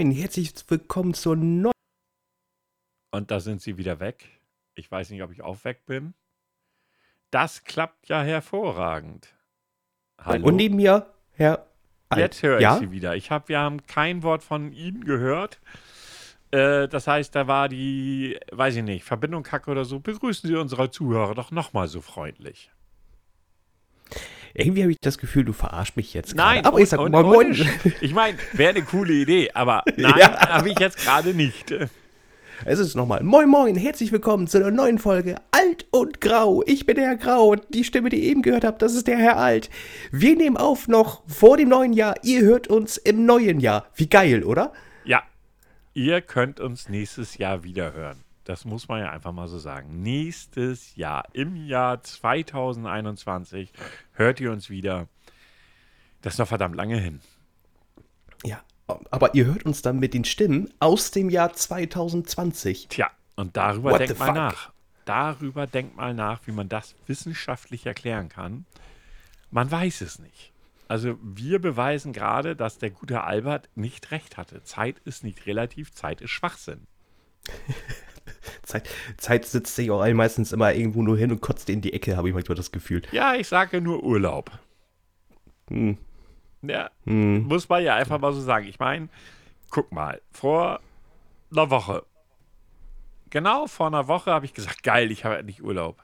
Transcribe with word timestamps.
Moin, 0.00 0.12
herzlich 0.12 0.54
willkommen 0.68 1.12
zur 1.12 1.36
neuen. 1.36 1.74
Und 3.10 3.30
da 3.30 3.38
sind 3.38 3.60
sie 3.60 3.76
wieder 3.76 4.00
weg. 4.00 4.40
Ich 4.74 4.90
weiß 4.90 5.10
nicht, 5.10 5.22
ob 5.22 5.30
ich 5.30 5.42
auch 5.42 5.62
weg 5.64 5.84
bin. 5.84 6.14
Das 7.30 7.64
klappt 7.64 8.08
ja 8.08 8.22
hervorragend. 8.22 9.28
Hallo. 10.16 10.46
Und 10.46 10.56
neben 10.56 10.76
mir, 10.76 11.12
Herr. 11.32 11.66
Alt. 12.08 12.18
Jetzt 12.18 12.42
höre 12.42 12.56
ich 12.56 12.62
ja? 12.62 12.78
Sie 12.78 12.90
wieder. 12.92 13.14
Ich 13.14 13.30
hab, 13.30 13.50
wir 13.50 13.58
haben 13.58 13.86
kein 13.86 14.22
Wort 14.22 14.42
von 14.42 14.72
Ihnen 14.72 15.04
gehört. 15.04 15.60
Äh, 16.50 16.88
das 16.88 17.06
heißt, 17.06 17.34
da 17.34 17.46
war 17.46 17.68
die, 17.68 18.40
weiß 18.52 18.76
ich 18.76 18.82
nicht, 18.82 19.04
Verbindung 19.04 19.42
kacke 19.42 19.70
oder 19.70 19.84
so. 19.84 20.00
Begrüßen 20.00 20.48
Sie 20.48 20.56
unsere 20.56 20.90
Zuhörer 20.90 21.34
doch 21.34 21.50
nochmal 21.50 21.88
so 21.88 22.00
freundlich. 22.00 22.70
Irgendwie 24.54 24.82
habe 24.82 24.92
ich 24.92 24.98
das 25.00 25.18
Gefühl, 25.18 25.44
du 25.44 25.52
verarsch 25.52 25.96
mich 25.96 26.12
jetzt. 26.12 26.34
Nein, 26.34 26.64
aber 26.64 26.76
und, 26.76 26.82
ich 26.82 26.88
sag 26.88 27.00
und, 27.00 27.12
moin, 27.12 27.26
moin. 27.26 27.68
Ich 28.00 28.12
meine, 28.12 28.36
wäre 28.52 28.70
eine 28.70 28.82
coole 28.82 29.12
Idee, 29.12 29.50
aber 29.54 29.84
nein, 29.96 30.14
ja. 30.18 30.48
habe 30.48 30.70
ich 30.70 30.78
jetzt 30.78 30.98
gerade 30.98 31.34
nicht. 31.34 31.72
Es 32.64 32.78
ist 32.78 32.94
nochmal 32.94 33.22
Moin 33.22 33.48
Moin, 33.48 33.74
herzlich 33.74 34.12
willkommen 34.12 34.46
zu 34.46 34.58
einer 34.58 34.70
neuen 34.70 34.98
Folge 34.98 35.36
Alt 35.50 35.86
und 35.92 36.20
Grau. 36.20 36.62
Ich 36.66 36.84
bin 36.84 36.96
der 36.96 37.06
Herr 37.06 37.16
Grau 37.16 37.52
und 37.52 37.62
die 37.70 37.84
Stimme, 37.84 38.10
die 38.10 38.18
ihr 38.18 38.30
eben 38.30 38.42
gehört 38.42 38.64
habt, 38.64 38.82
das 38.82 38.94
ist 38.94 39.06
der 39.06 39.16
Herr 39.16 39.38
Alt. 39.38 39.70
Wir 40.10 40.36
nehmen 40.36 40.58
auf 40.58 40.86
noch 40.86 41.22
vor 41.26 41.56
dem 41.56 41.70
neuen 41.70 41.94
Jahr. 41.94 42.16
Ihr 42.22 42.42
hört 42.42 42.68
uns 42.68 42.98
im 42.98 43.24
neuen 43.24 43.60
Jahr. 43.60 43.86
Wie 43.94 44.08
geil, 44.08 44.44
oder? 44.44 44.72
Ja. 45.04 45.22
Ihr 45.94 46.20
könnt 46.20 46.60
uns 46.60 46.90
nächstes 46.90 47.38
Jahr 47.38 47.64
wieder 47.64 47.94
hören. 47.94 48.24
Das 48.50 48.64
muss 48.64 48.88
man 48.88 48.98
ja 48.98 49.12
einfach 49.12 49.30
mal 49.30 49.46
so 49.46 49.60
sagen. 49.60 50.02
Nächstes 50.02 50.96
Jahr, 50.96 51.28
im 51.34 51.54
Jahr 51.54 52.02
2021, 52.02 53.72
hört 54.14 54.40
ihr 54.40 54.50
uns 54.50 54.68
wieder. 54.68 55.06
Das 56.20 56.34
ist 56.34 56.38
noch 56.40 56.48
verdammt 56.48 56.74
lange 56.74 56.96
hin. 56.96 57.20
Ja, 58.44 58.60
aber 58.88 59.36
ihr 59.36 59.44
hört 59.44 59.64
uns 59.64 59.82
dann 59.82 60.00
mit 60.00 60.14
den 60.14 60.24
Stimmen 60.24 60.68
aus 60.80 61.12
dem 61.12 61.30
Jahr 61.30 61.52
2020. 61.52 62.88
Tja, 62.88 63.12
und 63.36 63.56
darüber 63.56 63.92
What 63.92 64.00
denkt 64.00 64.18
mal 64.18 64.32
nach. 64.32 64.72
Darüber 65.04 65.68
denkt 65.68 65.94
mal 65.94 66.12
nach, 66.12 66.40
wie 66.46 66.52
man 66.52 66.68
das 66.68 66.96
wissenschaftlich 67.06 67.86
erklären 67.86 68.28
kann. 68.28 68.66
Man 69.52 69.70
weiß 69.70 70.00
es 70.00 70.18
nicht. 70.18 70.50
Also 70.88 71.16
wir 71.22 71.60
beweisen 71.60 72.12
gerade, 72.12 72.56
dass 72.56 72.78
der 72.78 72.90
gute 72.90 73.22
Albert 73.22 73.68
nicht 73.76 74.10
recht 74.10 74.36
hatte. 74.36 74.64
Zeit 74.64 74.98
ist 75.04 75.22
nicht 75.22 75.46
relativ, 75.46 75.92
Zeit 75.92 76.20
ist 76.20 76.30
Schwachsinn. 76.30 76.88
Zeit, 78.62 78.88
Zeit 79.16 79.44
sitzt 79.44 79.74
sich 79.74 79.90
auch 79.90 80.06
meistens 80.12 80.52
immer 80.52 80.72
irgendwo 80.72 81.02
nur 81.02 81.16
hin 81.16 81.30
und 81.30 81.40
kotzt 81.40 81.68
in 81.70 81.80
die 81.80 81.92
Ecke, 81.92 82.16
habe 82.16 82.28
ich 82.28 82.34
manchmal 82.34 82.56
das 82.56 82.72
Gefühl. 82.72 83.02
Ja, 83.12 83.34
ich 83.34 83.48
sage 83.48 83.80
nur 83.80 84.02
Urlaub. 84.02 84.50
Hm. 85.68 85.98
Ja, 86.62 86.90
hm. 87.04 87.44
muss 87.44 87.68
man 87.68 87.82
ja 87.82 87.94
einfach 87.94 88.18
mal 88.20 88.32
so 88.32 88.40
sagen. 88.40 88.66
Ich 88.66 88.78
meine, 88.78 89.08
guck 89.70 89.92
mal, 89.92 90.20
vor 90.30 90.80
einer 91.50 91.70
Woche, 91.70 92.04
genau 93.30 93.66
vor 93.66 93.86
einer 93.86 94.08
Woche 94.08 94.30
habe 94.30 94.44
ich 94.44 94.54
gesagt, 94.54 94.82
geil, 94.82 95.10
ich 95.10 95.24
habe 95.24 95.38
endlich 95.38 95.62
Urlaub. 95.62 96.02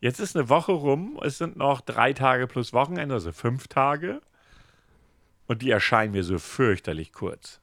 Jetzt 0.00 0.18
ist 0.18 0.34
eine 0.34 0.48
Woche 0.48 0.72
rum, 0.72 1.20
es 1.22 1.38
sind 1.38 1.56
noch 1.56 1.82
drei 1.82 2.14
Tage 2.14 2.46
plus 2.46 2.72
Wochenende, 2.72 3.14
also 3.14 3.32
fünf 3.32 3.68
Tage. 3.68 4.22
Und 5.46 5.62
die 5.62 5.70
erscheinen 5.70 6.12
mir 6.12 6.24
so 6.24 6.38
fürchterlich 6.38 7.12
kurz. 7.12 7.59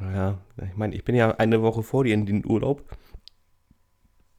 Ja, 0.00 0.38
ich 0.62 0.76
meine, 0.76 0.94
ich 0.94 1.04
bin 1.04 1.14
ja 1.14 1.32
eine 1.32 1.62
Woche 1.62 1.82
vor 1.82 2.04
dir 2.04 2.14
in 2.14 2.26
den 2.26 2.44
Urlaub. 2.44 2.82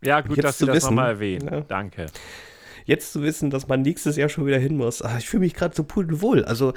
Ja, 0.01 0.21
gut, 0.21 0.43
dass 0.43 0.57
du 0.57 0.65
das 0.65 0.83
nochmal 0.83 1.11
erwähnen. 1.11 1.47
Ja. 1.51 1.61
Danke. 1.61 2.07
Jetzt 2.85 3.13
zu 3.13 3.23
wissen, 3.23 3.49
dass 3.49 3.67
man 3.67 3.81
nächstes 3.81 4.15
Jahr 4.15 4.29
schon 4.29 4.45
wieder 4.45 4.59
hin 4.59 4.77
muss. 4.77 5.01
Ach, 5.01 5.17
ich 5.17 5.27
fühle 5.27 5.41
mich 5.41 5.55
gerade 5.55 5.75
so 5.75 5.83
pudelwohl. 5.83 6.45
Also, 6.45 6.73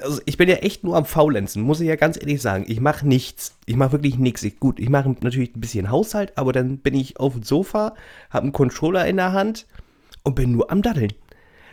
also, 0.00 0.20
ich 0.26 0.36
bin 0.36 0.48
ja 0.48 0.56
echt 0.56 0.84
nur 0.84 0.96
am 0.96 1.06
Faulenzen, 1.06 1.62
muss 1.62 1.80
ich 1.80 1.88
ja 1.88 1.96
ganz 1.96 2.18
ehrlich 2.18 2.42
sagen. 2.42 2.64
Ich 2.68 2.80
mache 2.80 3.06
nichts. 3.06 3.56
Ich 3.64 3.76
mache 3.76 3.92
wirklich 3.92 4.18
nichts. 4.18 4.42
Ich, 4.42 4.60
gut, 4.60 4.78
ich 4.78 4.90
mache 4.90 5.16
natürlich 5.20 5.56
ein 5.56 5.60
bisschen 5.60 5.90
Haushalt, 5.90 6.36
aber 6.36 6.52
dann 6.52 6.78
bin 6.78 6.94
ich 6.94 7.18
auf 7.18 7.32
dem 7.32 7.42
Sofa, 7.42 7.94
habe 8.28 8.44
einen 8.44 8.52
Controller 8.52 9.06
in 9.06 9.16
der 9.16 9.32
Hand 9.32 9.66
und 10.22 10.34
bin 10.34 10.52
nur 10.52 10.70
am 10.70 10.82
Daddeln. 10.82 11.12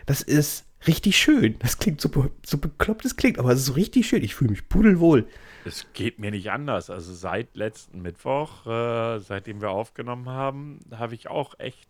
Das 0.05 0.21
ist 0.21 0.65
richtig 0.87 1.17
schön. 1.17 1.55
Das 1.59 1.77
klingt 1.77 1.99
so, 1.99 2.09
so 2.45 2.57
bekloppt, 2.57 3.05
es 3.05 3.17
klingt, 3.17 3.39
aber 3.39 3.51
es 3.51 3.59
ist 3.59 3.65
so 3.65 3.73
richtig 3.73 4.07
schön. 4.07 4.23
Ich 4.23 4.35
fühle 4.35 4.51
mich 4.51 4.69
pudelwohl. 4.69 5.27
Es 5.67 5.91
geht 5.93 6.17
mir 6.17 6.31
nicht 6.31 6.49
anders. 6.49 6.89
Also 6.89 7.13
seit 7.13 7.55
letzten 7.57 8.01
Mittwoch, 8.01 8.65
äh, 8.65 9.19
seitdem 9.19 9.61
wir 9.61 9.69
aufgenommen 9.69 10.29
haben, 10.29 10.79
habe 10.95 11.13
ich 11.13 11.27
auch 11.27 11.59
echt 11.59 11.89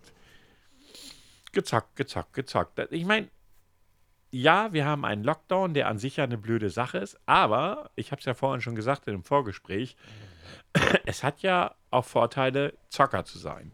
gezockt, 1.51 1.95
gezockt, 1.95 2.33
gezockt. 2.33 2.79
Ich 2.91 3.05
meine, 3.05 3.29
ja, 4.31 4.73
wir 4.73 4.85
haben 4.85 5.05
einen 5.05 5.23
Lockdown, 5.23 5.73
der 5.73 5.87
an 5.87 5.99
sich 5.99 6.17
ja 6.17 6.23
eine 6.23 6.37
blöde 6.37 6.69
Sache 6.69 6.97
ist, 6.97 7.19
aber 7.25 7.91
ich 7.95 8.11
habe 8.11 8.19
es 8.19 8.25
ja 8.25 8.33
vorhin 8.33 8.61
schon 8.61 8.75
gesagt 8.75 9.07
in 9.07 9.13
dem 9.13 9.23
Vorgespräch, 9.23 9.95
es 11.05 11.23
hat 11.23 11.41
ja 11.41 11.75
auch 11.91 12.05
Vorteile, 12.05 12.73
Zocker 12.89 13.25
zu 13.25 13.37
sein. 13.37 13.71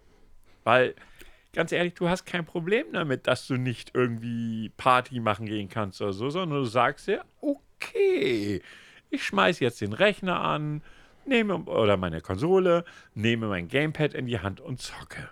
Weil, 0.64 0.96
ganz 1.54 1.72
ehrlich, 1.72 1.94
du 1.94 2.10
hast 2.10 2.26
kein 2.26 2.46
Problem 2.46 2.88
damit, 2.94 3.26
dass 3.28 3.48
du 3.48 3.56
nicht 3.56 3.92
irgendwie 3.94 4.70
Party 4.78 5.20
machen 5.20 5.46
gehen 5.46 5.70
kannst 5.70 6.02
oder 6.02 6.14
so, 6.14 6.30
sondern 6.30 6.60
du 6.60 6.66
sagst 6.66 7.08
dir, 7.08 7.26
okay, 7.42 8.62
ich 9.14 9.24
schmeiße 9.24 9.64
jetzt 9.64 9.82
den 9.82 9.94
Rechner 9.94 10.42
an, 10.42 10.82
nehme 11.26 11.56
oder 11.56 11.98
meine 11.98 12.22
Konsole, 12.22 12.84
nehme 13.14 13.48
mein 13.48 13.68
Gamepad 13.68 14.14
in 14.14 14.26
die 14.26 14.40
Hand 14.40 14.60
und 14.60 14.82
zocke. 14.82 15.30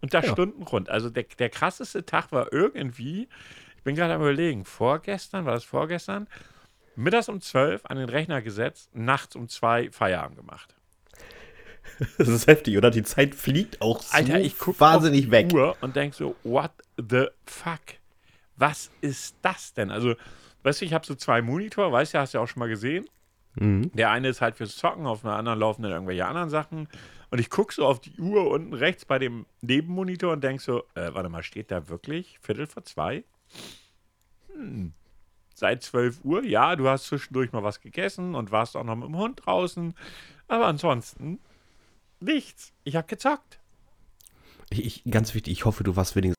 Und 0.00 0.14
das 0.14 0.26
ja. 0.26 0.32
Stunden 0.32 0.62
rund. 0.62 0.88
Also 0.88 1.10
der, 1.10 1.24
der 1.24 1.50
krasseste 1.50 2.06
Tag 2.06 2.32
war 2.32 2.52
irgendwie, 2.52 3.28
ich 3.76 3.82
bin 3.82 3.96
gerade 3.96 4.14
am 4.14 4.20
überlegen, 4.20 4.64
vorgestern, 4.64 5.44
war 5.44 5.54
das 5.54 5.64
vorgestern, 5.64 6.28
mittags 6.94 7.28
um 7.28 7.40
12 7.40 7.86
an 7.86 7.96
den 7.96 8.08
Rechner 8.08 8.40
gesetzt, 8.40 8.90
nachts 8.94 9.36
um 9.36 9.48
2 9.48 9.90
Feierabend 9.90 10.38
gemacht. 10.38 10.74
Das 12.18 12.26
ist 12.26 12.48
heftig, 12.48 12.76
oder? 12.76 12.90
Die 12.90 13.04
Zeit 13.04 13.36
fliegt 13.36 13.80
auch 13.80 14.02
so 14.02 14.16
Alter, 14.16 14.40
ich 14.40 14.58
guck 14.58 14.80
wahnsinnig 14.80 15.30
weg. 15.30 15.52
Uhr 15.52 15.76
und 15.80 15.94
denk 15.94 16.14
so, 16.14 16.34
what 16.42 16.72
the 16.96 17.26
fuck? 17.46 17.80
Was 18.56 18.90
ist 19.00 19.36
das 19.40 19.72
denn? 19.72 19.92
Also, 19.92 20.16
weißt 20.66 20.80
du, 20.80 20.84
ich 20.84 20.92
habe 20.92 21.06
so 21.06 21.14
zwei 21.14 21.42
Monitor, 21.42 21.92
weißt 21.92 22.14
du, 22.14 22.18
hast 22.18 22.34
du 22.34 22.38
ja 22.38 22.44
auch 22.44 22.48
schon 22.48 22.58
mal 22.58 22.68
gesehen. 22.68 23.08
Mhm. 23.54 23.92
Der 23.94 24.10
eine 24.10 24.28
ist 24.28 24.40
halt 24.40 24.56
fürs 24.56 24.76
Zocken, 24.76 25.06
auf 25.06 25.24
einer 25.24 25.36
anderen 25.36 25.60
laufen 25.60 25.82
dann 25.82 25.92
irgendwelche 25.92 26.26
anderen 26.26 26.50
Sachen. 26.50 26.88
Und 27.30 27.38
ich 27.38 27.50
gucke 27.50 27.72
so 27.72 27.86
auf 27.86 28.00
die 28.00 28.18
Uhr 28.18 28.50
unten 28.50 28.74
rechts 28.74 29.04
bei 29.04 29.20
dem 29.20 29.46
Nebenmonitor 29.60 30.32
und 30.32 30.42
denke 30.42 30.62
so, 30.62 30.80
äh, 30.94 31.14
warte 31.14 31.28
mal, 31.28 31.44
steht 31.44 31.70
da 31.70 31.88
wirklich 31.88 32.38
Viertel 32.40 32.66
vor 32.66 32.84
zwei? 32.84 33.24
Hm. 34.52 34.92
Seit 35.54 35.84
12 35.84 36.24
Uhr, 36.24 36.44
ja, 36.44 36.74
du 36.74 36.88
hast 36.88 37.04
zwischendurch 37.04 37.52
mal 37.52 37.62
was 37.62 37.80
gegessen 37.80 38.34
und 38.34 38.50
warst 38.50 38.76
auch 38.76 38.84
noch 38.84 38.96
mit 38.96 39.06
dem 39.06 39.16
Hund 39.16 39.46
draußen. 39.46 39.94
Aber 40.48 40.66
ansonsten 40.66 41.38
nichts. 42.18 42.72
Ich 42.82 42.96
habe 42.96 43.06
gezockt. 43.06 43.60
Ich, 44.70 45.04
ganz 45.04 45.32
wichtig, 45.34 45.52
ich 45.52 45.64
hoffe, 45.64 45.84
du 45.84 45.94
warst 45.94 46.16
wenigstens. 46.16 46.36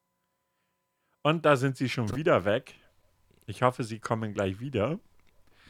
Und 1.24 1.46
da 1.46 1.56
sind 1.56 1.78
sie 1.78 1.88
schon 1.88 2.14
wieder 2.16 2.44
weg. 2.44 2.76
Ich 3.50 3.62
hoffe, 3.62 3.84
sie 3.86 4.00
kommen 4.00 4.34
gleich 4.34 4.60
wieder. 4.60 5.00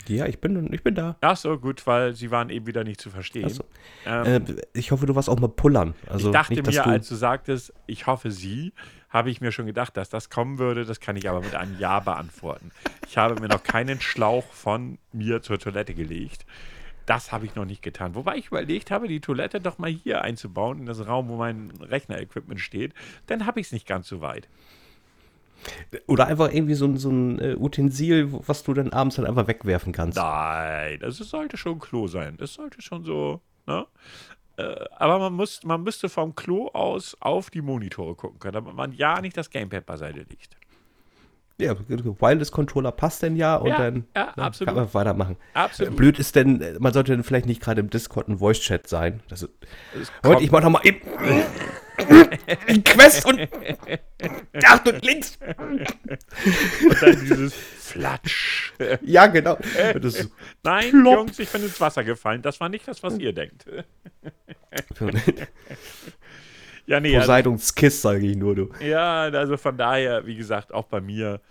Ja, 0.08 0.26
ich 0.26 0.40
bin, 0.40 0.74
ich 0.74 0.84
bin 0.84 0.96
da. 0.96 1.16
Ach 1.22 1.38
so, 1.38 1.60
gut, 1.60 1.86
weil 1.86 2.16
sie 2.16 2.32
waren 2.32 2.50
eben 2.50 2.66
wieder 2.66 2.84
nicht 2.84 3.00
zu 3.00 3.12
verstehen. 3.12 3.50
So. 3.50 3.64
Ähm, 4.06 4.46
äh, 4.48 4.62
ich 4.74 4.92
hoffe, 4.92 5.06
du 5.06 5.16
warst 5.16 5.30
auch 5.30 5.40
mal 5.40 5.50
pullern. 5.50 5.94
Also 6.08 6.30
ich 6.30 6.34
dachte 6.34 6.54
nicht, 6.54 6.66
mir, 6.66 6.72
du 6.72 6.90
als 6.90 7.08
du 7.08 7.16
sagtest, 7.16 7.74
ich 7.86 8.08
hoffe 8.08 8.32
sie, 8.32 8.74
habe 9.10 9.30
ich 9.30 9.42
mir 9.42 9.52
schon 9.52 9.68
gedacht, 9.68 9.96
dass 9.96 10.10
das 10.10 10.30
kommen 10.32 10.58
würde. 10.58 10.86
Das 10.86 11.00
kann 11.00 11.18
ich 11.18 11.30
aber 11.30 11.42
mit 11.42 11.54
einem 11.54 11.78
Ja 11.78 12.00
beantworten. 12.00 12.72
Ich 13.08 13.18
habe 13.18 13.40
mir 13.40 13.48
noch 13.48 13.64
keinen 13.64 14.02
Schlauch 14.02 14.46
von 14.46 14.98
mir 15.12 15.44
zur 15.44 15.60
Toilette 15.60 15.94
gelegt. 15.94 16.46
Das 17.06 17.32
habe 17.32 17.46
ich 17.46 17.56
noch 17.56 17.66
nicht 17.66 17.84
getan. 17.84 18.16
Wobei 18.16 18.38
ich 18.38 18.48
überlegt 18.48 18.90
habe, 18.90 19.08
die 19.08 19.22
Toilette 19.22 19.62
doch 19.62 19.78
mal 19.78 19.90
hier 19.90 20.24
einzubauen, 20.24 20.80
in 20.80 20.86
das 20.88 21.06
Raum, 21.06 21.30
wo 21.30 21.38
mein 21.38 21.72
Rechner-Equipment 21.80 22.60
steht. 22.60 22.94
Dann 23.28 23.46
habe 23.46 23.60
ich 23.60 23.68
es 23.68 23.72
nicht 23.72 23.88
ganz 23.88 24.08
so 24.08 24.20
weit. 24.22 24.50
Oder 26.06 26.28
einfach 26.28 26.52
irgendwie 26.52 26.76
so, 26.76 26.96
so 26.96 27.10
ein 27.10 27.40
äh, 27.40 27.56
Utensil, 27.58 28.30
was 28.32 28.64
du 28.64 28.74
dann 28.74 28.94
abends 28.94 29.16
dann 29.16 29.26
einfach 29.26 29.48
wegwerfen 29.48 29.94
kannst. 29.94 30.18
Nein, 30.18 31.00
das 31.00 31.18
sollte 31.18 31.58
schon 31.58 31.74
ein 31.74 31.80
Klo 31.80 32.08
sein. 32.08 32.38
Das 32.38 32.54
sollte 32.54 32.82
schon 32.82 33.04
so, 33.04 33.42
ne? 33.66 33.86
Äh, 34.58 34.86
aber 34.98 35.20
man, 35.20 35.34
muss, 35.34 35.64
man 35.64 35.84
müsste 35.84 36.10
vom 36.10 36.36
Klo 36.36 36.70
aus 36.70 37.16
auf 37.20 37.50
die 37.50 37.62
Monitore 37.62 38.16
gucken 38.16 38.40
können, 38.40 38.54
damit 38.54 38.76
man 38.76 38.92
ja 38.92 39.22
nicht 39.22 39.38
das 39.38 39.50
Gamepad 39.50 39.86
beiseite 39.86 40.26
liegt. 40.30 40.58
Ja, 41.60 41.76
Wireless 41.88 42.52
Controller 42.52 42.92
passt 42.92 43.24
denn 43.24 43.36
ja 43.36 43.56
und 43.56 43.70
ja, 43.70 43.78
dann, 43.78 44.06
ja, 44.16 44.32
dann 44.36 44.52
kann 44.52 44.76
man 44.76 44.94
weitermachen. 44.94 45.38
Absolut. 45.56 45.96
Blöd 45.96 46.20
ist 46.20 46.36
denn, 46.36 46.78
man 46.80 46.94
sollte 46.94 47.14
dann 47.14 47.24
vielleicht 47.24 47.48
nicht 47.48 47.62
gerade 47.62 47.82
im 47.82 47.90
Discord 47.90 48.28
ein 48.28 48.38
Voice-Chat 48.38 48.88
sein. 48.88 49.22
Das 49.28 49.42
ist, 49.42 49.52
heute, 50.24 50.44
ich 50.44 50.52
mach 50.52 50.62
nochmal 50.62 50.84
eben. 50.86 51.00
Quest 52.84 53.26
und 53.26 53.50
Ach, 54.64 54.86
und 54.86 55.04
links. 55.04 55.40
Und 55.58 57.02
dann 57.02 57.20
dieses 57.22 57.56
Flatsch. 57.56 58.74
Ja, 59.02 59.26
genau. 59.26 59.58
Nein, 60.62 60.92
plopp. 60.92 61.16
Jungs, 61.16 61.40
ich 61.40 61.50
bin 61.50 61.64
ins 61.64 61.82
Wasser 61.82 62.04
gefallen. 62.04 62.44
Das 62.44 62.60
war 62.60 62.70
nicht 62.70 62.88
das, 62.88 63.02
was 63.02 63.18
ihr 63.18 63.34
denkt. 63.34 63.66
Ja, 66.88 67.00
nee. 67.00 67.18
Poseidons 67.18 67.64
also, 67.64 67.74
Kiss, 67.76 68.02
sage 68.02 68.26
ich 68.26 68.36
nur, 68.36 68.56
du. 68.56 68.70
Ja, 68.80 69.24
also 69.24 69.58
von 69.58 69.78
daher, 69.78 70.26
wie 70.26 70.36
gesagt, 70.36 70.74
auch 70.74 70.86
bei 70.86 71.02
mir. 71.02 71.42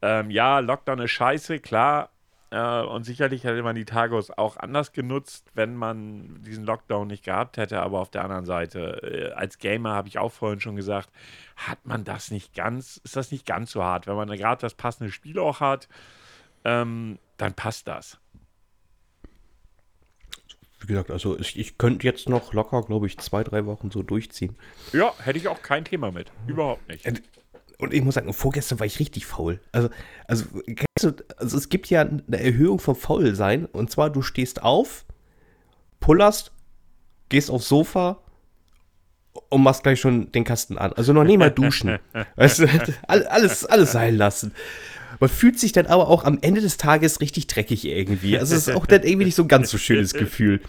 Ähm, 0.00 0.30
ja, 0.30 0.60
Lockdown 0.60 1.00
ist 1.00 1.10
scheiße, 1.10 1.58
klar. 1.58 2.10
Äh, 2.50 2.82
und 2.82 3.04
sicherlich 3.04 3.44
hätte 3.44 3.62
man 3.62 3.74
die 3.74 3.84
Tage 3.84 4.18
auch 4.36 4.56
anders 4.56 4.92
genutzt, 4.92 5.50
wenn 5.54 5.74
man 5.74 6.42
diesen 6.42 6.64
Lockdown 6.64 7.08
nicht 7.08 7.24
gehabt 7.24 7.56
hätte. 7.56 7.80
Aber 7.80 8.00
auf 8.00 8.10
der 8.10 8.22
anderen 8.22 8.44
Seite, 8.44 9.02
äh, 9.02 9.32
als 9.32 9.58
Gamer 9.58 9.90
habe 9.90 10.08
ich 10.08 10.18
auch 10.18 10.32
vorhin 10.32 10.60
schon 10.60 10.76
gesagt, 10.76 11.10
hat 11.56 11.84
man 11.84 12.04
das 12.04 12.30
nicht 12.30 12.54
ganz, 12.54 12.98
ist 13.04 13.16
das 13.16 13.32
nicht 13.32 13.46
ganz 13.46 13.72
so 13.72 13.82
hart. 13.82 14.06
Wenn 14.06 14.16
man 14.16 14.28
gerade 14.28 14.60
das 14.60 14.74
passende 14.74 15.12
Spiel 15.12 15.38
auch 15.38 15.60
hat, 15.60 15.88
ähm, 16.64 17.18
dann 17.36 17.54
passt 17.54 17.88
das. 17.88 18.18
Wie 20.80 20.86
gesagt, 20.86 21.10
also 21.10 21.38
ich, 21.38 21.58
ich 21.58 21.76
könnte 21.76 22.06
jetzt 22.06 22.28
noch 22.28 22.52
locker, 22.52 22.82
glaube 22.82 23.06
ich, 23.06 23.18
zwei, 23.18 23.42
drei 23.42 23.66
Wochen 23.66 23.90
so 23.90 24.02
durchziehen. 24.02 24.56
Ja, 24.92 25.12
hätte 25.18 25.38
ich 25.38 25.48
auch 25.48 25.62
kein 25.62 25.84
Thema 25.84 26.12
mit. 26.12 26.30
Überhaupt 26.46 26.86
nicht. 26.88 27.06
Und, 27.06 27.22
und 27.78 27.92
ich 27.92 28.02
muss 28.02 28.14
sagen, 28.14 28.32
vorgestern 28.32 28.78
war 28.78 28.86
ich 28.86 28.98
richtig 29.00 29.26
faul. 29.26 29.60
Also, 29.72 29.88
also, 30.26 30.44
du, 30.66 31.12
also 31.36 31.56
es 31.56 31.68
gibt 31.68 31.90
ja 31.90 32.02
eine 32.02 32.40
Erhöhung 32.40 32.78
vom 32.78 32.96
Faulsein. 32.96 33.66
Und 33.66 33.90
zwar, 33.90 34.10
du 34.10 34.22
stehst 34.22 34.62
auf, 34.62 35.04
pullerst, 36.00 36.52
gehst 37.28 37.50
aufs 37.50 37.68
Sofa 37.68 38.22
und 39.48 39.62
machst 39.62 39.82
gleich 39.82 40.00
schon 40.00 40.30
den 40.32 40.44
Kasten 40.44 40.78
an. 40.78 40.92
Also 40.92 41.12
noch 41.12 41.24
nie 41.24 41.36
mal 41.36 41.50
duschen. 41.50 41.98
weißt 42.36 42.60
du, 42.60 42.68
alles, 43.06 43.64
alles 43.64 43.92
sein 43.92 44.16
lassen. 44.16 44.52
Man 45.20 45.30
fühlt 45.30 45.58
sich 45.58 45.72
dann 45.72 45.86
aber 45.86 46.08
auch 46.08 46.24
am 46.24 46.38
Ende 46.42 46.60
des 46.60 46.76
Tages 46.76 47.20
richtig 47.20 47.46
dreckig 47.46 47.84
irgendwie. 47.84 48.38
Also 48.38 48.54
es 48.54 48.68
ist 48.68 48.74
auch 48.74 48.86
dann 48.86 49.02
irgendwie 49.02 49.24
nicht 49.26 49.34
so 49.34 49.42
ein 49.42 49.48
ganz 49.48 49.70
so 49.70 49.78
schönes 49.78 50.12
Gefühl. 50.14 50.60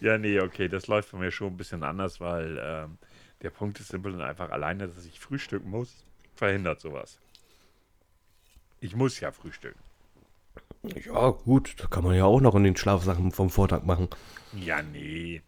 Ja, 0.00 0.18
nee, 0.18 0.40
okay, 0.40 0.68
das 0.68 0.88
läuft 0.88 1.08
von 1.08 1.20
mir 1.20 1.30
schon 1.30 1.54
ein 1.54 1.56
bisschen 1.56 1.82
anders, 1.82 2.20
weil 2.20 2.60
ähm, 2.62 2.98
der 3.42 3.50
Punkt 3.50 3.80
ist 3.80 3.88
simpel 3.88 4.12
und 4.12 4.20
einfach 4.20 4.50
alleine, 4.50 4.88
dass 4.88 5.06
ich 5.06 5.18
frühstücken 5.18 5.70
muss, 5.70 6.04
verhindert 6.34 6.80
sowas. 6.80 7.18
Ich 8.80 8.94
muss 8.94 9.18
ja 9.20 9.32
frühstücken. 9.32 9.78
Ja, 10.82 11.30
gut, 11.30 11.74
da 11.78 11.86
kann 11.86 12.04
man 12.04 12.14
ja 12.14 12.24
auch 12.24 12.40
noch 12.40 12.54
in 12.54 12.64
den 12.64 12.76
Schlafsachen 12.76 13.32
vom 13.32 13.50
Vortag 13.50 13.84
machen. 13.84 14.08
Ja, 14.52 14.82
nee. 14.82 15.40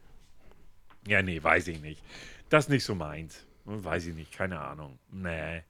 Ja, 1.06 1.22
nee, 1.22 1.42
weiß 1.42 1.69
ich 1.69 1.80
nicht. 1.80 2.02
Das 2.48 2.68
nicht 2.68 2.84
so 2.84 2.94
meins. 2.94 3.46
Weiß 3.64 4.06
ich 4.06 4.14
nicht, 4.14 4.32
keine 4.32 4.60
Ahnung. 4.60 4.98
Nee. 5.10 5.62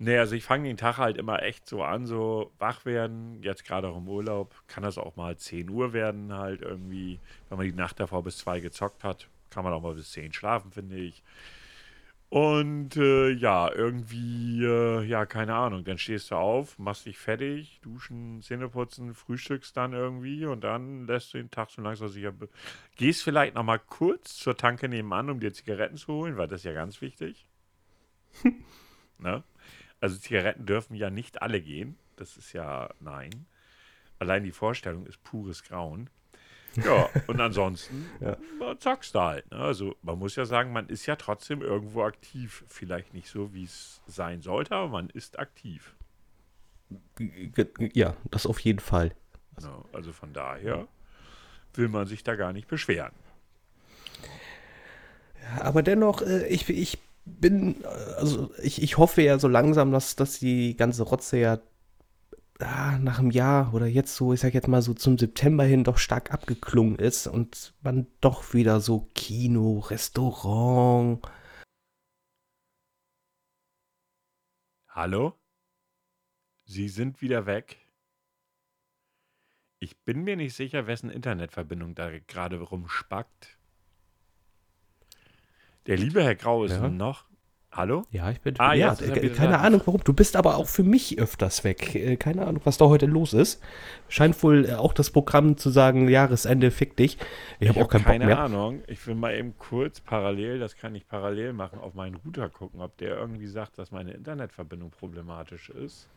Nee, 0.00 0.18
also 0.18 0.36
ich 0.36 0.44
fange 0.44 0.68
den 0.68 0.76
Tag 0.76 0.98
halt 0.98 1.16
immer 1.16 1.42
echt 1.42 1.66
so 1.66 1.82
an, 1.82 2.06
so 2.06 2.52
wach 2.58 2.84
werden. 2.84 3.42
Jetzt 3.42 3.64
gerade 3.64 3.88
auch 3.88 3.96
im 3.96 4.06
Urlaub 4.08 4.54
kann 4.68 4.84
das 4.84 4.98
auch 4.98 5.16
mal 5.16 5.36
10 5.36 5.68
Uhr 5.70 5.92
werden, 5.92 6.32
halt 6.32 6.62
irgendwie. 6.62 7.18
Wenn 7.48 7.58
man 7.58 7.66
die 7.66 7.72
Nacht 7.72 7.98
davor 7.98 8.22
bis 8.22 8.38
2 8.38 8.60
gezockt 8.60 9.02
hat, 9.02 9.28
kann 9.50 9.64
man 9.64 9.72
auch 9.72 9.82
mal 9.82 9.94
bis 9.94 10.12
10 10.12 10.32
schlafen, 10.32 10.70
finde 10.70 10.96
ich. 10.96 11.22
Und 12.30 12.96
äh, 12.98 13.30
ja, 13.30 13.72
irgendwie, 13.72 14.62
äh, 14.62 15.02
ja, 15.04 15.24
keine 15.24 15.54
Ahnung. 15.54 15.84
Dann 15.84 15.96
stehst 15.96 16.30
du 16.30 16.34
auf, 16.34 16.78
machst 16.78 17.06
dich 17.06 17.16
fertig, 17.16 17.80
duschen, 17.82 18.42
Zähne 18.42 18.68
putzen, 18.68 19.14
frühstückst 19.14 19.74
dann 19.74 19.94
irgendwie 19.94 20.44
und 20.44 20.62
dann 20.62 21.06
lässt 21.06 21.32
du 21.32 21.38
den 21.38 21.50
Tag 21.50 21.70
so 21.70 21.80
langsam 21.80 22.08
sicher. 22.08 22.34
Gehst 22.96 23.22
vielleicht 23.22 23.54
nochmal 23.54 23.78
kurz 23.78 24.36
zur 24.36 24.56
Tanke 24.56 24.90
nebenan, 24.90 25.30
um 25.30 25.40
dir 25.40 25.54
Zigaretten 25.54 25.96
zu 25.96 26.12
holen, 26.12 26.36
weil 26.36 26.48
das 26.48 26.60
ist 26.60 26.64
ja 26.64 26.74
ganz 26.74 27.00
wichtig. 27.00 27.46
ne? 29.18 29.42
Also 30.00 30.18
Zigaretten 30.18 30.66
dürfen 30.66 30.94
ja 30.96 31.08
nicht 31.08 31.40
alle 31.40 31.62
gehen. 31.62 31.98
Das 32.16 32.36
ist 32.36 32.52
ja 32.52 32.90
nein. 33.00 33.46
Allein 34.18 34.44
die 34.44 34.52
Vorstellung 34.52 35.06
ist 35.06 35.22
pures 35.22 35.62
Grauen. 35.62 36.10
Ja, 36.84 37.08
und 37.26 37.40
ansonsten 37.40 38.06
ja. 38.20 38.36
zockst 38.78 39.14
du 39.14 39.20
halt. 39.20 39.50
Ne? 39.50 39.58
Also 39.58 39.96
man 40.02 40.18
muss 40.18 40.36
ja 40.36 40.44
sagen, 40.44 40.72
man 40.72 40.88
ist 40.88 41.06
ja 41.06 41.16
trotzdem 41.16 41.62
irgendwo 41.62 42.02
aktiv. 42.02 42.64
Vielleicht 42.68 43.14
nicht 43.14 43.28
so, 43.28 43.52
wie 43.54 43.64
es 43.64 44.00
sein 44.06 44.42
sollte, 44.42 44.74
aber 44.74 44.88
man 44.88 45.10
ist 45.10 45.38
aktiv. 45.38 45.94
Ja, 47.92 48.16
das 48.30 48.46
auf 48.46 48.60
jeden 48.60 48.80
Fall. 48.80 49.12
Also, 49.56 49.84
also 49.92 50.12
von 50.12 50.32
daher 50.32 50.86
will 51.74 51.88
man 51.88 52.06
sich 52.06 52.24
da 52.24 52.34
gar 52.34 52.52
nicht 52.52 52.68
beschweren. 52.68 53.12
Ja, 55.42 55.62
aber 55.62 55.82
dennoch, 55.82 56.22
äh, 56.22 56.46
ich, 56.46 56.68
ich 56.68 56.98
bin, 57.24 57.84
also 58.16 58.50
ich, 58.62 58.82
ich 58.82 58.96
hoffe 58.98 59.22
ja 59.22 59.38
so 59.38 59.48
langsam, 59.48 59.92
dass, 59.92 60.16
dass 60.16 60.38
die 60.38 60.76
ganze 60.76 61.02
Rotze 61.02 61.38
ja 61.38 61.58
ah, 62.62 62.98
nach 62.98 63.18
einem 63.18 63.30
Jahr 63.30 63.72
oder 63.74 63.86
jetzt 63.86 64.14
so, 64.16 64.32
ich 64.32 64.40
sag 64.40 64.54
jetzt 64.54 64.68
mal 64.68 64.82
so 64.82 64.94
zum 64.94 65.18
September 65.18 65.64
hin 65.64 65.84
doch 65.84 65.98
stark 65.98 66.32
abgeklungen 66.32 66.96
ist 66.96 67.26
und 67.26 67.74
man 67.82 68.06
doch 68.20 68.54
wieder 68.54 68.80
so 68.80 69.08
Kino, 69.14 69.78
Restaurant. 69.78 71.20
Hallo? 74.88 75.34
Sie 76.64 76.88
sind 76.88 77.22
wieder 77.22 77.46
weg? 77.46 77.78
Ich 79.80 79.96
bin 80.04 80.24
mir 80.24 80.36
nicht 80.36 80.54
sicher, 80.54 80.86
wessen 80.86 81.08
Internetverbindung 81.08 81.94
da 81.94 82.18
gerade 82.18 82.60
rumspackt. 82.60 83.58
Der 85.86 85.96
liebe 85.96 86.22
Herr 86.22 86.34
Grau 86.34 86.64
ist 86.64 86.72
ja. 86.72 86.88
noch. 86.88 87.24
Hallo? 87.78 88.02
Ja, 88.10 88.28
ich 88.32 88.40
bin. 88.40 88.56
Ah, 88.58 88.74
ja, 88.74 88.92
ja 88.94 89.14
äh, 89.14 89.28
keine. 89.28 89.60
Ahnung 89.60 89.80
warum. 89.84 90.02
Du 90.02 90.12
bist 90.12 90.34
aber 90.34 90.56
auch 90.56 90.66
für 90.66 90.82
mich 90.82 91.16
öfters 91.20 91.62
weg. 91.62 91.94
Äh, 91.94 92.16
keine 92.16 92.44
Ahnung, 92.44 92.60
was 92.64 92.76
da 92.76 92.86
heute 92.86 93.06
los 93.06 93.32
ist. 93.32 93.62
Scheint 94.08 94.42
wohl 94.42 94.66
äh, 94.66 94.74
auch 94.74 94.92
das 94.92 95.10
Programm 95.10 95.56
zu 95.56 95.70
sagen: 95.70 96.08
Jahresende, 96.08 96.72
fick 96.72 96.96
dich. 96.96 97.18
Ich 97.60 97.68
habe 97.68 97.78
hab 97.78 97.86
auch 97.86 97.90
keinen 97.90 98.02
keine 98.02 98.18
Bock 98.18 98.26
mehr. 98.26 98.36
Keine 98.36 98.46
Ahnung. 98.46 98.82
Ich 98.88 99.06
will 99.06 99.14
mal 99.14 99.32
eben 99.32 99.56
kurz 99.58 100.00
parallel, 100.00 100.58
das 100.58 100.76
kann 100.76 100.96
ich 100.96 101.06
parallel 101.06 101.52
machen, 101.52 101.78
auf 101.78 101.94
meinen 101.94 102.16
Router 102.16 102.48
gucken, 102.48 102.80
ob 102.80 102.96
der 102.96 103.16
irgendwie 103.16 103.46
sagt, 103.46 103.78
dass 103.78 103.92
meine 103.92 104.10
Internetverbindung 104.10 104.90
problematisch 104.90 105.70
ist. 105.70 106.08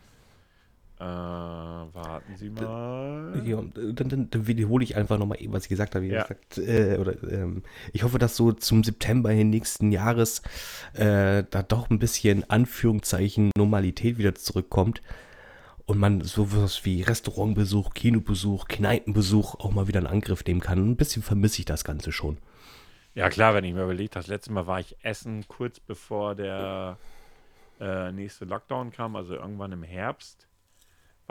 Äh, 1.02 1.04
warten 1.04 2.38
Sie 2.38 2.52
mal. 2.52 3.42
Ja, 3.44 3.60
dann, 3.74 4.10
dann, 4.10 4.30
dann, 4.30 4.46
wiederhole 4.46 4.84
ich 4.84 4.96
einfach 4.96 5.18
nochmal 5.18 5.42
eben, 5.42 5.52
was 5.52 5.64
ich 5.64 5.70
gesagt 5.70 5.96
habe. 5.96 6.06
Ja. 6.06 6.22
Gesagt, 6.22 6.60
äh, 6.60 6.98
oder, 7.00 7.14
ähm, 7.24 7.64
ich 7.92 8.04
hoffe, 8.04 8.20
dass 8.20 8.36
so 8.36 8.52
zum 8.52 8.84
September 8.84 9.32
hin 9.32 9.50
nächsten 9.50 9.92
Jahres 9.92 10.44
äh, 10.94 11.44
da 11.50 11.64
doch 11.64 11.90
ein 11.90 11.98
bisschen 11.98 12.48
Anführungszeichen 12.48 13.50
Normalität 13.58 14.20
wieder 14.20 14.36
zurückkommt 14.36 15.02
und 15.88 15.98
man 15.98 16.22
sowas 16.22 16.86
wie 16.86 17.02
Restaurantbesuch, 17.02 17.96
Kinobesuch, 17.96 18.68
Kneipenbesuch 18.68 19.56
auch 19.56 19.72
mal 19.72 19.88
wieder 19.88 20.02
in 20.02 20.08
Angriff 20.08 20.46
nehmen 20.46 20.62
kann. 20.62 20.92
Ein 20.92 20.98
bisschen 20.98 21.24
vermisse 21.24 21.62
ich 21.62 21.66
das 21.66 21.84
Ganze 21.84 22.12
schon. 22.12 22.38
Ja, 23.16 23.30
klar, 23.30 23.56
wenn 23.56 23.64
ich 23.64 23.74
mir 23.74 23.86
überlege, 23.86 24.12
das 24.14 24.28
letzte 24.28 24.52
Mal 24.52 24.68
war 24.68 24.80
ich 24.80 24.96
essen 25.02 25.48
kurz 25.48 25.80
bevor 25.80 26.36
der 26.36 27.00
äh, 27.80 28.12
nächste 28.12 28.46
Lockdown 28.46 28.92
kam, 28.92 29.16
also 29.16 29.34
irgendwann 29.34 29.72
im 29.72 29.82
Herbst 29.82 30.48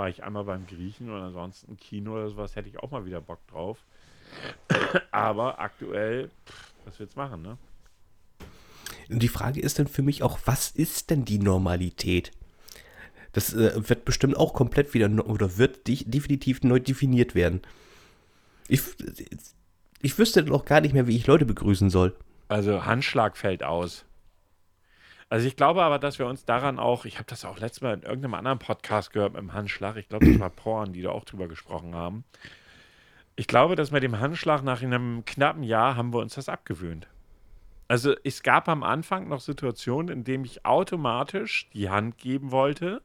war 0.01 0.09
ich 0.09 0.25
einmal 0.25 0.45
beim 0.45 0.67
Griechen 0.67 1.11
und 1.11 1.21
ansonsten 1.21 1.77
Kino 1.77 2.15
oder 2.15 2.31
sowas 2.31 2.57
hätte 2.57 2.71
ich 2.71 2.79
auch 2.79 2.91
mal 2.91 3.05
wieder 3.05 3.21
Bock 3.21 3.47
drauf. 3.49 3.85
Aber 5.11 5.61
aktuell, 5.61 6.31
pff, 6.47 6.73
was 6.87 6.99
willst 6.99 7.17
du 7.17 7.21
machen, 7.21 7.43
ne? 7.43 7.59
Und 9.11 9.23
die 9.23 9.29
Frage 9.29 9.61
ist 9.61 9.79
dann 9.79 9.89
für 9.89 10.01
mich 10.01 10.23
auch, 10.23 10.39
was 10.47 10.71
ist 10.71 11.11
denn 11.11 11.27
die 11.27 11.39
Normalität? 11.39 12.31
Das 13.33 13.53
äh, 13.53 13.91
wird 13.91 14.07
bestimmt 14.07 14.39
auch 14.39 14.55
komplett 14.55 14.95
wieder 14.95 15.11
oder 15.27 15.59
wird 15.59 15.87
definitiv 15.87 16.63
neu 16.63 16.81
definiert 16.81 17.35
werden. 17.35 17.61
Ich, 18.69 18.81
ich 20.01 20.19
wüsste 20.19 20.43
dann 20.43 20.55
auch 20.55 20.65
gar 20.65 20.81
nicht 20.81 20.95
mehr, 20.95 21.09
wie 21.09 21.17
ich 21.17 21.27
Leute 21.27 21.45
begrüßen 21.45 21.91
soll. 21.91 22.17
Also 22.49 22.87
Handschlag 22.87 23.37
fällt 23.37 23.63
aus. 23.63 24.07
Also 25.31 25.47
ich 25.47 25.55
glaube 25.55 25.85
aber, 25.85 26.01
dass 26.01 26.19
wir 26.19 26.27
uns 26.27 26.45
daran 26.45 26.81
auch, 26.81 27.05
ich 27.05 27.15
habe 27.15 27.27
das 27.29 27.45
auch 27.45 27.61
letztes 27.61 27.83
Mal 27.83 27.95
in 27.95 28.03
irgendeinem 28.03 28.35
anderen 28.35 28.59
Podcast 28.59 29.13
gehört 29.13 29.35
mit 29.35 29.41
dem 29.41 29.53
Handschlag, 29.53 29.97
ich 29.97 30.09
glaube, 30.09 30.27
das 30.27 30.41
war 30.41 30.51
Porn, 30.51 30.93
die 30.93 31.03
da 31.03 31.11
auch 31.11 31.25
drüber 31.25 31.47
gesprochen 31.47 31.95
haben. 31.95 32.25
Ich 33.37 33.47
glaube, 33.47 33.77
dass 33.77 33.93
mit 33.93 34.03
dem 34.03 34.19
Handschlag 34.19 34.65
nach 34.65 34.83
einem 34.83 35.25
knappen 35.25 35.63
Jahr 35.63 35.95
haben 35.97 36.13
wir 36.13 36.19
uns 36.19 36.35
das 36.35 36.49
abgewöhnt. 36.49 37.07
Also 37.87 38.13
es 38.25 38.43
gab 38.43 38.69
am 38.69 38.83
Anfang 38.83 39.29
noch 39.29 39.41
Situationen, 39.41 40.09
in 40.09 40.25
denen 40.25 40.45
ich 40.45 40.67
automatisch 40.67 41.71
die 41.75 41.89
Hand 41.89 42.19
geben 42.19 42.51
wollte 42.51 43.01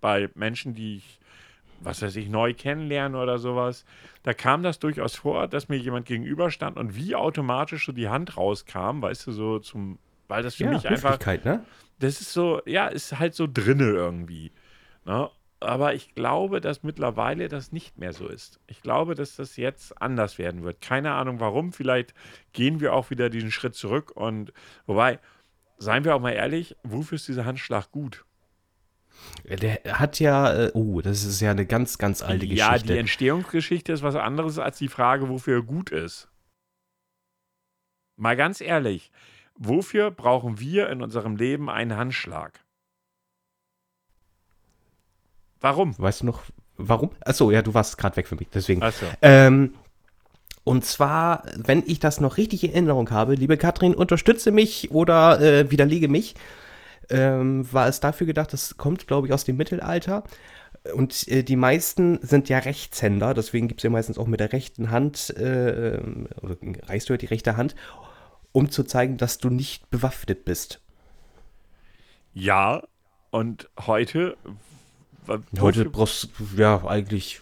bei 0.00 0.30
Menschen, 0.34 0.74
die 0.74 0.96
ich, 0.96 1.20
was 1.80 2.00
weiß 2.00 2.16
ich, 2.16 2.30
neu 2.30 2.54
kennenlerne 2.54 3.20
oder 3.20 3.38
sowas. 3.38 3.84
Da 4.22 4.32
kam 4.32 4.62
das 4.62 4.78
durchaus 4.78 5.16
vor, 5.16 5.46
dass 5.46 5.68
mir 5.68 5.76
jemand 5.76 6.06
gegenüberstand 6.06 6.78
und 6.78 6.96
wie 6.96 7.14
automatisch 7.14 7.84
so 7.84 7.92
die 7.92 8.08
Hand 8.08 8.38
rauskam, 8.38 9.02
weißt 9.02 9.26
du, 9.26 9.32
so 9.32 9.58
zum 9.58 9.98
weil 10.28 10.42
das 10.42 10.56
für 10.56 10.64
ja, 10.64 10.70
mich 10.70 10.88
einfach. 10.88 11.18
Ne? 11.44 11.64
Das 11.98 12.20
ist 12.20 12.32
so, 12.32 12.60
ja, 12.66 12.88
ist 12.88 13.18
halt 13.18 13.34
so 13.34 13.46
drinne 13.50 13.90
irgendwie. 13.90 14.52
Ne? 15.04 15.30
Aber 15.60 15.94
ich 15.94 16.14
glaube, 16.14 16.60
dass 16.60 16.82
mittlerweile 16.82 17.48
das 17.48 17.72
nicht 17.72 17.98
mehr 17.98 18.12
so 18.12 18.28
ist. 18.28 18.60
Ich 18.66 18.82
glaube, 18.82 19.14
dass 19.14 19.36
das 19.36 19.56
jetzt 19.56 20.00
anders 20.02 20.38
werden 20.38 20.64
wird. 20.64 20.82
Keine 20.82 21.12
Ahnung 21.12 21.40
warum. 21.40 21.72
Vielleicht 21.72 22.12
gehen 22.52 22.80
wir 22.80 22.92
auch 22.92 23.10
wieder 23.10 23.30
diesen 23.30 23.50
Schritt 23.50 23.74
zurück. 23.74 24.12
Und 24.14 24.52
wobei, 24.86 25.18
seien 25.78 26.04
wir 26.04 26.14
auch 26.14 26.20
mal 26.20 26.32
ehrlich, 26.32 26.76
wofür 26.82 27.16
ist 27.16 27.28
dieser 27.28 27.46
Handschlag 27.46 27.90
gut? 27.90 28.26
Der 29.44 29.80
hat 29.98 30.20
ja, 30.20 30.66
äh, 30.66 30.70
oh, 30.74 31.00
das 31.00 31.24
ist 31.24 31.40
ja 31.40 31.52
eine 31.52 31.64
ganz, 31.64 31.96
ganz 31.96 32.22
alte 32.22 32.46
Geschichte. 32.46 32.58
Ja, 32.58 32.78
die 32.78 32.98
Entstehungsgeschichte 32.98 33.92
ist 33.92 34.02
was 34.02 34.14
anderes 34.14 34.58
als 34.58 34.76
die 34.76 34.88
Frage, 34.88 35.30
wofür 35.30 35.58
er 35.58 35.62
gut 35.62 35.90
ist. 35.90 36.28
Mal 38.16 38.36
ganz 38.36 38.60
ehrlich, 38.60 39.10
Wofür 39.58 40.10
brauchen 40.10 40.60
wir 40.60 40.90
in 40.90 41.02
unserem 41.02 41.36
Leben 41.36 41.70
einen 41.70 41.96
Handschlag? 41.96 42.60
Warum? 45.60 45.98
Weißt 45.98 46.20
du 46.20 46.26
noch, 46.26 46.42
Warum? 46.78 47.10
Achso, 47.24 47.50
ja, 47.50 47.62
du 47.62 47.74
warst 47.74 47.96
gerade 47.98 48.16
weg 48.16 48.28
für 48.28 48.36
mich, 48.36 48.48
deswegen. 48.52 48.80
So. 48.80 49.06
Ähm, 49.22 49.74
und 50.64 50.84
zwar, 50.84 51.44
wenn 51.56 51.82
ich 51.86 52.00
das 52.00 52.20
noch 52.20 52.36
richtig 52.36 52.64
in 52.64 52.72
Erinnerung 52.72 53.10
habe, 53.10 53.34
liebe 53.34 53.56
Katrin, 53.56 53.94
unterstütze 53.94 54.50
mich 54.50 54.90
oder 54.90 55.40
äh, 55.40 55.70
widerlege 55.70 56.08
mich, 56.08 56.34
ähm, 57.08 57.72
war 57.72 57.88
es 57.88 58.00
dafür 58.00 58.26
gedacht, 58.26 58.52
das 58.52 58.76
kommt, 58.76 59.06
glaube 59.06 59.26
ich, 59.26 59.32
aus 59.32 59.44
dem 59.44 59.56
Mittelalter. 59.56 60.24
Und 60.92 61.28
äh, 61.28 61.42
die 61.42 61.56
meisten 61.56 62.18
sind 62.22 62.48
ja 62.48 62.58
Rechtshänder, 62.58 63.32
deswegen 63.32 63.68
gibt 63.68 63.80
es 63.80 63.84
ja 63.84 63.90
meistens 63.90 64.18
auch 64.18 64.26
mit 64.26 64.40
der 64.40 64.52
rechten 64.52 64.90
Hand, 64.90 65.30
äh, 65.36 66.00
oder 66.42 66.56
reichst 66.88 67.08
du 67.08 67.14
ja 67.14 67.16
die 67.16 67.26
rechte 67.26 67.56
Hand, 67.56 67.74
um 68.52 68.70
zu 68.70 68.84
zeigen, 68.84 69.16
dass 69.16 69.38
du 69.38 69.50
nicht 69.50 69.90
bewaffnet 69.90 70.44
bist. 70.44 70.80
Ja, 72.34 72.82
und 73.30 73.68
heute. 73.86 74.36
Heute 75.60 75.86
brauchst 75.86 76.28
du, 76.38 76.46
ja, 76.56 76.84
eigentlich, 76.86 77.40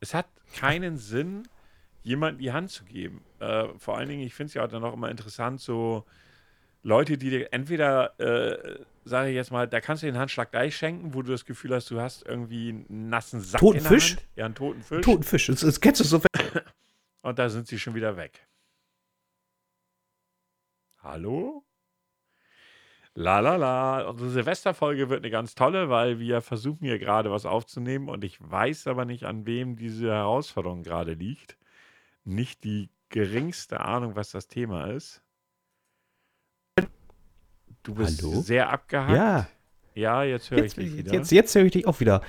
Es 0.01 0.15
hat 0.15 0.27
keinen 0.57 0.97
Sinn, 0.97 1.47
jemandem 2.03 2.39
die 2.39 2.53
Hand 2.53 2.71
zu 2.71 2.85
geben. 2.85 3.23
Äh, 3.39 3.69
vor 3.79 3.97
allen 3.97 4.09
Dingen, 4.09 4.23
ich 4.23 4.35
finde 4.35 4.49
es 4.49 4.55
ja 4.55 4.65
auch 4.65 4.69
dann 4.69 4.85
auch 4.85 4.95
immer 4.95 5.11
interessant, 5.11 5.61
so 5.61 6.05
Leute, 6.83 7.19
die 7.19 7.31
dir 7.31 7.53
entweder, 7.53 8.19
äh, 8.19 8.79
sage 9.05 9.31
ich 9.31 9.35
jetzt 9.35 9.51
mal, 9.51 9.69
da 9.69 9.81
kannst 9.81 10.03
du 10.03 10.07
den 10.07 10.17
Handschlag 10.17 10.51
gleich 10.51 10.77
schenken, 10.77 11.15
wo 11.15 11.23
du 11.23 11.31
das 11.31 11.45
Gefühl 11.45 11.75
hast, 11.75 11.91
du 11.91 12.01
hast 12.01 12.27
irgendwie 12.27 12.71
einen 12.71 13.09
nassen 13.11 13.41
Sack 13.41 13.61
Toten 13.61 13.79
in 13.79 13.83
der 13.83 13.93
Fisch? 13.93 14.11
Hand. 14.13 14.27
Ja, 14.37 14.45
einen 14.47 14.55
toten 14.55 14.83
Fisch. 14.83 15.05
Toten 15.05 15.23
Fisch, 15.23 15.47
das, 15.47 15.61
das 15.61 15.81
kennst 15.81 16.01
du 16.01 16.05
so. 16.05 16.21
Und 17.23 17.39
da 17.39 17.51
sind 17.51 17.67
sie 17.69 17.79
schon 17.79 17.95
wieder 17.95 18.17
weg. 18.17 18.47
Hallo? 21.03 21.65
La 23.15 23.41
la 23.41 23.57
la. 23.57 24.09
Unsere 24.09 24.31
Silvesterfolge 24.31 25.11
wird 25.11 25.21
eine 25.21 25.31
ganz 25.31 25.55
tolle, 25.55 25.91
weil 25.91 26.19
wir 26.19 26.41
versuchen 26.41 26.85
hier 26.85 26.99
gerade 26.99 27.31
was 27.31 27.45
aufzunehmen 27.45 28.09
und 28.09 28.25
ich 28.25 28.39
weiß 28.41 28.87
aber 28.87 29.05
nicht, 29.05 29.25
an 29.25 29.47
wem 29.47 29.77
diese 29.77 30.11
Herausforderung 30.11 30.83
gerade 30.83 31.15
liegt. 31.15 31.59
Nicht 32.25 32.65
die 32.65 32.91
geringste 33.09 33.81
Ahnung, 33.81 34.15
was 34.17 34.31
das 34.31 34.47
Thema 34.49 34.87
ist. 34.91 35.23
Du 37.83 37.95
bist 37.95 38.23
Hallo? 38.23 38.41
sehr 38.41 38.71
abgehackt. 38.71 39.13
Ja, 39.17 39.49
Ja, 39.95 40.23
jetzt 40.23 40.51
höre 40.51 40.65
ich 40.65 40.75
dich 40.75 40.97
wieder. 40.97 41.13
jetzt, 41.15 41.31
jetzt 41.33 41.55
höre 41.55 41.65
ich 41.65 41.73
dich 41.73 41.87
auch 41.87 41.99
wieder. 42.01 42.23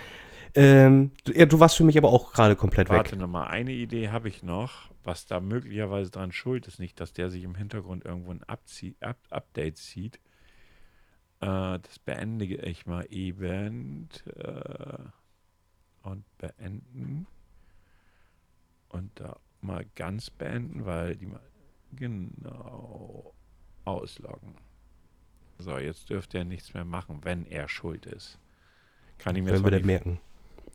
Ähm, 0.55 1.12
du, 1.24 1.33
ja, 1.33 1.45
du 1.45 1.60
warst 1.60 1.77
für 1.77 1.83
mich 1.83 1.98
aber 1.98 2.10
auch 2.10 2.33
gerade 2.33 2.55
komplett 2.55 2.89
Warte 2.89 3.12
weg. 3.13 3.19
nochmal, 3.19 3.48
eine 3.48 3.71
Idee 3.71 4.10
habe 4.10 4.27
ich 4.27 4.43
noch, 4.43 4.89
was 5.03 5.25
da 5.25 5.39
möglicherweise 5.39 6.10
dran 6.12 6.31
schuld 6.31 6.67
ist. 6.67 6.79
Nicht, 6.79 7.00
dass 7.00 7.13
der 7.13 7.29
sich 7.29 7.43
im 7.43 7.55
Hintergrund 7.55 8.03
irgendwo 8.05 8.31
ein 8.31 8.43
Abzie 8.43 8.95
Up 9.01 9.17
Update 9.29 9.77
sieht. 9.77 10.17
Äh, 11.41 11.79
das 11.79 12.00
beende 12.03 12.45
ich 12.45 12.86
mal 12.86 13.05
eben. 13.10 14.10
Äh, 14.36 14.98
und 16.03 16.25
beenden. 16.38 17.27
Und 18.89 19.12
da 19.19 19.38
mal 19.63 19.86
ganz 19.96 20.30
beenden, 20.30 20.86
weil 20.86 21.15
die 21.15 21.25
mal. 21.27 21.39
Genau. 21.94 23.34
Ausloggen. 23.86 24.56
So, 25.58 25.77
jetzt 25.77 26.10
dürfte 26.10 26.39
er 26.39 26.46
nichts 26.46 26.74
mehr 26.74 26.86
machen, 26.86 27.20
wenn 27.24 27.46
er 27.46 27.68
schuld 27.68 28.06
ist. 28.06 28.38
Kann 29.18 29.36
ich 29.36 29.44
mir 29.44 29.51
Wenn 29.53 29.63
wir 29.63 29.72
das 29.72 29.77
nicht 29.80 29.86
merken. 29.86 30.20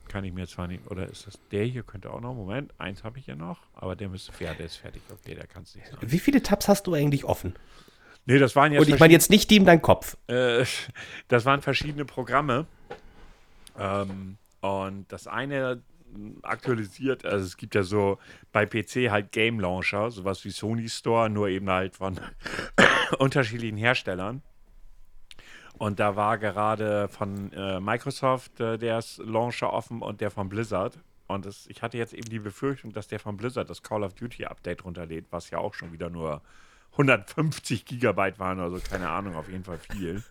kann 0.08 0.24
ich 0.24 0.32
mir 0.32 0.46
zwar 0.46 0.66
nicht, 0.68 0.86
oder 0.90 1.08
ist 1.08 1.26
das 1.26 1.38
der 1.50 1.64
hier? 1.64 1.82
Könnte 1.82 2.10
auch 2.10 2.20
noch. 2.20 2.34
Moment, 2.34 2.72
eins 2.78 3.02
habe 3.02 3.18
ich 3.18 3.26
ja 3.26 3.34
noch, 3.34 3.60
aber 3.74 3.96
der 3.96 4.08
müsste, 4.08 4.32
ja, 4.44 4.54
der 4.54 4.66
ist 4.66 4.76
fertig. 4.76 5.02
Okay, 5.10 5.34
der 5.34 5.46
kann 5.46 5.62
es 5.64 5.74
nicht 5.74 5.86
sein. 5.88 5.98
Wie 6.02 6.18
viele 6.18 6.42
Tabs 6.42 6.68
hast 6.68 6.86
du 6.86 6.94
eigentlich 6.94 7.24
offen? 7.24 7.54
Nee, 8.26 8.38
das 8.38 8.54
waren 8.56 8.72
jetzt, 8.72 8.82
Und 8.86 8.92
ich 8.92 8.98
meine 9.00 9.12
jetzt 9.12 9.30
nicht 9.30 9.50
die 9.50 9.56
in 9.56 9.64
deinem 9.64 9.82
Kopf. 9.82 10.16
äh, 10.28 10.64
das 11.28 11.44
waren 11.44 11.62
verschiedene 11.62 12.04
Programme. 12.04 12.66
Ähm, 13.78 14.36
und 14.60 15.10
das 15.12 15.26
eine 15.26 15.82
aktualisiert, 16.42 17.24
also 17.24 17.44
es 17.44 17.56
gibt 17.56 17.74
ja 17.74 17.82
so 17.82 18.18
bei 18.52 18.66
PC 18.66 19.10
halt 19.10 19.32
Game 19.32 19.60
Launcher, 19.60 20.10
sowas 20.10 20.44
wie 20.44 20.50
Sony 20.50 20.88
Store, 20.88 21.28
nur 21.28 21.48
eben 21.48 21.68
halt 21.68 21.96
von 21.96 22.18
unterschiedlichen 23.18 23.76
Herstellern. 23.76 24.42
Und 25.78 26.00
da 26.00 26.16
war 26.16 26.38
gerade 26.38 27.08
von 27.08 27.52
äh, 27.52 27.80
Microsoft 27.80 28.60
äh, 28.60 28.78
der 28.78 29.02
Launcher 29.18 29.72
offen 29.72 30.00
und 30.00 30.20
der 30.20 30.30
von 30.30 30.48
Blizzard. 30.48 30.98
Und 31.26 31.44
das, 31.44 31.66
ich 31.66 31.82
hatte 31.82 31.98
jetzt 31.98 32.14
eben 32.14 32.28
die 32.30 32.38
Befürchtung, 32.38 32.92
dass 32.92 33.08
der 33.08 33.20
von 33.20 33.36
Blizzard 33.36 33.68
das 33.68 33.82
Call 33.82 34.02
of 34.02 34.14
Duty 34.14 34.46
Update 34.46 34.84
runterlädt, 34.84 35.26
was 35.30 35.50
ja 35.50 35.58
auch 35.58 35.74
schon 35.74 35.92
wieder 35.92 36.08
nur 36.08 36.40
150 36.92 37.84
Gigabyte 37.84 38.38
waren, 38.38 38.58
also 38.58 38.78
keine 38.78 39.10
Ahnung, 39.10 39.34
auf 39.34 39.48
jeden 39.50 39.64
Fall 39.64 39.78
viel. 39.78 40.22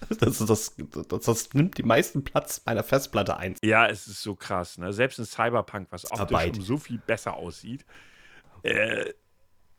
Das, 0.20 0.38
das, 0.38 0.76
das, 1.08 1.24
das 1.24 1.54
nimmt 1.54 1.78
die 1.78 1.82
meisten 1.82 2.22
Platz 2.22 2.62
meiner 2.64 2.82
Festplatte 2.82 3.36
ein. 3.36 3.56
Ja, 3.62 3.86
es 3.86 4.06
ist 4.06 4.22
so 4.22 4.34
krass. 4.34 4.78
Ne? 4.78 4.92
Selbst 4.92 5.18
in 5.18 5.24
Cyberpunk, 5.24 5.88
was 5.90 6.04
optisch 6.04 6.20
Arbeit. 6.20 6.56
um 6.58 6.62
so 6.62 6.76
viel 6.76 6.98
besser 6.98 7.34
aussieht, 7.34 7.84
äh, 8.62 9.12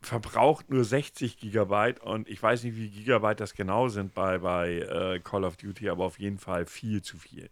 verbraucht 0.00 0.70
nur 0.70 0.84
60 0.84 1.38
Gigabyte 1.38 2.00
und 2.00 2.28
ich 2.28 2.42
weiß 2.42 2.62
nicht, 2.64 2.76
wie 2.76 2.88
Gigabyte 2.88 3.40
das 3.40 3.54
genau 3.54 3.88
sind 3.88 4.14
bei, 4.14 4.38
bei 4.38 4.74
äh, 4.74 5.20
Call 5.20 5.44
of 5.44 5.56
Duty, 5.56 5.88
aber 5.88 6.04
auf 6.04 6.18
jeden 6.18 6.38
Fall 6.38 6.66
viel 6.66 7.02
zu 7.02 7.16
viel. 7.16 7.50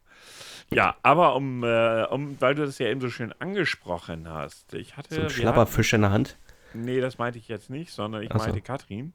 Ja, 0.71 0.97
aber 1.03 1.35
um, 1.35 1.65
äh, 1.65 2.05
um 2.05 2.41
weil 2.41 2.55
du 2.55 2.65
das 2.65 2.79
ja 2.79 2.87
eben 2.87 3.01
so 3.01 3.11
schön 3.11 3.33
angesprochen 3.41 4.29
hast, 4.29 4.75
ich 4.75 4.97
hatte. 4.97 5.15
So 5.15 5.21
ein 5.23 5.31
Schlabberfisch 5.31 5.93
in 5.93 6.03
der 6.03 6.11
Hand. 6.11 6.37
Nee, 6.73 7.01
das 7.01 7.19
meinte 7.19 7.39
ich 7.39 7.49
jetzt 7.49 7.71
nicht, 7.71 7.93
sondern 7.93 8.23
ich 8.23 8.31
so. 8.33 8.39
meinte 8.39 8.61
Katrin. 8.61 9.13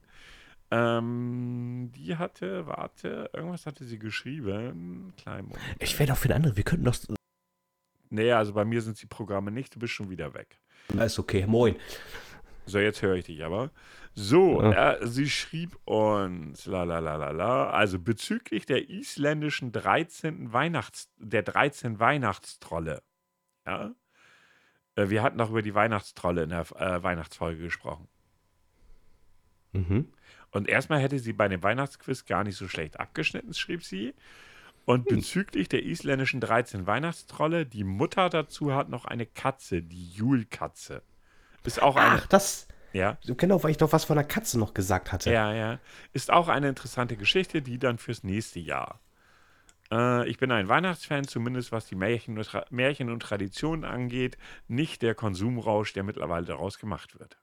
Ähm, 0.71 1.91
die 1.95 2.15
hatte, 2.17 2.65
warte, 2.65 3.29
irgendwas 3.33 3.65
hatte 3.65 3.83
sie 3.83 3.99
geschrieben. 3.99 5.13
Moment. 5.25 5.55
Ich 5.79 5.99
wäre 5.99 6.09
doch 6.09 6.17
für 6.17 6.29
eine 6.29 6.35
andere. 6.35 6.55
Wir 6.55 6.63
könnten 6.63 6.85
doch. 6.85 6.95
Nee, 8.09 8.31
also 8.31 8.53
bei 8.53 8.65
mir 8.65 8.81
sind 8.81 9.01
die 9.01 9.05
Programme 9.05 9.51
nicht, 9.51 9.75
du 9.75 9.79
bist 9.79 9.93
schon 9.93 10.09
wieder 10.09 10.33
weg. 10.33 10.59
Ist 10.97 11.19
okay, 11.19 11.45
moin. 11.45 11.75
So, 12.65 12.79
jetzt 12.79 13.01
höre 13.01 13.15
ich 13.15 13.25
dich 13.25 13.43
aber. 13.43 13.71
So, 14.13 14.61
Ja. 14.61 14.93
äh, 14.93 15.07
sie 15.07 15.29
schrieb 15.29 15.77
uns, 15.85 16.65
la 16.65 16.83
la 16.83 16.99
la 16.99 17.15
la 17.15 17.31
la, 17.31 17.69
also 17.69 17.99
bezüglich 17.99 18.65
der 18.65 18.89
isländischen 18.89 19.71
13. 19.71 20.51
Weihnachts, 20.53 21.09
der 21.17 21.43
13 21.43 21.99
Weihnachtstrolle. 21.99 23.01
Ja. 23.65 23.91
Äh, 24.95 25.09
wir 25.09 25.23
hatten 25.23 25.37
noch 25.37 25.49
über 25.49 25.61
die 25.61 25.73
Weihnachtstrolle 25.75 26.43
in 26.43 26.49
der 26.49 26.65
äh, 26.79 27.01
Weihnachtsfolge 27.03 27.61
gesprochen. 27.63 28.07
Mhm. 29.71 30.11
Und 30.51 30.67
erstmal 30.67 31.00
hätte 31.00 31.20
sie 31.20 31.34
bei 31.34 31.48
dem 31.48 31.63
Weihnachtsquiz 31.63 32.25
gar 32.25 32.43
nicht 32.43 32.58
so 32.58 32.67
schlecht 32.67 33.00
abgeschnitten, 33.00 33.53
schrieb 33.53 33.84
sie. 33.84 34.13
Und 34.86 35.08
bezüglich 35.08 35.70
der 35.70 35.84
isländischen 35.86 36.41
13 36.41 36.88
Weihnachtstrolle, 36.88 37.65
die 37.65 37.84
Mutter 37.84 38.29
dazu 38.29 38.74
hat 38.74 38.89
noch 38.89 39.05
eine 39.05 39.25
Katze, 39.25 39.81
die 39.81 40.10
Julkatze. 40.12 41.03
Ist 41.63 41.81
auch 41.81 41.96
eine, 41.96 42.24
Ach, 42.24 42.27
das. 42.27 42.67
ja, 42.91 43.17
Genau, 43.25 43.63
weil 43.63 43.72
ich 43.72 43.77
doch 43.77 43.93
was 43.93 44.05
von 44.05 44.15
der 44.17 44.25
Katze 44.25 44.60
noch 44.60 44.74
gesagt 44.74 45.12
hatte. 45.12 45.31
ja, 45.31 45.53
ja. 45.53 45.79
Ist 46.13 46.31
auch 46.31 46.48
eine 46.48 46.70
interessante 46.70 47.15
Geschichte, 47.17 47.62
die 47.62 47.79
dann 47.79 47.98
fürs 47.98 48.24
nächste 48.24 48.60
Jahr 48.60 49.00
Äh, 49.91 50.27
ich 50.29 50.38
bin 50.38 50.51
ein 50.51 50.67
Weihnachtsfan, 50.70 51.27
zumindest 51.27 51.72
was 51.72 51.86
die 51.88 51.96
Märchen 51.96 52.38
und, 52.38 52.46
Tra 52.46 52.65
Märchen 52.70 53.10
und 53.10 53.22
Traditionen 53.22 53.86
angeht, 53.86 54.38
nicht 54.67 55.01
der 55.01 55.15
Konsumrausch, 55.15 55.93
der 55.93 56.03
mittlerweile 56.03 56.46
daraus 56.46 56.79
gemacht 56.79 57.20
wird. 57.20 57.38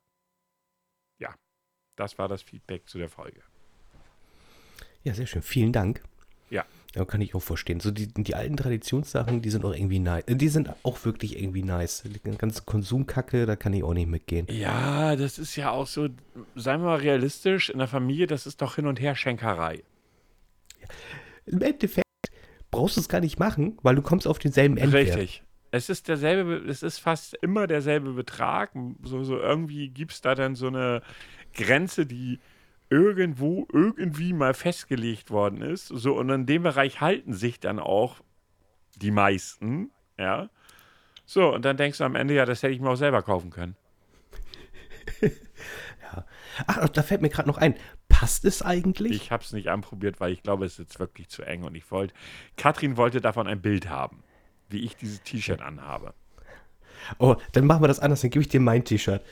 Ja, 1.98 2.04
das 2.04 2.18
war 2.18 2.28
das 2.28 2.42
Feedback 2.42 2.88
zu 2.88 2.98
der 2.98 3.08
Folge. 3.08 3.40
Ja, 5.04 5.14
sehr 5.14 5.26
schön. 5.26 5.42
Vielen 5.42 5.72
Dank. 5.72 6.02
Ja. 6.50 6.64
Ja, 6.94 7.04
kann 7.04 7.20
ich 7.20 7.34
auch 7.34 7.42
verstehen. 7.42 7.80
So 7.80 7.90
die, 7.90 8.08
die 8.08 8.34
alten 8.34 8.56
Traditionssachen, 8.56 9.42
die 9.42 9.50
sind 9.50 9.64
auch 9.64 9.74
irgendwie 9.74 9.98
nice. 9.98 10.24
Die 10.26 10.48
sind 10.48 10.70
auch 10.82 11.04
wirklich 11.04 11.38
irgendwie 11.40 11.62
nice. 11.62 12.02
Die 12.04 12.36
ganze 12.36 12.62
Konsumkacke, 12.62 13.46
da 13.46 13.56
kann 13.56 13.72
ich 13.74 13.84
auch 13.84 13.92
nicht 13.92 14.08
mitgehen. 14.08 14.46
Ja, 14.50 15.14
das 15.14 15.38
ist 15.38 15.56
ja 15.56 15.70
auch 15.70 15.86
so, 15.86 16.08
seien 16.54 16.80
wir 16.80 16.86
mal 16.86 16.96
realistisch, 16.96 17.68
in 17.68 17.78
der 17.78 17.88
Familie, 17.88 18.26
das 18.26 18.46
ist 18.46 18.62
doch 18.62 18.76
hin 18.76 18.86
und 18.86 19.00
her 19.00 19.14
Schenkerei. 19.14 19.82
Im 21.46 21.60
Endeffekt 21.60 22.06
brauchst 22.70 22.96
du 22.96 23.00
es 23.00 23.08
gar 23.08 23.20
nicht 23.20 23.38
machen, 23.38 23.78
weil 23.82 23.94
du 23.94 24.02
kommst 24.02 24.26
auf 24.26 24.38
denselben 24.38 24.78
Endwert. 24.78 25.16
Richtig. 25.16 25.42
Es 25.70 25.90
ist 25.90 26.08
derselbe, 26.08 26.56
es 26.66 26.82
ist 26.82 26.98
fast 26.98 27.34
immer 27.42 27.66
derselbe 27.66 28.14
Betrag. 28.14 28.70
So, 29.02 29.22
so 29.22 29.38
irgendwie 29.38 29.90
gibt 29.90 30.12
es 30.12 30.22
da 30.22 30.34
dann 30.34 30.54
so 30.54 30.68
eine 30.68 31.02
Grenze, 31.54 32.06
die 32.06 32.40
irgendwo 32.90 33.66
irgendwie 33.72 34.32
mal 34.32 34.54
festgelegt 34.54 35.30
worden 35.30 35.62
ist. 35.62 35.88
So, 35.88 36.16
und 36.16 36.30
in 36.30 36.46
dem 36.46 36.62
Bereich 36.62 37.00
halten 37.00 37.34
sich 37.34 37.60
dann 37.60 37.78
auch 37.78 38.16
die 38.96 39.10
meisten, 39.10 39.90
ja. 40.18 40.48
So, 41.26 41.54
und 41.54 41.64
dann 41.64 41.76
denkst 41.76 41.98
du 41.98 42.04
am 42.04 42.16
Ende, 42.16 42.34
ja, 42.34 42.46
das 42.46 42.62
hätte 42.62 42.72
ich 42.72 42.80
mir 42.80 42.90
auch 42.90 42.96
selber 42.96 43.22
kaufen 43.22 43.50
können. 43.50 43.76
ja. 45.20 46.24
Ach, 46.66 46.88
da 46.88 47.02
fällt 47.02 47.20
mir 47.20 47.28
gerade 47.28 47.48
noch 47.48 47.58
ein. 47.58 47.74
Passt 48.08 48.44
es 48.46 48.62
eigentlich? 48.62 49.12
Ich 49.12 49.30
habe 49.30 49.44
es 49.44 49.52
nicht 49.52 49.68
anprobiert, 49.68 50.20
weil 50.20 50.32
ich 50.32 50.42
glaube, 50.42 50.64
es 50.64 50.72
ist 50.72 50.78
jetzt 50.78 50.98
wirklich 50.98 51.28
zu 51.28 51.42
eng 51.42 51.64
und 51.64 51.74
ich 51.74 51.90
wollte. 51.90 52.14
Katrin 52.56 52.96
wollte 52.96 53.20
davon 53.20 53.46
ein 53.46 53.60
Bild 53.60 53.90
haben, 53.90 54.24
wie 54.70 54.84
ich 54.84 54.96
dieses 54.96 55.22
T-Shirt 55.22 55.60
anhabe. 55.60 56.14
Oh, 57.18 57.36
dann 57.52 57.66
machen 57.66 57.82
wir 57.82 57.88
das 57.88 58.00
anders, 58.00 58.22
dann 58.22 58.30
gebe 58.30 58.42
ich 58.42 58.48
dir 58.48 58.60
mein 58.60 58.84
T-Shirt. 58.84 59.22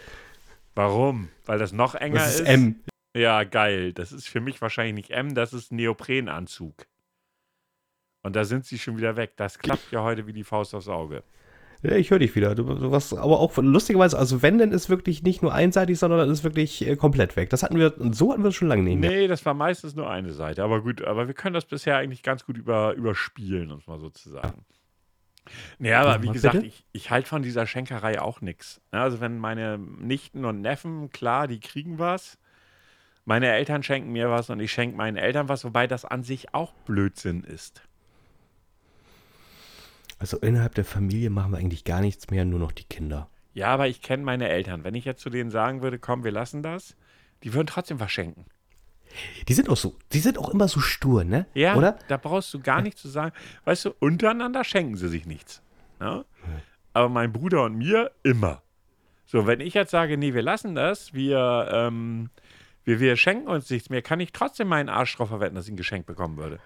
Warum? 0.77 1.31
Weil 1.47 1.59
das 1.59 1.73
noch 1.73 1.95
enger 1.95 2.19
Das 2.19 2.35
ist 2.35 2.41
ist? 2.41 2.49
M. 2.49 2.77
Ja, 3.17 3.45
geil. 3.45 3.93
Das 3.95 4.13
ist 4.13 4.29
für 4.29 4.41
mich 4.41 4.61
wahrscheinlich 4.61 4.95
nicht 4.95 5.11
M, 5.11 5.35
das 5.35 5.53
ist 5.53 5.73
Neoprenanzug. 5.73 6.87
Und 8.23 8.37
da 8.37 8.45
sind 8.45 8.67
sie 8.67 8.79
schon 8.79 8.99
wieder 8.99 9.17
weg. 9.17 9.33
Das 9.37 9.59
klappt 9.59 9.91
ja 9.91 10.03
heute 10.03 10.27
wie 10.27 10.33
die 10.33 10.45
Faust 10.45 10.75
aufs 10.75 10.89
Auge. 10.89 11.23
Ja, 11.83 11.93
ich 11.93 12.11
höre 12.11 12.19
dich 12.19 12.35
wieder. 12.35 12.55
Du, 12.55 12.65
du 12.65 12.91
warst 12.91 13.17
aber 13.17 13.39
auch 13.39 13.57
lustigerweise, 13.57 14.19
also 14.19 14.43
wenn, 14.43 14.59
dann 14.59 14.73
ist 14.73 14.91
wirklich 14.91 15.23
nicht 15.23 15.43
nur 15.43 15.55
einseitig, 15.55 15.99
sondern 15.99 16.21
dann 16.21 16.31
ist 16.31 16.43
wirklich 16.45 16.87
äh, 16.87 16.97
komplett 16.97 17.37
weg. 17.37 17.51
Das 17.51 17.63
hatten 17.63 17.79
wir, 17.79 17.95
so 18.13 18.33
hatten 18.33 18.43
wir 18.43 18.49
es 18.49 18.55
schon 18.55 18.69
lange 18.69 18.83
nicht 18.83 18.99
mehr. 18.99 19.11
Nee, 19.11 19.29
das 19.29 19.47
war 19.47 19.55
meistens 19.55 19.95
nur 19.95 20.11
eine 20.11 20.33
Seite. 20.33 20.63
Aber 20.63 20.83
gut, 20.83 21.03
aber 21.03 21.27
wir 21.27 21.35
können 21.35 21.55
das 21.55 21.65
bisher 21.65 21.97
eigentlich 21.97 22.23
ganz 22.23 22.45
gut 22.45 22.57
über, 22.59 22.95
überspielen, 22.95 23.71
um 23.71 23.79
es 23.79 23.87
mal 23.87 24.01
so 24.01 24.11
zu 24.11 24.29
sagen. 24.31 24.65
Nee, 25.79 25.93
aber 25.93 26.23
wie 26.23 26.29
gesagt, 26.29 26.55
bitte? 26.55 26.67
ich, 26.67 26.85
ich 26.93 27.11
halte 27.11 27.29
von 27.29 27.43
dieser 27.43 27.67
Schenkerei 27.67 28.21
auch 28.21 28.41
nichts. 28.41 28.81
Also 28.91 29.21
wenn 29.21 29.39
meine 29.39 29.79
Nichten 29.79 30.45
und 30.45 30.61
Neffen, 30.61 31.11
klar, 31.11 31.47
die 31.47 31.61
kriegen 31.61 31.99
was. 31.99 32.39
Meine 33.25 33.51
Eltern 33.53 33.83
schenken 33.83 34.13
mir 34.13 34.31
was 34.31 34.51
und 34.51 34.61
ich 34.61 34.73
schenke 34.73 34.97
meinen 34.97 35.17
Eltern 35.17 35.49
was, 35.49 35.65
wobei 35.65 35.87
das 35.87 36.05
an 36.05 36.23
sich 36.23 36.55
auch 36.55 36.73
Blödsinn 36.85 37.43
ist. 37.43 37.83
Also 40.19 40.39
innerhalb 40.39 40.75
der 40.75 40.85
Familie 40.85 41.31
machen 41.31 41.53
wir 41.53 41.59
eigentlich 41.59 41.85
gar 41.85 42.01
nichts 42.01 42.31
mehr, 42.31 42.45
nur 42.45 42.59
noch 42.59 42.73
die 42.73 42.85
Kinder. 42.85 43.29
Ja, 43.53 43.69
aber 43.69 43.89
ich 43.89 44.03
kenne 44.03 44.23
meine 44.23 44.49
Eltern. 44.49 44.85
Wenn 44.85 44.95
ich 44.95 45.05
jetzt 45.05 45.23
zu 45.23 45.31
denen 45.31 45.51
sagen 45.51 45.83
würde, 45.83 45.99
komm, 45.99 46.25
wir 46.25 46.31
lassen 46.31 46.63
das, 46.63 46.97
die 47.43 47.53
würden 47.53 47.67
trotzdem 47.67 48.01
was 48.01 48.13
schenken. 48.13 48.47
Die 49.49 49.55
sind 49.55 49.69
auch 49.69 49.77
so, 49.77 49.97
die 50.13 50.19
sind 50.19 50.39
auch 50.39 50.51
immer 50.51 50.69
so 50.69 50.81
stur, 50.81 51.25
ne? 51.25 51.47
Ja, 51.55 51.77
Oder? 51.77 51.99
da 52.09 52.17
brauchst 52.17 52.53
du 52.53 52.61
gar 52.61 52.83
nichts 52.83 53.03
zu 53.03 53.09
sagen. 53.09 53.35
Weißt 53.65 53.85
du, 53.85 53.95
untereinander 53.99 54.65
schenken 54.65 54.97
sie 54.97 55.09
sich 55.09 55.27
nichts. 55.27 55.63
Ne? 56.01 56.25
Aber 56.93 57.09
mein 57.09 57.33
Bruder 57.33 57.65
und 57.65 57.77
mir 57.77 58.11
immer. 58.23 58.63
So, 59.27 59.47
wenn 59.47 59.61
ich 59.61 59.75
jetzt 59.75 59.91
sage, 59.91 60.17
nee, 60.17 60.35
wir 60.35 60.43
lassen 60.43 60.75
das, 60.75 61.13
wir, 61.13 61.69
ähm, 61.73 62.31
wir, 62.85 63.01
wir 63.01 63.17
schenken 63.17 63.49
uns 63.49 63.69
nichts 63.71 63.91
mehr, 63.91 64.03
kann 64.03 64.21
ich 64.21 64.33
trotzdem 64.33 64.69
meinen 64.69 64.89
Arsch 64.89 65.17
drauf 65.17 65.29
verwenden, 65.29 65.57
dass 65.57 65.67
ich 65.67 65.73
ein 65.73 65.77
Geschenk 65.77 66.07
bekommen 66.07 66.37
würde. 66.37 66.61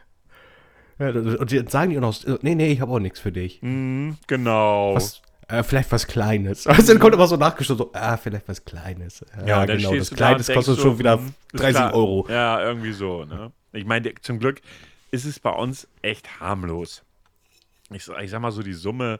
Ja, 0.99 1.09
und 1.09 1.51
die 1.51 1.65
sagen 1.67 1.97
auch 1.97 2.01
noch, 2.01 2.43
nee, 2.43 2.55
nee, 2.55 2.71
ich 2.71 2.83
habe 2.83 2.93
auch 2.93 2.99
nichts 2.99 3.19
für 3.19 3.33
dich. 3.33 3.63
Mhm, 3.63 4.19
genau. 4.27 4.95
Was, 4.95 5.23
äh, 5.51 5.63
vielleicht 5.63 5.93
was 5.93 6.07
Kleines. 6.07 6.67
Also 6.67 6.93
dann 6.93 7.01
kommt 7.01 7.15
immer 7.15 7.27
so 7.27 7.37
nachgestoßen, 7.37 7.79
so, 7.79 7.91
ah, 7.93 8.17
vielleicht 8.17 8.49
was 8.49 8.65
Kleines. 8.65 9.25
Ja, 9.47 9.67
dann 9.67 9.79
genau, 9.79 9.95
das 9.95 10.11
da 10.11 10.17
Kleines 10.17 10.47
denkst 10.47 10.67
kostet 10.67 10.83
schon 10.83 10.99
wieder 10.99 11.19
hm, 11.19 11.35
ist 11.53 11.61
30 11.61 11.77
klar. 11.77 11.95
Euro. 11.95 12.27
Ja, 12.29 12.63
irgendwie 12.63 12.93
so. 12.93 13.25
Ne? 13.25 13.53
Ich 13.73 13.85
meine, 13.85 14.13
zum 14.23 14.39
Glück 14.39 14.61
ist 15.11 15.25
es 15.25 15.41
bei 15.41 15.51
uns 15.51 15.89
echt 16.03 16.41
harmlos. 16.41 17.03
Ich, 17.91 18.09
ich 18.09 18.31
sag 18.31 18.41
mal 18.41 18.53
so, 18.53 18.63
die 18.63 18.73
Summe 18.73 19.19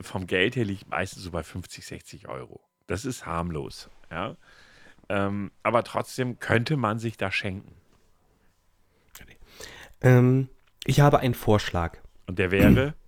vom 0.00 0.26
Geld 0.26 0.56
her 0.56 0.64
liegt 0.64 0.88
meistens 0.88 1.22
so 1.22 1.30
bei 1.30 1.42
50, 1.42 1.86
60 1.86 2.28
Euro. 2.28 2.60
Das 2.86 3.04
ist 3.04 3.26
harmlos. 3.26 3.88
Ja? 4.10 4.36
Ähm, 5.08 5.50
aber 5.62 5.84
trotzdem 5.84 6.38
könnte 6.38 6.76
man 6.76 6.98
sich 6.98 7.16
das 7.16 7.34
schenken. 7.34 7.74
Ähm, 10.02 10.48
ich 10.84 11.00
habe 11.00 11.20
einen 11.20 11.34
Vorschlag. 11.34 11.98
Und 12.26 12.38
der 12.38 12.50
wäre, 12.50 12.94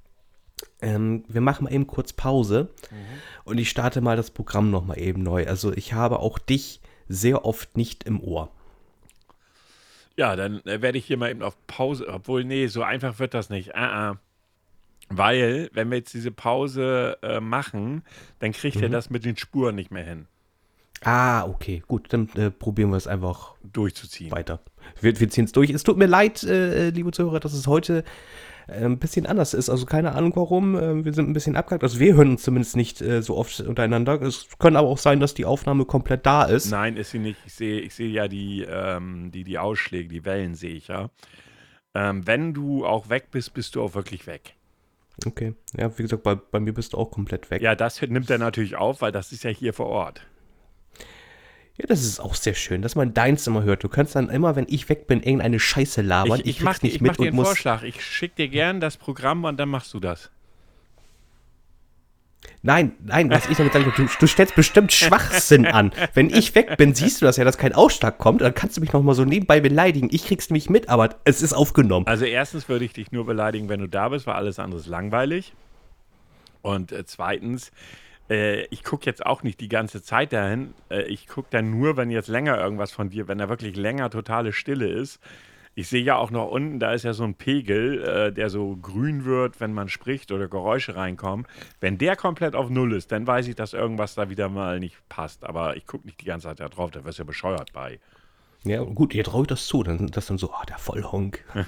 Ähm, 0.85 1.25
wir 1.29 1.41
machen 1.41 1.65
mal 1.65 1.73
eben 1.73 1.87
kurz 1.87 2.13
Pause 2.13 2.69
Mhm. 2.91 2.97
und 3.45 3.59
ich 3.59 3.71
starte 3.71 4.01
mal 4.01 4.17
das 4.17 4.31
Programm 4.31 4.71
nochmal 4.71 4.99
eben 5.01 5.23
neu. 5.23 5.47
Also 5.47 5.73
ich 5.73 5.93
habe 5.95 6.19
auch 6.21 6.39
dich 6.39 6.81
sehr 7.09 7.45
oft 7.45 7.77
nicht 7.77 8.05
im 8.05 8.21
Ohr. 8.21 8.51
ja, 10.17 10.37
dann 10.37 10.61
äh, 10.65 10.81
werde 10.81 10.99
ich 10.99 11.07
hier 11.07 11.17
mal 11.17 11.31
eben 11.31 11.43
auf 11.43 11.57
Pause, 11.67 12.07
obwohl, 12.09 12.45
nee, 12.45 12.67
so 12.69 12.83
einfach 12.83 13.19
wird 13.19 13.35
das 13.35 13.51
nicht. 13.51 13.75
Ah, 13.75 14.11
ah. 14.11 14.17
Weil, 15.11 15.69
wenn 15.75 15.91
wir 15.91 15.99
jetzt 15.99 16.15
diese 16.15 16.31
Pause 16.31 17.19
äh, 17.23 17.41
machen, 17.41 18.03
dann 18.39 18.53
kriegt 18.53 18.81
er 18.81 18.89
das 18.89 19.11
mit 19.11 19.25
den 19.25 19.37
Spuren 19.37 19.75
nicht 19.75 19.91
mehr 19.91 20.05
hin, 20.05 20.27
Ah, 21.07 21.45
okay, 21.47 21.83
gut, 21.87 22.11
dann 22.15 22.31
äh, 22.37 22.51
probieren 22.51 22.89
wir 22.91 22.97
es 22.97 23.07
einfach 23.07 23.55
durchzuziehen. 23.63 24.31
weiter. 24.31 24.61
Wir, 25.03 25.19
wir 25.21 25.29
ziehen 25.29 25.45
es 25.45 25.53
durch. 25.53 25.69
Es 25.69 25.83
tut 25.83 25.99
mir 25.99 26.07
leid, 26.07 26.43
äh, 26.45 26.89
liebe 26.91 27.11
Zuhörer, 27.11 27.41
dass 27.41 27.53
es 27.53 27.67
heute 27.67 27.99
äh, 27.99 28.05
ein 28.67 28.99
bisschen 28.99 29.27
anders 29.27 29.55
ist. 29.55 29.69
Also 29.69 29.87
keine 29.87 30.13
Ahnung 30.13 30.33
warum. 30.37 30.77
Äh, 30.77 31.05
wir 31.05 31.13
sind 31.13 31.29
ein 31.29 31.33
bisschen 31.33 31.57
abgehakt. 31.57 31.83
Also 31.83 32.01
wir 32.01 32.15
hören 32.15 32.31
uns 32.31 32.43
zumindest 32.43 32.77
nicht 32.77 33.01
äh, 33.01 33.23
so 33.23 33.37
oft 33.37 33.61
untereinander. 33.61 34.21
Es 34.23 34.49
kann 34.59 34.77
aber 34.77 34.89
auch 34.89 34.99
sein, 34.99 35.21
dass 35.21 35.35
die 35.35 35.45
Aufnahme 35.45 35.85
komplett 35.85 36.25
da 36.27 36.45
ist. 36.45 36.71
Nein, 36.71 36.97
ist 36.97 37.11
sie 37.11 37.19
nicht. 37.19 37.39
Ich 37.47 37.55
sehe, 37.55 37.81
ich 37.81 37.95
sehe 37.95 38.09
ja 38.09 38.29
die, 38.29 38.63
ähm, 38.69 39.31
die, 39.33 39.45
die 39.45 39.59
Ausschläge, 39.59 40.09
die 40.09 40.25
Wellen 40.25 40.55
sehe 40.55 40.75
ich 40.75 40.89
ja. 40.89 41.11
Ähm, 41.95 42.27
wenn 42.27 42.55
du 42.55 42.85
auch 42.87 43.09
weg 43.09 43.29
bist, 43.31 43.55
bist 43.55 43.75
du 43.77 43.83
auch 43.83 43.95
wirklich 43.95 44.27
weg. 44.27 44.55
Okay. 45.27 45.55
Ja, 45.77 45.97
wie 45.97 46.03
gesagt, 46.03 46.23
bei, 46.23 46.35
bei 46.35 46.59
mir 46.59 46.73
bist 46.73 46.93
du 46.93 46.99
auch 46.99 47.11
komplett 47.11 47.51
weg. 47.51 47.63
Ja, 47.63 47.75
das 47.75 48.01
nimmt 48.03 48.29
er 48.31 48.39
natürlich 48.39 48.77
auf, 48.77 49.01
weil 49.01 49.13
das 49.13 49.31
ist 49.31 49.45
ja 49.45 49.51
hier 49.51 49.73
vor 49.73 49.87
Ort. 49.87 50.27
Ja, 51.77 51.87
das 51.89 52.05
ist 52.05 52.21
auch 52.21 52.35
sehr 52.37 52.55
schön, 52.55 52.83
dass 52.83 52.95
man 52.95 53.15
deins 53.15 53.47
immer 53.49 53.65
hört. 53.65 53.83
Du 53.83 53.89
kannst 53.89 54.15
dann 54.15 54.29
immer, 54.29 54.55
wenn 54.55 54.67
ich 54.69 54.89
weg 54.89 55.09
bin, 55.09 55.23
irgendeine 55.23 55.59
Scheiße 55.59 56.03
labern. 56.03 56.41
Ich, 56.41 56.47
ich, 56.47 56.57
krieg's 56.59 56.65
mach, 56.65 56.79
dir- 56.79 56.87
nicht 56.87 56.95
ich 56.97 57.01
mach 57.01 57.09
mit 57.09 57.19
dir 57.19 57.23
und 57.23 57.27
einen 57.29 57.37
muss. 57.37 57.49
Vorschlag. 57.49 57.83
Ich 57.83 58.01
schicke 58.05 58.37
dir 58.37 58.49
gern 58.49 58.81
das 58.81 58.97
Programm 58.97 59.43
und 59.45 59.59
dann 59.59 59.69
machst 59.71 59.93
du 59.93 59.99
das. 59.99 60.31
Nein, 62.63 62.93
nein, 63.03 63.29
was 63.31 63.49
ich 63.49 63.57
damit 63.57 63.73
sagen 63.73 63.87
will, 63.87 63.93
du, 63.97 64.07
du 64.19 64.27
stellst 64.27 64.55
bestimmt 64.55 64.93
Schwachsinn 64.93 65.67
an. 65.67 65.93
Wenn 66.15 66.31
ich 66.31 66.55
weg 66.55 66.77
bin, 66.77 66.95
siehst 66.95 67.21
du 67.21 67.27
das 67.27 67.37
ja, 67.37 67.45
dass 67.45 67.59
kein 67.59 67.75
Ausschlag 67.75 68.19
kommt. 68.19 68.41
Dann 68.41 68.55
kannst 68.55 68.77
du 68.77 68.81
mich 68.81 68.93
noch 68.93 69.03
mal 69.03 69.15
so 69.15 69.25
nebenbei 69.25 69.61
beleidigen. 69.61 70.09
Ich 70.13 70.27
krieg's 70.27 70.49
nämlich 70.51 70.71
mit, 70.71 70.89
aber 70.89 71.17
es 71.25 71.43
ist 71.43 71.53
aufgenommen. 71.55 72.07
Also 72.07 72.25
erstens 72.25 72.69
würde 72.69 72.85
ich 72.85 72.93
dich 72.93 73.13
nur 73.13 73.27
beleidigen, 73.27 73.69
wenn 73.69 73.81
du 73.81 73.89
da 73.89 74.11
bist, 74.11 74.27
weil 74.27 74.35
alles 74.35 74.59
andere 74.59 74.81
ist 74.81 74.87
langweilig. 74.87 75.53
Und 76.63 76.93
äh, 76.93 77.05
zweitens, 77.05 77.71
äh, 78.31 78.65
ich 78.67 78.85
gucke 78.85 79.07
jetzt 79.07 79.25
auch 79.25 79.43
nicht 79.43 79.61
die 79.61 79.69
ganze 79.69 80.03
Zeit 80.03 80.33
dahin. 80.33 80.75
Äh, 80.91 81.03
ich 81.03 81.27
gucke 81.27 81.49
dann 81.51 81.71
nur, 81.71 81.97
wenn 81.97 82.11
jetzt 82.11 82.29
länger 82.29 82.59
irgendwas 82.59 82.93
von 82.93 83.11
dir, 83.11 83.29
wenn 83.29 83.39
da 83.39 83.49
wirklich 83.49 83.77
länger 83.77 84.11
totale 84.11 84.53
Stille 84.53 84.89
ist. 84.89 85.21
Ich 85.77 85.89
sehe 85.89 86.05
ja 86.05 86.17
auch 86.17 86.31
noch 86.31 86.49
unten, 86.51 86.79
da 86.79 86.93
ist 86.93 87.03
ja 87.03 87.15
so 87.15 87.25
ein 87.25 87.35
Pegel, 87.35 88.05
äh, 88.05 88.33
der 88.33 88.49
so 88.49 88.77
grün 88.77 89.25
wird, 89.25 89.61
wenn 89.61 89.73
man 89.73 89.89
spricht 89.89 90.31
oder 90.31 90.47
Geräusche 90.47 90.95
reinkommen. 90.95 91.47
Wenn 91.81 91.99
der 91.99 92.15
komplett 92.15 92.55
auf 92.55 92.71
Null 92.71 92.93
ist, 92.93 93.11
dann 93.11 93.27
weiß 93.27 93.49
ich, 93.49 93.57
dass 93.57 93.73
irgendwas 93.73 94.15
da 94.15 94.31
wieder 94.31 94.49
mal 94.49 94.79
nicht 94.79 94.97
passt. 95.09 95.45
Aber 95.45 95.77
ich 95.77 95.87
gucke 95.87 96.07
nicht 96.07 96.21
die 96.21 96.27
ganze 96.27 96.47
Zeit 96.47 96.61
da 96.61 96.69
drauf, 96.69 96.93
da 96.93 97.05
wirst 97.05 97.19
du 97.19 97.23
ja 97.23 97.27
bescheuert 97.27 97.73
bei. 97.73 97.99
Ja, 98.63 98.83
gut, 98.83 99.15
ihr 99.15 99.25
traut 99.25 99.51
das 99.51 99.67
zu. 99.67 99.83
Dann 99.83 100.07
das 100.07 100.27
dann 100.27 100.39
so, 100.39 100.53
ah, 100.53 100.65
der 100.67 100.79
Vollhonk. 100.79 101.45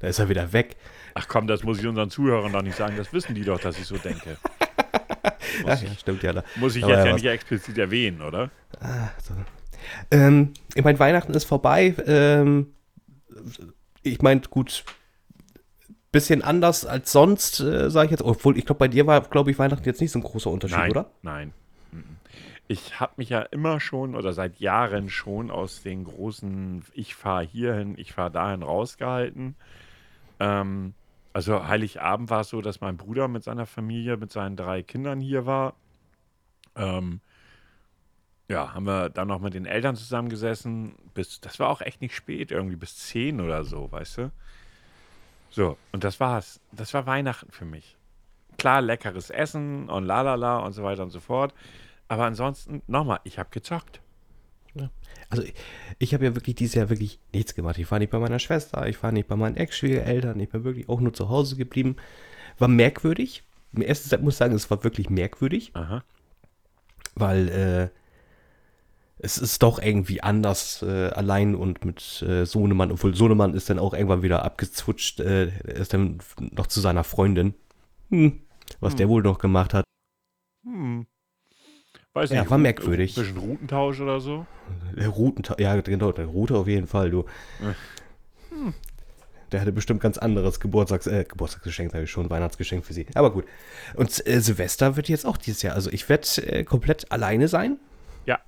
Da 0.00 0.08
ist 0.08 0.18
er 0.18 0.28
wieder 0.28 0.52
weg. 0.52 0.76
Ach 1.14 1.28
komm, 1.28 1.46
das 1.46 1.62
muss 1.62 1.78
ich 1.78 1.86
unseren 1.86 2.10
Zuhörern 2.10 2.52
doch 2.52 2.62
nicht 2.62 2.76
sagen. 2.76 2.96
Das 2.96 3.12
wissen 3.12 3.34
die 3.34 3.44
doch, 3.44 3.60
dass 3.60 3.78
ich 3.78 3.86
so 3.86 3.96
denke. 3.96 4.36
Ja, 5.66 5.74
ja, 5.74 5.94
stimmt 5.98 6.22
ja. 6.22 6.32
Da. 6.32 6.44
Muss 6.56 6.76
ich 6.76 6.82
jetzt 6.86 7.04
ja 7.04 7.12
was- 7.12 7.22
nicht 7.22 7.30
explizit 7.30 7.78
erwähnen, 7.78 8.22
oder? 8.22 8.50
Ähm, 10.10 10.52
ich 10.74 10.84
meine, 10.84 10.98
Weihnachten 10.98 11.34
ist 11.34 11.44
vorbei. 11.44 11.94
Ähm, 12.06 12.72
ich 14.02 14.22
meine, 14.22 14.40
gut, 14.42 14.84
bisschen 16.12 16.42
anders 16.42 16.86
als 16.86 17.12
sonst, 17.12 17.60
äh, 17.60 17.90
sage 17.90 18.06
ich 18.06 18.10
jetzt. 18.12 18.22
Obwohl, 18.22 18.56
ich 18.58 18.64
glaube, 18.66 18.78
bei 18.78 18.88
dir 18.88 19.06
war, 19.06 19.20
glaube 19.22 19.50
ich, 19.50 19.58
Weihnachten 19.58 19.84
jetzt 19.84 20.00
nicht 20.00 20.10
so 20.12 20.18
ein 20.18 20.22
großer 20.22 20.50
Unterschied, 20.50 20.78
Nein, 20.78 20.90
oder? 20.90 21.10
nein. 21.22 21.52
Ich 22.68 22.98
habe 22.98 23.12
mich 23.16 23.28
ja 23.28 23.42
immer 23.42 23.78
schon 23.78 24.16
oder 24.16 24.32
seit 24.32 24.58
Jahren 24.58 25.08
schon 25.08 25.52
aus 25.52 25.82
den 25.82 26.02
großen 26.04 26.82
Ich 26.94 27.14
fahre 27.14 27.44
hierhin, 27.44 27.94
ich 27.96 28.12
fahre 28.12 28.32
dahin 28.32 28.64
rausgehalten. 28.64 29.54
Ähm, 30.40 30.94
also 31.36 31.68
Heiligabend 31.68 32.30
war 32.30 32.40
es 32.40 32.48
so, 32.48 32.62
dass 32.62 32.80
mein 32.80 32.96
Bruder 32.96 33.28
mit 33.28 33.44
seiner 33.44 33.66
Familie, 33.66 34.16
mit 34.16 34.32
seinen 34.32 34.56
drei 34.56 34.82
Kindern 34.82 35.20
hier 35.20 35.44
war. 35.44 35.74
Ähm, 36.74 37.20
ja, 38.48 38.72
haben 38.72 38.86
wir 38.86 39.10
dann 39.10 39.28
noch 39.28 39.40
mit 39.40 39.52
den 39.52 39.66
Eltern 39.66 39.96
zusammengesessen. 39.96 40.94
Bis, 41.12 41.38
das 41.42 41.58
war 41.58 41.68
auch 41.68 41.82
echt 41.82 42.00
nicht 42.00 42.16
spät, 42.16 42.50
irgendwie 42.52 42.76
bis 42.76 42.96
10 42.96 43.42
oder 43.42 43.64
so, 43.64 43.92
weißt 43.92 44.16
du? 44.16 44.32
So, 45.50 45.76
und 45.92 46.04
das 46.04 46.20
war's. 46.20 46.58
Das 46.72 46.94
war 46.94 47.04
Weihnachten 47.04 47.52
für 47.52 47.66
mich. 47.66 47.98
Klar, 48.56 48.80
leckeres 48.80 49.28
Essen 49.28 49.90
und 49.90 50.06
lalala 50.06 50.60
und 50.60 50.72
so 50.72 50.84
weiter 50.84 51.02
und 51.02 51.10
so 51.10 51.20
fort. 51.20 51.52
Aber 52.08 52.24
ansonsten, 52.24 52.80
nochmal, 52.86 53.20
ich 53.24 53.38
habe 53.38 53.50
gezockt. 53.50 54.00
Also 55.28 55.42
ich, 55.42 55.54
ich 55.98 56.14
habe 56.14 56.24
ja 56.24 56.34
wirklich 56.34 56.54
dieses 56.56 56.74
Jahr 56.74 56.88
wirklich 56.90 57.18
nichts 57.32 57.54
gemacht. 57.54 57.78
Ich 57.78 57.90
war 57.90 57.98
nicht 57.98 58.10
bei 58.10 58.18
meiner 58.18 58.38
Schwester, 58.38 58.86
ich 58.86 59.02
war 59.02 59.12
nicht 59.12 59.28
bei 59.28 59.36
meinen 59.36 59.56
Ex-Schwiegereltern, 59.56 60.38
ich 60.40 60.48
bin 60.48 60.64
wirklich 60.64 60.88
auch 60.88 61.00
nur 61.00 61.12
zu 61.12 61.28
Hause 61.28 61.56
geblieben. 61.56 61.96
War 62.58 62.68
merkwürdig. 62.68 63.42
Im 63.72 63.82
ersten 63.82 64.08
Zeit 64.08 64.22
muss 64.22 64.34
ich 64.34 64.38
sagen, 64.38 64.54
es 64.54 64.70
war 64.70 64.84
wirklich 64.84 65.10
merkwürdig. 65.10 65.72
Aha. 65.74 66.04
Weil 67.14 67.48
äh, 67.48 67.88
es 69.18 69.38
ist 69.38 69.62
doch 69.62 69.80
irgendwie 69.80 70.22
anders 70.22 70.82
äh, 70.82 71.08
allein 71.08 71.54
und 71.54 71.84
mit 71.84 72.22
äh, 72.22 72.44
Sohnemann, 72.44 72.92
obwohl 72.92 73.14
Sohnemann 73.14 73.54
ist 73.54 73.70
dann 73.70 73.78
auch 73.78 73.94
irgendwann 73.94 74.22
wieder 74.22 74.44
abgezwutscht, 74.44 75.20
äh, 75.20 75.48
ist 75.64 75.94
dann 75.94 76.18
noch 76.38 76.66
zu 76.66 76.80
seiner 76.80 77.04
Freundin. 77.04 77.54
Hm, 78.10 78.40
was 78.80 78.92
Hm. 78.92 78.98
der 78.98 79.08
wohl 79.08 79.22
noch 79.22 79.38
gemacht 79.38 79.74
hat. 79.74 79.84
Hm. 80.64 81.06
Weiß 82.16 82.30
Ja, 82.30 82.40
nicht, 82.40 82.50
war 82.50 82.56
merkwürdig. 82.56 83.14
Ein 83.14 83.24
bisschen 83.24 83.36
Routentausch 83.36 84.00
oder 84.00 84.20
so. 84.20 84.46
Der 84.96 85.08
Routen, 85.08 85.44
ja 85.58 85.78
genau, 85.82 86.12
der 86.12 86.24
Route 86.24 86.56
auf 86.56 86.66
jeden 86.66 86.86
Fall, 86.86 87.10
du. 87.10 87.26
Hm. 87.58 88.72
Der 89.52 89.60
hatte 89.60 89.70
bestimmt 89.70 90.00
ganz 90.00 90.16
anderes 90.16 90.58
Geburtstags, 90.58 91.06
äh, 91.06 91.26
Geburtstagsgeschenk, 91.28 91.92
sage 91.92 92.04
ich 92.04 92.10
schon, 92.10 92.30
Weihnachtsgeschenk 92.30 92.86
für 92.86 92.94
sie. 92.94 93.04
Aber 93.14 93.32
gut. 93.32 93.44
Und 93.96 94.26
äh, 94.26 94.40
Silvester 94.40 94.96
wird 94.96 95.10
jetzt 95.10 95.26
auch 95.26 95.36
dieses 95.36 95.60
Jahr. 95.60 95.74
Also 95.74 95.90
ich 95.90 96.08
werde 96.08 96.26
äh, 96.46 96.64
komplett 96.64 97.12
alleine 97.12 97.48
sein. 97.48 97.76
Ja. 98.24 98.40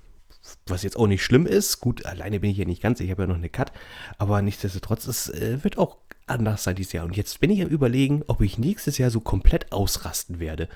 Was 0.65 0.81
jetzt 0.81 0.97
auch 0.97 1.05
nicht 1.05 1.23
schlimm 1.23 1.45
ist. 1.45 1.79
Gut, 1.79 2.07
alleine 2.07 2.39
bin 2.39 2.49
ich 2.49 2.57
ja 2.57 2.65
nicht 2.65 2.81
ganz. 2.81 2.99
Ich 3.01 3.11
habe 3.11 3.21
ja 3.21 3.27
noch 3.27 3.35
eine 3.35 3.49
Cut. 3.49 3.71
Aber 4.17 4.41
nichtsdestotrotz, 4.41 5.05
es 5.05 5.29
äh, 5.29 5.63
wird 5.63 5.77
auch 5.77 5.97
anders 6.25 6.63
sein 6.63 6.75
dieses 6.75 6.93
Jahr. 6.93 7.05
Und 7.05 7.15
jetzt 7.15 7.39
bin 7.39 7.51
ich 7.51 7.61
am 7.61 7.69
überlegen, 7.69 8.23
ob 8.25 8.41
ich 8.41 8.57
nächstes 8.57 8.97
Jahr 8.97 9.11
so 9.11 9.19
komplett 9.19 9.71
ausrasten 9.71 10.39
werde. 10.39 10.69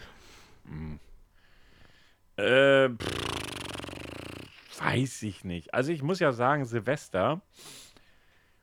Äh, 2.37 2.89
pff, 2.89 4.79
weiß 4.79 5.23
ich 5.23 5.43
nicht. 5.43 5.73
Also 5.73 5.91
ich 5.91 6.01
muss 6.01 6.19
ja 6.19 6.31
sagen, 6.31 6.65
Silvester, 6.65 7.41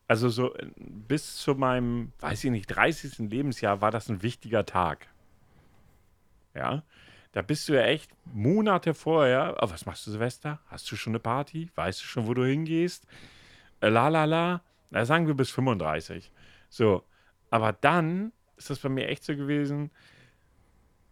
also 0.08 0.28
so 0.28 0.54
äh, 0.54 0.66
bis 0.76 1.36
zu 1.36 1.54
meinem, 1.54 2.12
weiß 2.18 2.44
ich 2.44 2.50
nicht, 2.50 2.66
30. 2.66 3.30
Lebensjahr 3.30 3.80
war 3.80 3.90
das 3.90 4.08
ein 4.08 4.22
wichtiger 4.22 4.66
Tag. 4.66 5.06
Ja, 6.54 6.82
da 7.32 7.42
bist 7.42 7.68
du 7.68 7.74
ja 7.74 7.82
echt 7.82 8.10
Monate 8.24 8.92
vorher, 8.92 9.56
oh, 9.60 9.70
was 9.70 9.86
machst 9.86 10.06
du 10.06 10.10
Silvester? 10.10 10.58
Hast 10.66 10.90
du 10.90 10.96
schon 10.96 11.12
eine 11.12 11.20
Party? 11.20 11.70
Weißt 11.76 12.00
du 12.00 12.04
schon, 12.04 12.26
wo 12.26 12.34
du 12.34 12.44
hingehst? 12.44 13.06
Äh, 13.80 13.88
La 13.88 14.08
la 14.08 14.24
la. 14.24 14.62
Na, 14.90 15.04
sagen 15.04 15.28
wir 15.28 15.34
bis 15.34 15.50
35. 15.50 16.32
So, 16.68 17.04
aber 17.50 17.72
dann 17.72 18.32
ist 18.56 18.70
das 18.70 18.80
bei 18.80 18.88
mir 18.88 19.08
echt 19.08 19.24
so 19.24 19.36
gewesen, 19.36 19.90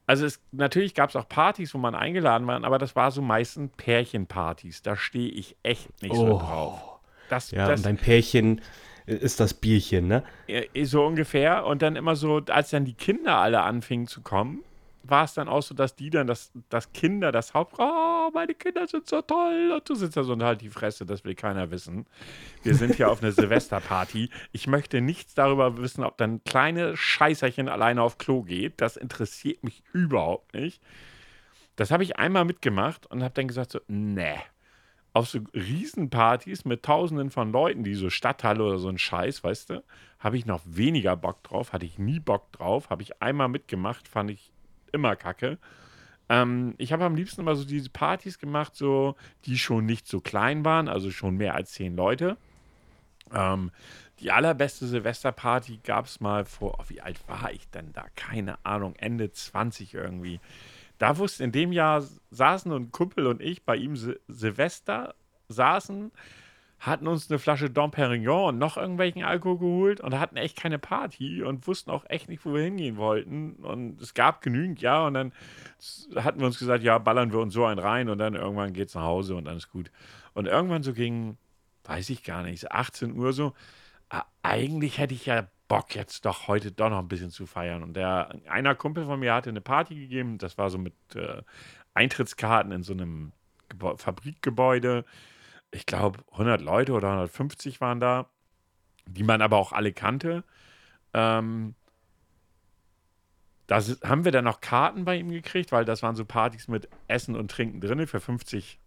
also 0.09 0.25
es, 0.25 0.41
natürlich 0.53 0.95
gab 0.95 1.11
es 1.11 1.17
auch 1.17 1.29
Partys, 1.29 1.75
wo 1.75 1.79
man 1.79 1.95
eingeladen 1.95 2.47
war, 2.47 2.65
aber 2.65 2.79
das 2.79 2.97
war 2.97 3.11
so 3.11 3.21
meistens 3.21 3.71
Pärchenpartys. 3.77 4.81
Da 4.83 4.97
stehe 4.97 5.29
ich 5.29 5.55
echt 5.63 6.03
nicht 6.03 6.15
so 6.17 6.25
Oh. 6.35 6.39
drauf. 6.39 6.83
Das, 7.29 7.51
Ja, 7.51 7.69
das 7.69 7.81
und 7.81 7.87
dein 7.87 7.99
Pärchen 7.99 8.63
ist 9.05 9.39
das 9.39 9.53
Bierchen, 9.53 10.09
ne? 10.09 10.25
so 10.83 11.05
ungefähr. 11.05 11.67
Und 11.67 11.83
dann 11.83 11.95
immer 11.95 12.17
so, 12.17 12.41
als 12.49 12.71
dann 12.71 12.87
die 12.87 12.95
Kinder 12.95 13.37
alle 13.37 13.61
anfingen 13.63 14.07
zu 14.07 14.23
kommen, 14.23 14.65
war 15.09 15.25
es 15.25 15.35
dann 15.35 15.49
auch 15.49 15.63
so, 15.63 15.75
dass 15.75 15.97
die 15.97 16.11
dann, 16.11 16.27
das, 16.27 16.53
das 16.69 16.93
Kinder, 16.93 17.33
das 17.33 17.55
Haupt, 17.55 17.77
oh, 17.79 18.31
meine 18.33 18.55
Kinder 18.55 18.87
sind 18.87 19.07
so 19.09 19.23
toll. 19.23 19.73
Und 19.75 19.89
du 19.89 19.95
sitzt 19.95 20.17
da 20.17 20.23
so 20.23 20.33
und 20.35 20.43
halt 20.43 20.61
die 20.61 20.69
Fresse, 20.69 21.07
das 21.07 21.25
will 21.25 21.35
keiner 21.35 21.71
wissen. 21.71 22.07
Wir 22.63 22.75
sind 22.75 22.95
hier 22.97 23.11
auf 23.11 23.23
einer 23.23 23.33
Silvesterparty. 23.39 24.31
Ich 24.53 24.67
möchte 24.67 25.01
nichts 25.01 25.35
darüber 25.35 25.79
wissen, 25.79 26.05
ob 26.05 26.19
dann 26.19 26.45
kleine 26.45 26.97
Scheißerchen 26.97 27.69
alleine 27.69 28.03
auf 28.03 28.19
Klo 28.19 28.43
geht. 28.43 28.81
Das 28.81 28.97
interessiert 28.97 29.65
mich 29.65 29.83
überhaupt 29.93 30.55
nicht. 30.55 30.83
Das 31.77 31.91
habe 31.91 32.03
ich 32.03 32.17
einmal 32.17 32.45
mitgemacht 32.45 33.07
und 33.07 33.23
habe 33.23 33.35
dann 33.35 33.49
gesagt 33.49 33.71
so, 33.71 33.81
nee. 33.87 34.35
Auf 35.15 35.29
so 35.29 35.41
Riesenpartys 35.55 36.65
mit 36.65 36.85
tausenden 36.85 37.31
von 37.31 37.51
Leuten, 37.51 37.83
die 37.83 37.95
so 37.95 38.11
Stadthalle 38.11 38.63
oder 38.63 38.79
so 38.79 38.89
ein 38.89 38.99
Scheiß, 38.99 39.43
weißt 39.43 39.71
du, 39.71 39.83
habe 40.19 40.37
ich 40.37 40.45
noch 40.45 40.61
weniger 40.65 41.17
Bock 41.17 41.43
drauf, 41.45 41.73
hatte 41.73 41.87
ich 41.87 41.99
nie 41.99 42.21
Bock 42.21 42.53
drauf, 42.53 42.91
habe 42.91 43.03
ich 43.03 43.23
einmal 43.23 43.49
mitgemacht, 43.49 44.07
fand 44.07 44.31
ich 44.31 44.53
immer 44.93 45.17
kacke. 45.17 45.59
Ähm, 46.29 46.75
ich 46.79 46.93
habe 46.93 47.05
am 47.05 47.15
liebsten 47.15 47.41
immer 47.41 47.57
so 47.57 47.65
diese 47.65 47.91
Partys 47.91 48.39
gemacht, 48.39 48.75
so, 48.75 49.17
die 49.45 49.59
schon 49.59 49.87
nicht 49.87 50.07
so 50.07 50.21
klein 50.21 50.65
waren, 50.65 50.89
also 50.89 51.11
schon 51.11 51.37
mehr 51.37 51.55
als 51.55 51.73
zehn 51.73 51.97
Leute. 51.97 52.37
Ähm, 53.33 53.71
die 54.21 54.31
allerbeste 54.33 54.87
Silvesterparty 54.87 55.81
gab 55.85 56.07
es 56.07 56.21
mal 56.21 56.45
vor, 56.45 56.79
oh, 56.79 56.85
wie 56.89 57.01
alt 57.01 57.21
war 57.29 57.53
ich 57.53 57.69
denn 57.71 57.93
da? 57.93 58.07
Keine 58.17 58.65
Ahnung, 58.65 58.95
Ende 58.97 59.31
20 59.31 59.95
irgendwie. 59.95 60.41
Da 60.99 61.19
wusste 61.19 61.45
in 61.45 61.53
dem 61.53 61.73
Jahr 61.73 62.03
saßen 62.31 62.73
ein 62.73 62.91
Kumpel 62.91 63.27
und 63.27 63.41
ich 63.41 63.65
bei 63.65 63.77
ihm 63.77 63.97
Sil 63.97 64.19
Silvester 64.27 65.15
saßen, 65.49 66.11
hatten 66.81 67.09
uns 67.09 67.31
eine 67.31 67.39
Flasche 67.39 67.71
Dom 67.71 67.91
Perignon 67.91 68.51
und 68.51 68.59
noch 68.59 68.77
irgendwelchen 68.77 69.25
Alkohol 69.25 69.59
geholt 69.59 70.01
und 70.01 70.19
hatten 70.19 70.37
echt 70.37 70.57
keine 70.57 70.79
Party 70.79 71.43
und 71.43 71.67
wussten 71.67 71.91
auch 71.91 72.05
echt 72.09 72.29
nicht, 72.29 72.45
wo 72.45 72.55
wir 72.55 72.63
hingehen 72.63 72.97
wollten. 72.97 73.55
Und 73.57 74.01
es 74.01 74.15
gab 74.15 74.43
genügend, 74.43 74.81
ja, 74.81 75.07
und 75.07 75.15
dann 75.15 75.33
hatten 76.15 76.39
wir 76.39 76.47
uns 76.47 76.59
gesagt, 76.59 76.85
ja, 76.85 76.99
ballern 76.99 77.33
wir 77.33 77.41
uns 77.41 77.55
so 77.55 77.65
einen 77.65 77.81
rein 77.81 78.09
und 78.09 78.19
dann 78.19 78.35
irgendwann 78.35 78.73
geht's 78.73 78.95
nach 78.95 79.03
Hause 79.03 79.35
und 79.35 79.47
dann 79.47 79.57
ist 79.57 79.71
gut. 79.71 79.91
Und 80.35 80.47
irgendwann 80.47 80.85
so 80.85 80.93
gegen, 80.93 81.37
weiß 81.85 82.11
ich 82.11 82.23
gar 82.23 82.43
nicht, 82.45 82.61
so 82.61 82.69
18 82.69 83.17
Uhr 83.17 83.33
so, 83.33 83.55
ah, 84.11 84.25
eigentlich 84.43 84.99
hätte 84.99 85.15
ich 85.15 85.27
ja 85.27 85.49
Bock 85.67 85.95
jetzt 85.95 86.25
doch 86.25 86.49
heute 86.49 86.71
doch 86.73 86.91
noch 86.91 87.01
ein 87.01 87.09
bisschen 87.09 87.31
zu 87.31 87.47
feiern. 87.47 87.83
Und 87.83 87.95
der, 87.95 88.35
einer 88.49 88.75
Kumpel 88.75 89.05
von 89.05 89.21
mir 89.21 89.35
hatte 89.35 89.51
eine 89.51 89.61
Party 89.61 89.97
gegeben, 89.97 90.39
das 90.39 90.59
war 90.59 90.71
so 90.71 90.79
mit 90.79 90.95
äh, 91.15 91.43
Eintrittskarten 91.95 92.71
in 92.71 92.85
so 92.85 92.93
einem 92.93 93.33
Gebäu 93.69 93.97
Fabrikgebäude. 93.97 95.05
Ich 95.71 95.87
glaube, 95.87 96.21
100 96.33 96.61
Leute 96.61 96.93
oder 96.93 97.09
150 97.11 97.81
waren 97.81 98.01
da, 98.01 98.27
die 99.07 99.23
man 99.23 99.43
aber 99.43 99.57
auch 99.59 99.73
alle 99.73 99.93
kannte. 99.93 100.45
Ähm, 101.15 101.75
da 103.67 103.81
si- 103.81 103.97
haben 104.03 104.25
wir 104.25 104.33
dann 104.33 104.45
noch 104.45 104.61
Karten 104.61 105.05
bei 105.05 105.17
ihm 105.17 105.31
gekriegt, 105.31 105.73
weil 105.73 105.85
das 105.85 106.03
waren 106.03 106.17
so 106.17 106.25
Partys 106.25 106.69
mit 106.69 106.89
Essen 107.07 107.37
und 107.37 107.51
Trinken 107.51 107.81
drin 107.81 108.07
für 108.07 108.21
50 108.21 108.79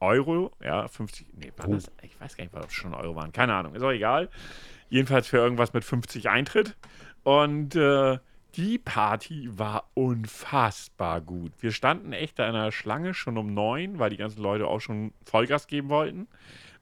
Euro. 0.00 0.52
Ja, 0.62 0.86
50, 0.88 1.28
nee, 1.32 1.52
war 1.56 1.66
Oh. 1.68 1.72
das? 1.72 1.90
Ich 2.02 2.20
weiß 2.20 2.36
gar 2.36 2.44
nicht, 2.44 2.54
ob 2.54 2.66
es 2.66 2.72
schon 2.74 2.92
Euro 2.92 3.16
waren. 3.16 3.32
Keine 3.32 3.54
Ahnung, 3.54 3.74
ist 3.74 3.82
auch 3.82 3.90
egal. 3.90 4.28
Jedenfalls 4.90 5.28
für 5.28 5.38
irgendwas 5.38 5.72
mit 5.72 5.84
50 5.84 6.28
Eintritt. 6.28 6.76
Und 7.22 7.74
äh, 7.76 8.18
die 8.56 8.78
Party 8.78 9.48
war 9.50 9.84
unfassbar 9.94 11.20
gut. 11.20 11.52
Wir 11.60 11.72
standen 11.72 12.12
echt 12.12 12.38
da 12.38 12.48
in 12.48 12.54
einer 12.54 12.72
Schlange 12.72 13.14
schon 13.14 13.38
um 13.38 13.54
neun, 13.54 13.98
weil 13.98 14.10
die 14.10 14.16
ganzen 14.16 14.42
Leute 14.42 14.66
auch 14.66 14.80
schon 14.80 15.12
Vollgas 15.24 15.66
geben 15.66 15.88
wollten. 15.88 16.28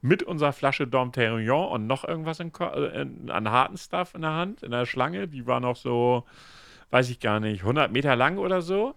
Mit 0.00 0.22
unserer 0.22 0.52
Flasche 0.52 0.86
Dom 0.86 1.12
Perignon 1.12 1.68
und 1.70 1.86
noch 1.86 2.04
irgendwas 2.04 2.40
in, 2.40 2.52
äh, 2.60 3.02
in, 3.02 3.30
an 3.30 3.50
harten 3.50 3.76
Stuff 3.76 4.14
in 4.14 4.22
der 4.22 4.32
Hand, 4.32 4.62
in 4.62 4.70
der 4.70 4.86
Schlange. 4.86 5.28
Die 5.28 5.46
war 5.46 5.60
noch 5.60 5.76
so, 5.76 6.24
weiß 6.90 7.10
ich 7.10 7.20
gar 7.20 7.40
nicht, 7.40 7.62
100 7.62 7.90
Meter 7.90 8.14
lang 8.14 8.38
oder 8.38 8.62
so. 8.62 8.94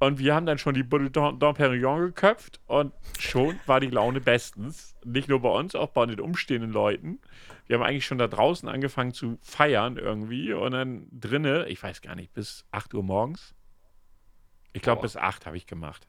Und 0.00 0.18
wir 0.20 0.34
haben 0.34 0.46
dann 0.46 0.58
schon 0.58 0.74
die 0.74 0.84
Bulle 0.84 1.10
Perignon 1.10 2.00
geköpft 2.00 2.60
und 2.66 2.92
schon 3.18 3.58
war 3.66 3.80
die 3.80 3.88
Laune 3.88 4.20
bestens. 4.20 4.96
Nicht 5.04 5.28
nur 5.28 5.40
bei 5.40 5.50
uns, 5.50 5.74
auch 5.74 5.90
bei 5.90 6.06
den 6.06 6.20
umstehenden 6.20 6.70
Leuten. 6.70 7.20
Wir 7.66 7.76
haben 7.76 7.84
eigentlich 7.84 8.06
schon 8.06 8.18
da 8.18 8.28
draußen 8.28 8.68
angefangen 8.68 9.12
zu 9.12 9.38
feiern 9.42 9.96
irgendwie 9.96 10.52
und 10.52 10.72
dann 10.72 11.08
drinne, 11.10 11.66
ich 11.68 11.82
weiß 11.82 12.00
gar 12.00 12.14
nicht, 12.14 12.32
bis 12.32 12.64
8 12.70 12.94
Uhr 12.94 13.02
morgens. 13.02 13.54
Ich 14.72 14.82
glaube, 14.82 15.02
bis 15.02 15.16
8 15.16 15.46
habe 15.46 15.56
ich 15.56 15.66
gemacht. 15.66 16.06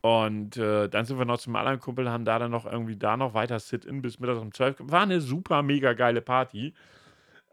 Und 0.00 0.56
äh, 0.56 0.88
dann 0.88 1.04
sind 1.04 1.18
wir 1.18 1.24
noch 1.24 1.38
zum 1.38 1.56
anderen 1.56 1.80
Kumpel, 1.80 2.08
haben 2.08 2.24
da 2.24 2.38
dann 2.38 2.52
noch 2.52 2.64
irgendwie 2.64 2.96
da 2.96 3.16
noch 3.16 3.34
weiter 3.34 3.58
Sit-In 3.58 4.02
bis 4.02 4.20
mittags 4.20 4.38
um 4.38 4.52
12. 4.52 4.76
War 4.78 5.02
eine 5.02 5.20
super, 5.20 5.62
mega 5.62 5.94
geile 5.94 6.20
Party. 6.20 6.74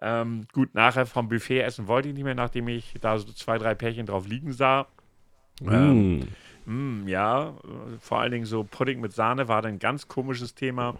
Ähm, 0.01 0.45
gut, 0.51 0.75
nachher 0.75 1.07
vom 1.07 1.29
Buffet 1.29 1.61
essen 1.61 1.87
wollte 1.87 2.09
ich 2.09 2.13
nicht 2.13 2.23
mehr, 2.23 2.35
nachdem 2.35 2.67
ich 2.67 2.93
da 3.01 3.17
so 3.17 3.31
zwei, 3.31 3.57
drei 3.57 3.73
Pärchen 3.73 4.05
drauf 4.05 4.27
liegen 4.27 4.51
sah. 4.51 4.87
Ähm, 5.61 6.19
Mm. 6.19 6.27
Mm, 6.65 7.07
ja, 7.07 7.55
vor 7.99 8.19
allen 8.19 8.31
Dingen 8.31 8.45
so 8.45 8.63
Pudding 8.63 9.01
mit 9.01 9.13
Sahne 9.13 9.47
war 9.47 9.61
dann 9.61 9.73
ein 9.73 9.79
ganz 9.79 10.07
komisches 10.07 10.55
Thema. 10.55 10.97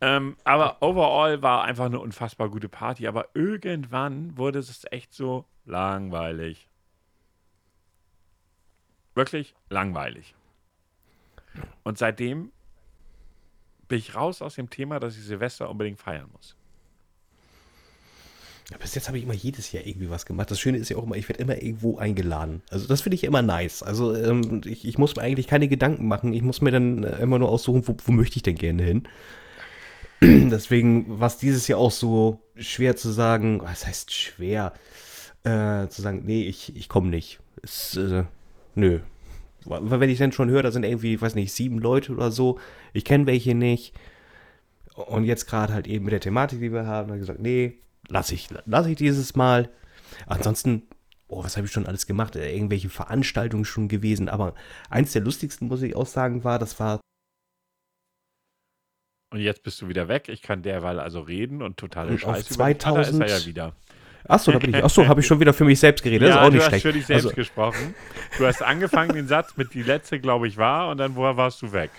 Ähm, 0.00 0.36
aber 0.44 0.82
overall 0.82 1.42
war 1.42 1.64
einfach 1.64 1.86
eine 1.86 2.00
unfassbar 2.00 2.48
gute 2.48 2.68
Party. 2.68 3.06
Aber 3.06 3.28
irgendwann 3.34 4.36
wurde 4.36 4.58
es 4.58 4.86
echt 4.90 5.12
so 5.12 5.44
langweilig. 5.64 6.68
Wirklich 9.14 9.54
langweilig. 9.70 10.34
Und 11.82 11.96
seitdem 11.96 12.52
bin 13.88 13.98
ich 13.98 14.14
raus 14.14 14.42
aus 14.42 14.56
dem 14.56 14.68
Thema, 14.68 15.00
dass 15.00 15.16
ich 15.16 15.24
Silvester 15.24 15.70
unbedingt 15.70 15.98
feiern 15.98 16.28
muss. 16.32 16.56
Bis 18.80 18.96
jetzt 18.96 19.06
habe 19.06 19.16
ich 19.16 19.24
immer 19.24 19.34
jedes 19.34 19.70
Jahr 19.70 19.86
irgendwie 19.86 20.10
was 20.10 20.26
gemacht. 20.26 20.50
Das 20.50 20.58
Schöne 20.58 20.78
ist 20.78 20.88
ja 20.88 20.96
auch 20.96 21.04
immer, 21.04 21.14
ich 21.14 21.28
werde 21.28 21.40
immer 21.40 21.62
irgendwo 21.62 21.98
eingeladen. 21.98 22.62
Also 22.70 22.88
das 22.88 23.00
finde 23.00 23.14
ich 23.14 23.22
immer 23.22 23.42
nice. 23.42 23.82
Also 23.82 24.14
ähm, 24.14 24.60
ich, 24.64 24.84
ich, 24.84 24.98
muss 24.98 25.14
mir 25.14 25.22
eigentlich 25.22 25.46
keine 25.46 25.68
Gedanken 25.68 26.08
machen. 26.08 26.32
Ich 26.32 26.42
muss 26.42 26.60
mir 26.60 26.72
dann 26.72 27.04
äh, 27.04 27.18
immer 27.18 27.38
nur 27.38 27.48
aussuchen, 27.48 27.86
wo, 27.86 27.96
wo 28.04 28.12
möchte 28.12 28.36
ich 28.36 28.42
denn 28.42 28.56
gerne 28.56 28.82
hin. 28.82 29.08
Deswegen 30.50 31.20
war 31.20 31.28
es 31.28 31.38
dieses 31.38 31.68
Jahr 31.68 31.78
auch 31.78 31.92
so 31.92 32.40
schwer 32.56 32.96
zu 32.96 33.10
sagen, 33.10 33.60
was 33.62 33.86
heißt 33.86 34.12
schwer, 34.12 34.72
äh, 35.44 35.86
zu 35.88 36.02
sagen, 36.02 36.22
nee, 36.24 36.42
ich, 36.42 36.74
ich 36.74 36.88
komme 36.88 37.08
nicht. 37.08 37.38
Es, 37.62 37.96
äh, 37.96 38.24
nö. 38.74 38.98
Weil 39.64 40.00
wenn 40.00 40.10
ich 40.10 40.18
dann 40.18 40.32
schon 40.32 40.48
höre, 40.48 40.62
da 40.62 40.72
sind 40.72 40.84
irgendwie, 40.84 41.20
weiß 41.20 41.36
nicht, 41.36 41.52
sieben 41.52 41.78
Leute 41.78 42.12
oder 42.12 42.32
so, 42.32 42.58
ich 42.92 43.04
kenne 43.04 43.26
welche 43.26 43.54
nicht. 43.54 43.94
Und 44.94 45.24
jetzt 45.24 45.46
gerade 45.46 45.72
halt 45.72 45.86
eben 45.86 46.04
mit 46.04 46.12
der 46.12 46.20
Thematik, 46.20 46.60
die 46.60 46.72
wir 46.72 46.86
haben, 46.86 47.08
habe 47.08 47.18
ich 47.18 47.22
gesagt, 47.22 47.40
nee, 47.40 47.78
lasse 48.08 48.34
ich, 48.34 48.48
lass 48.64 48.86
ich 48.86 48.96
dieses 48.96 49.34
Mal. 49.36 49.70
Ansonsten, 50.26 50.82
oh, 51.28 51.44
was 51.44 51.56
habe 51.56 51.66
ich 51.66 51.72
schon 51.72 51.86
alles 51.86 52.06
gemacht? 52.06 52.36
Äh, 52.36 52.54
irgendwelche 52.54 52.88
Veranstaltungen 52.88 53.64
schon 53.64 53.88
gewesen. 53.88 54.28
Aber 54.28 54.54
eins 54.90 55.12
der 55.12 55.22
lustigsten, 55.22 55.68
muss 55.68 55.82
ich 55.82 55.96
auch 55.96 56.06
sagen, 56.06 56.44
war, 56.44 56.58
das 56.58 56.78
war. 56.80 57.00
Und 59.32 59.40
jetzt 59.40 59.62
bist 59.62 59.80
du 59.82 59.88
wieder 59.88 60.08
weg. 60.08 60.28
Ich 60.28 60.42
kann 60.42 60.62
derweil 60.62 61.00
also 61.00 61.20
reden 61.20 61.62
und 61.62 61.76
totale 61.76 62.12
und 62.12 62.20
Scheiße. 62.20 62.50
Auf 62.50 62.56
2000 62.56 63.24
ist 63.24 63.30
er 63.30 63.38
ja 63.38 63.46
wieder. 63.46 63.72
Achso, 64.28 64.50
da 64.50 64.58
bin 64.58 64.74
ich. 64.74 64.82
Achso, 64.82 65.06
habe 65.06 65.20
ich 65.20 65.26
schon 65.26 65.40
wieder 65.40 65.52
für 65.52 65.64
mich 65.64 65.78
selbst 65.78 66.02
geredet. 66.02 66.28
Ja, 66.28 66.34
das 66.34 66.36
ist 66.36 66.46
auch 66.46 66.52
nicht 66.52 66.64
du 66.64 66.68
schlecht. 66.68 66.84
hast 66.84 66.90
für 66.90 66.92
dich 66.92 67.06
selbst 67.06 67.24
also, 67.26 67.36
gesprochen. 67.36 67.94
Du 68.38 68.46
hast 68.46 68.62
angefangen 68.62 69.12
den 69.14 69.28
Satz 69.28 69.56
mit 69.56 69.74
die 69.74 69.82
letzte, 69.82 70.20
glaube 70.20 70.48
ich, 70.48 70.56
war 70.56 70.88
und 70.90 70.98
dann 70.98 71.14
woher 71.14 71.36
warst 71.36 71.62
du 71.62 71.72
weg? 71.72 71.90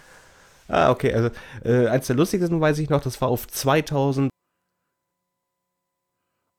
Ah, 0.67 0.91
okay. 0.91 1.13
Also 1.13 1.29
äh, 1.63 1.87
eins 1.87 2.07
der 2.07 2.15
lustigsten 2.15 2.59
weiß 2.59 2.79
ich 2.79 2.89
noch, 2.89 3.01
das 3.01 3.21
war 3.21 3.29
auf 3.29 3.47
2000. 3.47 4.29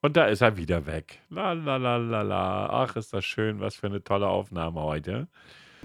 Und 0.01 0.17
da 0.17 0.27
ist 0.27 0.43
er 0.43 0.57
wieder 0.57 0.87
weg. 0.87 1.19
La 1.29 1.53
la 1.53 1.77
la 1.77 1.97
la 1.97 2.23
la. 2.23 2.67
Ach, 2.71 2.95
ist 2.95 3.13
das 3.13 3.25
schön. 3.25 3.59
Was 3.61 3.75
für 3.75 3.89
eine 3.89 4.03
tolle 4.05 4.29
Aufnahme 4.29 4.81
heute. 4.81 5.27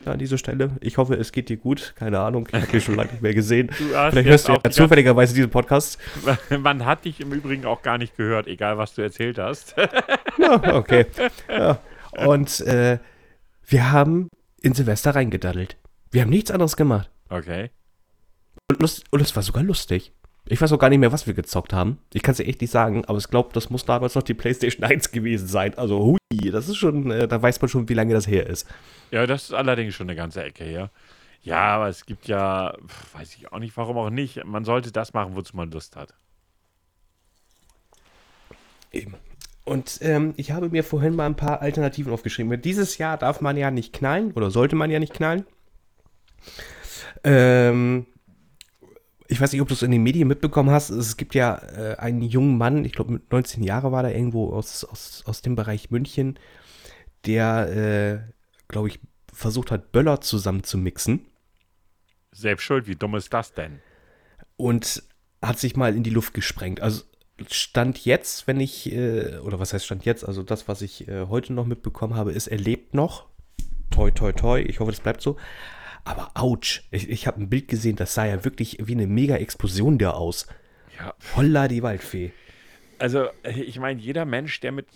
an 0.06 0.20
dieser 0.20 0.38
Stelle. 0.38 0.72
Ich 0.82 0.98
hoffe, 0.98 1.16
es 1.16 1.32
geht 1.32 1.50
dir 1.50 1.58
gut. 1.58 1.94
Keine 1.96 2.20
Ahnung, 2.20 2.48
ich 2.52 2.54
habe 2.54 2.68
dich 2.68 2.84
schon 2.84 2.96
lange 2.96 3.12
nicht 3.12 3.24
mehr 3.24 3.34
gesehen. 3.34 3.70
Vielleicht 3.72 4.30
hörst 4.30 4.48
du 4.48 4.54
ja 4.54 4.70
zufälligerweise 4.70 5.34
diesen 5.34 5.50
Podcast. 5.50 6.00
Man 6.60 6.86
hat 6.86 7.06
dich 7.06 7.22
im 7.22 7.32
Übrigen 7.34 7.66
auch 7.66 7.82
gar 7.82 7.98
nicht 7.98 8.16
gehört, 8.16 8.46
egal 8.48 8.78
was 8.78 8.94
du 8.94 9.02
erzählt 9.02 9.40
hast. 9.40 9.76
ja, 10.38 10.76
okay. 10.76 11.08
Ja. 11.50 11.80
Und 12.26 12.60
äh, 12.62 13.00
wir 13.66 13.92
haben 13.92 14.30
in 14.62 14.74
Silvester 14.74 15.16
reingedaddelt. 15.16 15.78
Wir 16.12 16.22
haben 16.22 16.30
nichts 16.30 16.52
anderes 16.52 16.76
gemacht. 16.76 17.10
Okay. 17.30 17.72
Und, 18.70 18.80
lust, 18.80 19.06
und 19.12 19.22
es 19.22 19.36
war 19.36 19.42
sogar 19.42 19.64
lustig. 19.64 20.14
Ich 20.46 20.60
weiß 20.60 20.74
auch 20.74 20.80
gar 20.80 20.90
nicht 20.90 21.00
mehr, 21.00 21.12
was 21.12 21.26
wir 21.26 21.34
gezockt 21.34 21.72
haben. 21.72 22.00
Ich 22.14 22.22
kann 22.22 22.34
es 22.34 22.38
dir 22.38 22.46
echt 22.46 22.60
nicht 22.60 22.72
sagen, 22.72 23.06
aber 23.06 23.18
ich 23.18 23.30
glaube, 23.30 23.52
das 23.54 23.70
muss 23.70 23.86
damals 23.86 24.16
noch 24.16 24.24
die 24.24 24.34
PlayStation 24.34 24.84
1 24.90 25.12
gewesen 25.12 25.48
sein. 25.48 25.78
Also, 25.78 26.00
hui, 26.00 26.52
das 26.52 26.68
ist 26.68 26.78
schon, 26.78 27.12
äh, 27.12 27.28
da 27.28 27.42
weiß 27.42 27.62
man 27.62 27.70
schon, 27.70 27.88
wie 27.88 27.94
lange 27.94 28.14
das 28.14 28.28
her 28.28 28.48
ist. 28.48 28.68
Ja, 29.12 29.26
das 29.26 29.44
ist 29.44 29.54
allerdings 29.54 29.94
schon 29.94 30.10
eine 30.10 30.16
ganze 30.16 30.44
Ecke 30.44 30.64
her. 30.64 30.92
Ja, 31.42 31.76
aber 31.76 31.90
es 31.90 32.06
gibt 32.06 32.28
ja, 32.28 32.76
weiß 33.14 33.36
ich 33.36 33.52
auch 33.52 33.60
nicht, 33.60 33.76
warum 33.76 33.98
auch 33.98 34.10
nicht. 34.10 34.44
Man 34.46 34.64
sollte 34.64 34.92
das 34.92 35.14
machen, 35.14 35.36
wozu 35.36 35.56
man 35.56 35.72
Lust 35.72 35.96
hat. 35.96 36.14
Eben. 38.92 39.16
Und 39.66 40.00
ähm, 40.02 40.34
ich 40.38 40.52
habe 40.52 40.70
mir 40.70 40.84
vorhin 40.84 41.16
mal 41.16 41.26
ein 41.26 41.36
paar 41.36 41.62
Alternativen 41.62 42.12
aufgeschrieben. 42.12 42.62
Dieses 42.62 42.98
Jahr 42.98 43.18
darf 43.18 43.42
man 43.42 43.58
ja 43.58 43.72
nicht 43.72 43.94
knallen 43.94 44.32
oder 44.34 44.52
sollte 44.52 44.76
man 44.76 44.92
ja 44.92 45.00
nicht 45.00 45.14
knallen. 45.14 45.46
Ähm, 47.24 48.06
ich 49.34 49.42
weiß 49.42 49.52
nicht, 49.52 49.62
ob 49.62 49.68
du 49.68 49.74
es 49.74 49.82
in 49.82 49.90
den 49.90 50.04
Medien 50.04 50.28
mitbekommen 50.28 50.70
hast. 50.70 50.92
Es 50.92 51.18
gibt 51.18 51.34
ja 51.34 51.56
äh, 51.56 51.96
einen 51.98 52.22
jungen 52.22 52.56
Mann, 52.56 52.86
ich 52.86 52.94
glaube 52.94 53.14
mit 53.14 53.32
19 53.32 53.64
Jahren 53.64 53.92
war 53.92 54.04
der 54.04 54.16
irgendwo 54.16 54.54
aus, 54.54 54.84
aus, 54.84 55.24
aus 55.26 55.42
dem 55.42 55.56
Bereich 55.56 55.90
München, 55.90 56.38
der, 57.26 58.24
äh, 58.28 58.34
glaube 58.68 58.90
ich, 58.90 59.00
versucht 59.34 59.72
hat, 59.72 59.92
Böller 59.92 60.22
zusammen 60.22 60.64
zu 60.64 60.78
mixen. 60.78 61.26
Selbst 62.32 62.64
schuld, 62.64 62.86
wie 62.86 62.96
dumm 62.96 63.16
ist 63.16 63.34
das 63.34 63.54
denn? 63.54 63.80
Und 64.56 65.02
hat 65.42 65.58
sich 65.58 65.76
mal 65.76 65.96
in 65.96 66.04
die 66.04 66.12
Luft 66.12 66.36
gesprengt. 66.36 66.82
Also 66.82 67.04
Stand 67.50 68.06
jetzt, 68.06 68.46
wenn 68.46 68.60
ich, 68.60 68.92
äh, 68.94 69.40
oder 69.40 69.60
was 69.60 69.74
heißt 69.74 69.86
Stand 69.86 70.06
jetzt, 70.06 70.24
also 70.24 70.44
das, 70.44 70.68
was 70.68 70.84
ich 70.84 71.08
äh, 71.08 71.26
heute 71.28 71.54
noch 71.54 71.66
mitbekommen 71.66 72.14
habe, 72.14 72.34
ist, 72.34 72.46
er 72.46 72.60
lebt 72.60 72.94
noch. 72.94 73.26
Toi, 73.90 74.12
toi, 74.12 74.32
toi. 74.32 74.62
Ich 74.62 74.80
hoffe, 74.80 74.92
das 74.92 75.02
bleibt 75.02 75.22
so. 75.22 75.38
Aber 76.06 76.32
ouch, 76.36 76.82
ich, 76.92 77.10
ich 77.10 77.28
habe 77.28 77.42
ein 77.42 77.50
Bild 77.50 77.68
gesehen, 77.68 77.96
das 77.96 78.14
sah 78.14 78.26
ja 78.26 78.44
wirklich 78.44 78.78
wie 78.82 78.94
eine 78.94 79.08
Mega-Explosion 79.08 79.98
da 79.98 80.12
aus. 80.12 80.48
Ja. 81.00 81.14
Holla 81.36 81.68
die 81.68 81.82
Waldfee. 81.82 82.34
Also, 83.00 83.28
ich 83.44 83.80
meine, 83.80 84.00
jeder 84.00 84.26
Mensch, 84.26 84.60
der 84.60 84.72
mit, 84.72 84.88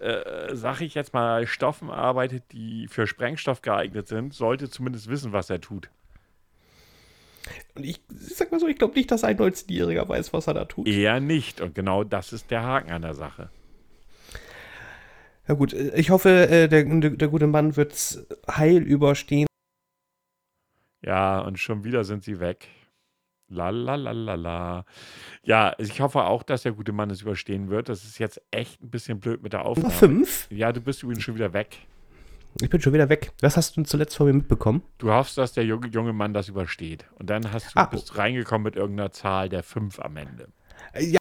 äh, 0.00 0.54
sag 0.54 0.80
ich 0.80 0.94
jetzt 0.94 1.14
mal, 1.14 1.46
Stoffen 1.46 1.90
arbeitet, 1.90 2.44
die 2.52 2.88
für 2.88 3.06
Sprengstoff 3.06 3.62
geeignet 3.62 4.08
sind, 4.08 4.34
sollte 4.34 4.68
zumindest 4.68 5.08
wissen, 5.08 5.32
was 5.32 5.50
er 5.50 5.60
tut. 5.60 5.90
Und 7.74 7.84
ich, 7.84 8.00
ich 8.10 8.34
sag 8.34 8.50
mal 8.50 8.60
so, 8.60 8.66
ich 8.66 8.78
glaube 8.78 8.94
nicht, 8.94 9.10
dass 9.10 9.24
ein 9.24 9.36
19-Jähriger 9.36 10.08
weiß, 10.08 10.32
was 10.32 10.46
er 10.46 10.54
da 10.54 10.64
tut. 10.64 10.88
Eher 10.88 11.20
nicht. 11.20 11.60
Und 11.60 11.74
genau 11.74 12.04
das 12.04 12.32
ist 12.32 12.50
der 12.50 12.62
Haken 12.62 12.90
an 12.90 13.02
der 13.02 13.14
Sache. 13.14 13.50
Ja 15.46 15.54
gut, 15.54 15.74
ich 15.74 16.08
hoffe, 16.08 16.48
äh, 16.48 16.68
der, 16.68 16.84
der 16.84 17.28
gute 17.28 17.46
Mann 17.46 17.76
wird 17.76 17.92
es 17.92 18.26
heil 18.50 18.82
überstehen. 18.82 19.46
Ja, 21.04 21.40
und 21.40 21.58
schon 21.58 21.84
wieder 21.84 22.04
sind 22.04 22.24
sie 22.24 22.40
weg. 22.40 22.68
La 23.48 23.68
la 23.68 23.94
la 23.94 24.12
la 24.12 24.34
la. 24.34 24.84
Ja, 25.42 25.74
ich 25.78 26.00
hoffe 26.00 26.24
auch, 26.24 26.42
dass 26.42 26.62
der 26.62 26.72
gute 26.72 26.92
Mann 26.92 27.10
es 27.10 27.22
überstehen 27.22 27.68
wird. 27.68 27.88
Das 27.88 28.04
ist 28.04 28.18
jetzt 28.18 28.40
echt 28.50 28.82
ein 28.82 28.90
bisschen 28.90 29.20
blöd 29.20 29.42
mit 29.42 29.52
der 29.52 29.66
Aufnahme. 29.66 29.92
Fünf? 29.92 30.48
Ja, 30.50 30.72
du 30.72 30.80
bist 30.80 31.02
übrigens 31.02 31.24
schon 31.24 31.34
wieder 31.34 31.52
weg. 31.52 31.78
Ich 32.62 32.70
bin 32.70 32.80
schon 32.80 32.92
wieder 32.92 33.08
weg. 33.08 33.32
Was 33.40 33.56
hast 33.56 33.76
du 33.76 33.82
zuletzt 33.82 34.16
von 34.16 34.26
mir 34.26 34.32
mitbekommen? 34.32 34.82
Du 34.98 35.10
hoffst, 35.10 35.36
dass 35.36 35.52
der 35.52 35.64
junge, 35.64 35.88
junge 35.88 36.12
Mann 36.12 36.32
das 36.32 36.48
übersteht. 36.48 37.04
Und 37.18 37.28
dann 37.28 37.52
hast 37.52 37.74
du, 37.74 37.80
ah, 37.80 37.86
bist 37.86 38.12
oh. 38.14 38.18
reingekommen 38.18 38.62
mit 38.62 38.76
irgendeiner 38.76 39.10
Zahl 39.10 39.48
der 39.48 39.62
fünf 39.62 39.98
am 39.98 40.16
Ende. 40.16 40.48
Ja. 40.98 41.18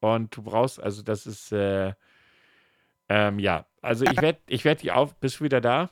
Und 0.00 0.36
du 0.36 0.42
brauchst, 0.42 0.80
also 0.80 1.02
das 1.02 1.26
ist, 1.26 1.50
äh, 1.50 1.94
ähm, 3.08 3.38
ja. 3.38 3.66
Also 3.80 4.04
ich 4.04 4.20
werde 4.20 4.38
ich 4.46 4.64
werd 4.64 4.82
die 4.82 4.92
auf. 4.92 5.16
Bist 5.16 5.40
du 5.40 5.44
wieder 5.44 5.60
da? 5.60 5.90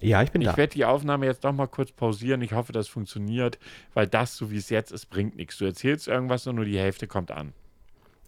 Ja, 0.00 0.22
ich 0.22 0.30
bin 0.30 0.40
ich 0.40 0.46
da. 0.46 0.52
Ich 0.52 0.56
werde 0.56 0.72
die 0.72 0.84
Aufnahme 0.84 1.26
jetzt 1.26 1.42
noch 1.42 1.52
mal 1.52 1.66
kurz 1.66 1.92
pausieren. 1.92 2.42
Ich 2.42 2.52
hoffe, 2.52 2.72
das 2.72 2.88
funktioniert, 2.88 3.58
weil 3.94 4.06
das, 4.06 4.36
so 4.36 4.50
wie 4.50 4.56
es 4.56 4.70
jetzt 4.70 4.92
ist, 4.92 5.06
bringt 5.06 5.36
nichts. 5.36 5.58
Du 5.58 5.64
erzählst 5.64 6.08
irgendwas 6.08 6.46
und 6.46 6.56
nur 6.56 6.64
die 6.64 6.78
Hälfte 6.78 7.06
kommt 7.06 7.30
an. 7.30 7.52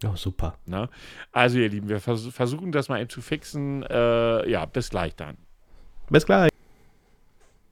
Oh, 0.05 0.15
super. 0.15 0.57
Na? 0.65 0.89
Also, 1.31 1.59
ihr 1.59 1.69
Lieben, 1.69 1.89
wir 1.89 1.99
vers 1.99 2.27
versuchen 2.27 2.71
das 2.71 2.89
mal 2.89 2.99
eben 2.99 3.09
zu 3.09 3.21
fixen. 3.21 3.83
Äh, 3.83 4.49
ja, 4.49 4.65
bis 4.65 4.89
gleich 4.89 5.15
dann. 5.15 5.37
Bis 6.09 6.25
gleich. 6.25 6.51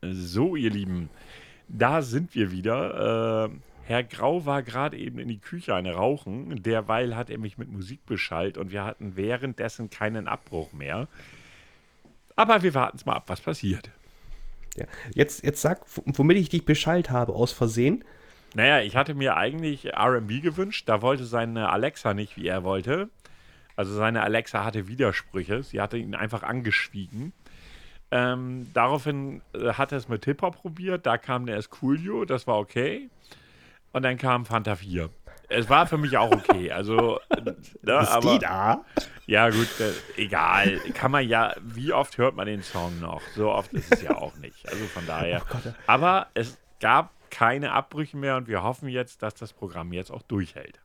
So, 0.02 0.56
ihr 0.56 0.72
Lieben, 0.72 1.10
da 1.68 2.02
sind 2.02 2.34
wir 2.34 2.52
wieder. 2.52 3.50
Äh, 3.50 3.56
Herr 3.84 4.04
Grau 4.04 4.46
war 4.46 4.64
gerade 4.64 4.98
eben 4.98 5.20
in 5.20 5.28
die 5.28 5.40
Küche 5.40 5.76
eine 5.76 5.94
Rauchen. 5.94 6.64
Derweil 6.64 7.16
hat 7.16 7.30
er 7.30 7.38
mich 7.38 7.58
mit 7.58 7.70
Musik 7.70 8.06
beschallt 8.06 8.58
und 8.58 8.72
wir 8.72 8.86
hatten 8.86 9.18
währenddessen 9.18 9.90
keinen 9.90 10.28
Abbruch 10.28 10.72
mehr. 10.72 11.08
Aber 12.42 12.64
wir 12.64 12.74
warten 12.74 12.98
es 12.98 13.06
mal 13.06 13.14
ab, 13.14 13.26
was 13.28 13.40
passiert. 13.40 13.92
Ja. 14.76 14.86
Jetzt, 15.14 15.44
jetzt 15.44 15.62
sag, 15.62 15.82
womit 16.06 16.38
ich 16.38 16.50
dich 16.50 16.66
beschallt 16.66 17.12
habe, 17.12 17.34
aus 17.34 17.52
Versehen. 17.52 18.04
Naja, 18.56 18.82
ich 18.82 18.96
hatte 18.96 19.14
mir 19.14 19.38
eigentlich 19.38 19.96
RB 19.96 20.42
gewünscht. 20.42 20.90
Da 20.90 21.04
wollte 21.04 21.26
seine 21.26 21.70
Alexa 21.70 22.16
nicht, 22.16 22.38
wie 22.38 22.48
er 22.48 22.64
wollte. 22.64 23.10
Also 23.76 23.94
seine 23.94 24.24
Alexa 24.24 24.66
hatte 24.66 24.88
Widersprüche. 24.88 25.62
Sie 25.62 25.80
hatte 25.80 26.00
ihn 26.00 26.16
einfach 26.16 26.42
angeschwiegen. 26.42 27.32
Ähm, 28.10 28.72
daraufhin 28.74 29.44
äh, 29.54 29.74
hat 29.74 29.92
er 29.92 30.00
es 30.00 30.10
mit 30.10 30.26
Hip-Hop 30.26 30.64
probiert. 30.64 31.06
Da 31.06 31.20
kam 31.20 31.46
der 31.46 31.58
Esculio, 31.58 32.26
das 32.26 32.48
war 32.48 32.58
okay. 32.58 33.12
Und 33.92 34.02
dann 34.02 34.18
kam 34.18 34.48
Fanta 34.48 34.76
4 34.76 35.12
es 35.52 35.70
war 35.70 35.88
für 35.88 35.98
mich 35.98 36.18
auch 36.18 36.32
okay. 36.32 36.72
Also, 36.72 37.20
ne, 37.44 37.56
ist 38.02 38.10
aber, 38.10 38.34
die 38.34 38.40
da? 38.40 38.86
Ja, 39.28 39.50
gut, 39.50 39.68
äh, 39.80 40.22
egal. 40.22 40.80
Kann 40.94 41.12
man 41.12 41.28
ja, 41.28 41.54
wie 41.62 41.94
oft 41.94 42.18
hört 42.18 42.36
man 42.36 42.48
den 42.48 42.64
Song 42.64 43.00
noch? 43.00 43.22
So 43.36 43.52
oft 43.52 43.72
ist 43.74 43.94
es 43.94 44.02
ja 44.02 44.16
auch 44.16 44.36
nicht. 44.38 44.68
Also 44.68 44.86
von 44.86 45.06
daher. 45.06 45.42
Oh 45.54 45.58
aber 45.88 46.28
es 46.34 46.58
gab 46.80 47.12
keine 47.30 47.72
Abbrüche 47.72 48.18
mehr 48.18 48.36
und 48.38 48.48
wir 48.48 48.64
hoffen 48.64 48.90
jetzt, 48.90 49.24
dass 49.24 49.36
das 49.36 49.54
Programm 49.54 49.94
jetzt 49.94 50.12
auch 50.12 50.22
durchhält. 50.24 50.80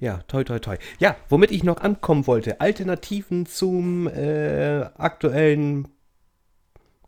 Ja, 0.00 0.18
toi, 0.28 0.44
toi, 0.44 0.58
toi. 0.60 0.76
Ja, 0.98 1.16
womit 1.28 1.50
ich 1.50 1.64
noch 1.64 1.78
ankommen 1.78 2.26
wollte, 2.26 2.60
Alternativen 2.60 3.46
zum 3.46 4.06
äh, 4.06 4.82
aktuellen 4.96 5.88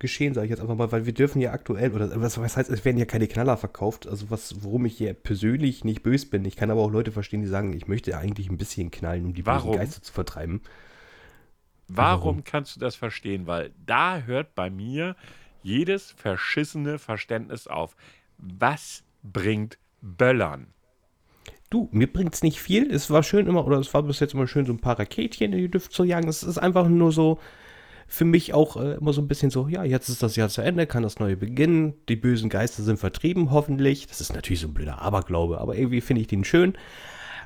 geschehen, 0.00 0.34
sage 0.34 0.46
ich 0.46 0.50
jetzt 0.50 0.60
einfach 0.60 0.74
mal, 0.74 0.90
weil 0.90 1.06
wir 1.06 1.14
dürfen 1.14 1.40
ja 1.40 1.52
aktuell, 1.52 1.92
oder 1.92 2.10
was, 2.20 2.40
was 2.40 2.56
heißt, 2.56 2.70
es 2.70 2.84
werden 2.84 2.98
ja 2.98 3.04
keine 3.04 3.28
Knaller 3.28 3.56
verkauft, 3.56 4.08
also 4.08 4.30
was, 4.30 4.64
worum 4.64 4.86
ich 4.86 4.96
hier 4.96 5.14
persönlich 5.14 5.84
nicht 5.84 6.02
böse 6.02 6.26
bin. 6.26 6.44
Ich 6.44 6.56
kann 6.56 6.70
aber 6.70 6.80
auch 6.80 6.90
Leute 6.90 7.12
verstehen, 7.12 7.42
die 7.42 7.48
sagen, 7.48 7.72
ich 7.72 7.86
möchte 7.86 8.16
eigentlich 8.18 8.50
ein 8.50 8.58
bisschen 8.58 8.90
knallen, 8.90 9.26
um 9.26 9.34
die 9.34 9.46
Warum? 9.46 9.70
bösen 9.70 9.78
Geister 9.78 10.02
zu 10.02 10.12
vertreiben. 10.12 10.62
Warum, 11.86 12.20
Warum 12.20 12.44
kannst 12.44 12.76
du 12.76 12.80
das 12.80 12.96
verstehen? 12.96 13.46
Weil 13.46 13.72
da 13.84 14.20
hört 14.22 14.54
bei 14.54 14.70
mir 14.70 15.16
jedes 15.62 16.12
verschissene 16.12 16.98
Verständnis 16.98 17.66
auf. 17.66 17.94
Was 18.38 19.04
bringt 19.22 19.78
Böllern? 20.00 20.68
Du, 21.68 21.88
mir 21.92 22.12
bringt's 22.12 22.42
nicht 22.42 22.60
viel. 22.60 22.90
Es 22.90 23.10
war 23.10 23.22
schön 23.22 23.46
immer, 23.46 23.66
oder 23.66 23.78
es 23.78 23.92
war 23.92 24.02
bis 24.02 24.20
jetzt 24.20 24.34
immer 24.34 24.48
schön, 24.48 24.66
so 24.66 24.72
ein 24.72 24.80
paar 24.80 24.98
Raketchen 24.98 25.52
in 25.52 25.58
die 25.58 25.66
Luft 25.66 25.92
zu 25.92 26.04
jagen. 26.04 26.28
Es 26.28 26.42
ist 26.42 26.58
einfach 26.58 26.88
nur 26.88 27.12
so 27.12 27.38
für 28.12 28.24
mich 28.24 28.52
auch 28.52 28.76
äh, 28.76 28.94
immer 28.94 29.12
so 29.12 29.22
ein 29.22 29.28
bisschen 29.28 29.50
so, 29.50 29.68
ja, 29.68 29.84
jetzt 29.84 30.08
ist 30.08 30.22
das 30.22 30.34
Jahr 30.36 30.48
zu 30.48 30.60
Ende, 30.62 30.86
kann 30.86 31.04
das 31.04 31.20
neue 31.20 31.36
beginnen. 31.36 31.94
Die 32.08 32.16
bösen 32.16 32.50
Geister 32.50 32.82
sind 32.82 32.98
vertrieben, 32.98 33.52
hoffentlich. 33.52 34.08
Das 34.08 34.20
ist 34.20 34.34
natürlich 34.34 34.60
so 34.60 34.66
ein 34.66 34.74
blöder 34.74 35.00
Aberglaube, 35.00 35.58
aber 35.58 35.76
irgendwie 35.76 36.00
finde 36.00 36.20
ich 36.22 36.26
den 36.26 36.42
schön. 36.44 36.74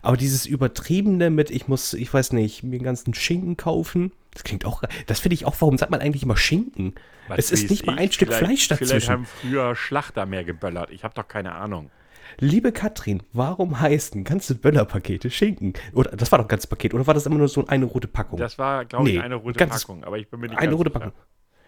Aber 0.01 0.17
dieses 0.17 0.47
Übertriebene 0.47 1.31
mit, 1.31 1.51
ich 1.51 1.69
muss, 1.69 1.93
ich 1.95 2.13
weiß 2.13 2.33
nicht, 2.33 2.63
mir 2.63 2.79
den 2.79 2.83
ganzen 2.83 3.15
Schinken 3.15 3.57
kaufen, 3.57 4.13
das 4.33 4.43
klingt 4.43 4.65
auch, 4.65 4.83
das 5.07 5.21
finde 5.21 5.35
ich 5.35 5.45
auch, 5.47 5.55
warum 5.61 5.79
sagt 5.79 5.91
man 5.91 6.01
eigentlich 6.01 6.23
immer 6.23 6.37
Schinken? 6.37 6.95
Was 7.29 7.39
es 7.39 7.53
ist 7.53 7.71
nicht 7.71 7.87
mal 7.87 7.97
ein 7.99 8.09
ich, 8.09 8.15
Stück 8.15 8.29
vielleicht- 8.29 8.45
Fleisch 8.45 8.67
Vielleicht 8.67 8.83
dazwischen. 8.83 9.11
haben 9.13 9.27
früher 9.27 9.77
Schlachter 9.77 10.27
mehr 10.27 10.45
geböllert. 10.45 10.91
Ich 10.91 11.05
habe 11.05 11.15
doch 11.15 11.29
keine 11.29 11.53
Ahnung. 11.53 11.91
Liebe 12.39 12.73
Katrin, 12.73 13.23
warum 13.33 13.81
heißen 13.81 14.25
ganze 14.25 14.55
Böllerpakete 14.55 15.31
Schinken? 15.31 15.75
Oder 15.93 16.11
das 16.17 16.33
war 16.33 16.39
doch 16.39 16.47
ein 16.47 16.49
ganzes 16.49 16.67
Paket, 16.67 16.95
oder 16.95 17.07
war 17.07 17.15
das 17.15 17.27
immer 17.27 17.37
nur 17.37 17.49
so 17.49 17.67
eine 17.67 17.85
rote 17.85 18.09
Packung? 18.09 18.39
Das 18.39 18.59
war, 18.59 18.85
glaube 18.85 19.09
ich, 19.09 19.17
Nee, 19.17 19.21
eine 19.23 19.37
rote 19.37 19.59
ganz- 19.59 19.81
Packung. 19.85 20.05
Aber 20.05 20.19
ich 20.19 20.29
bin 20.29 20.41
mir 20.41 20.49
nicht 20.49 20.59
eine 20.59 20.75
rote 20.75 20.91
sicher. 20.91 21.01
Packung. 21.01 21.13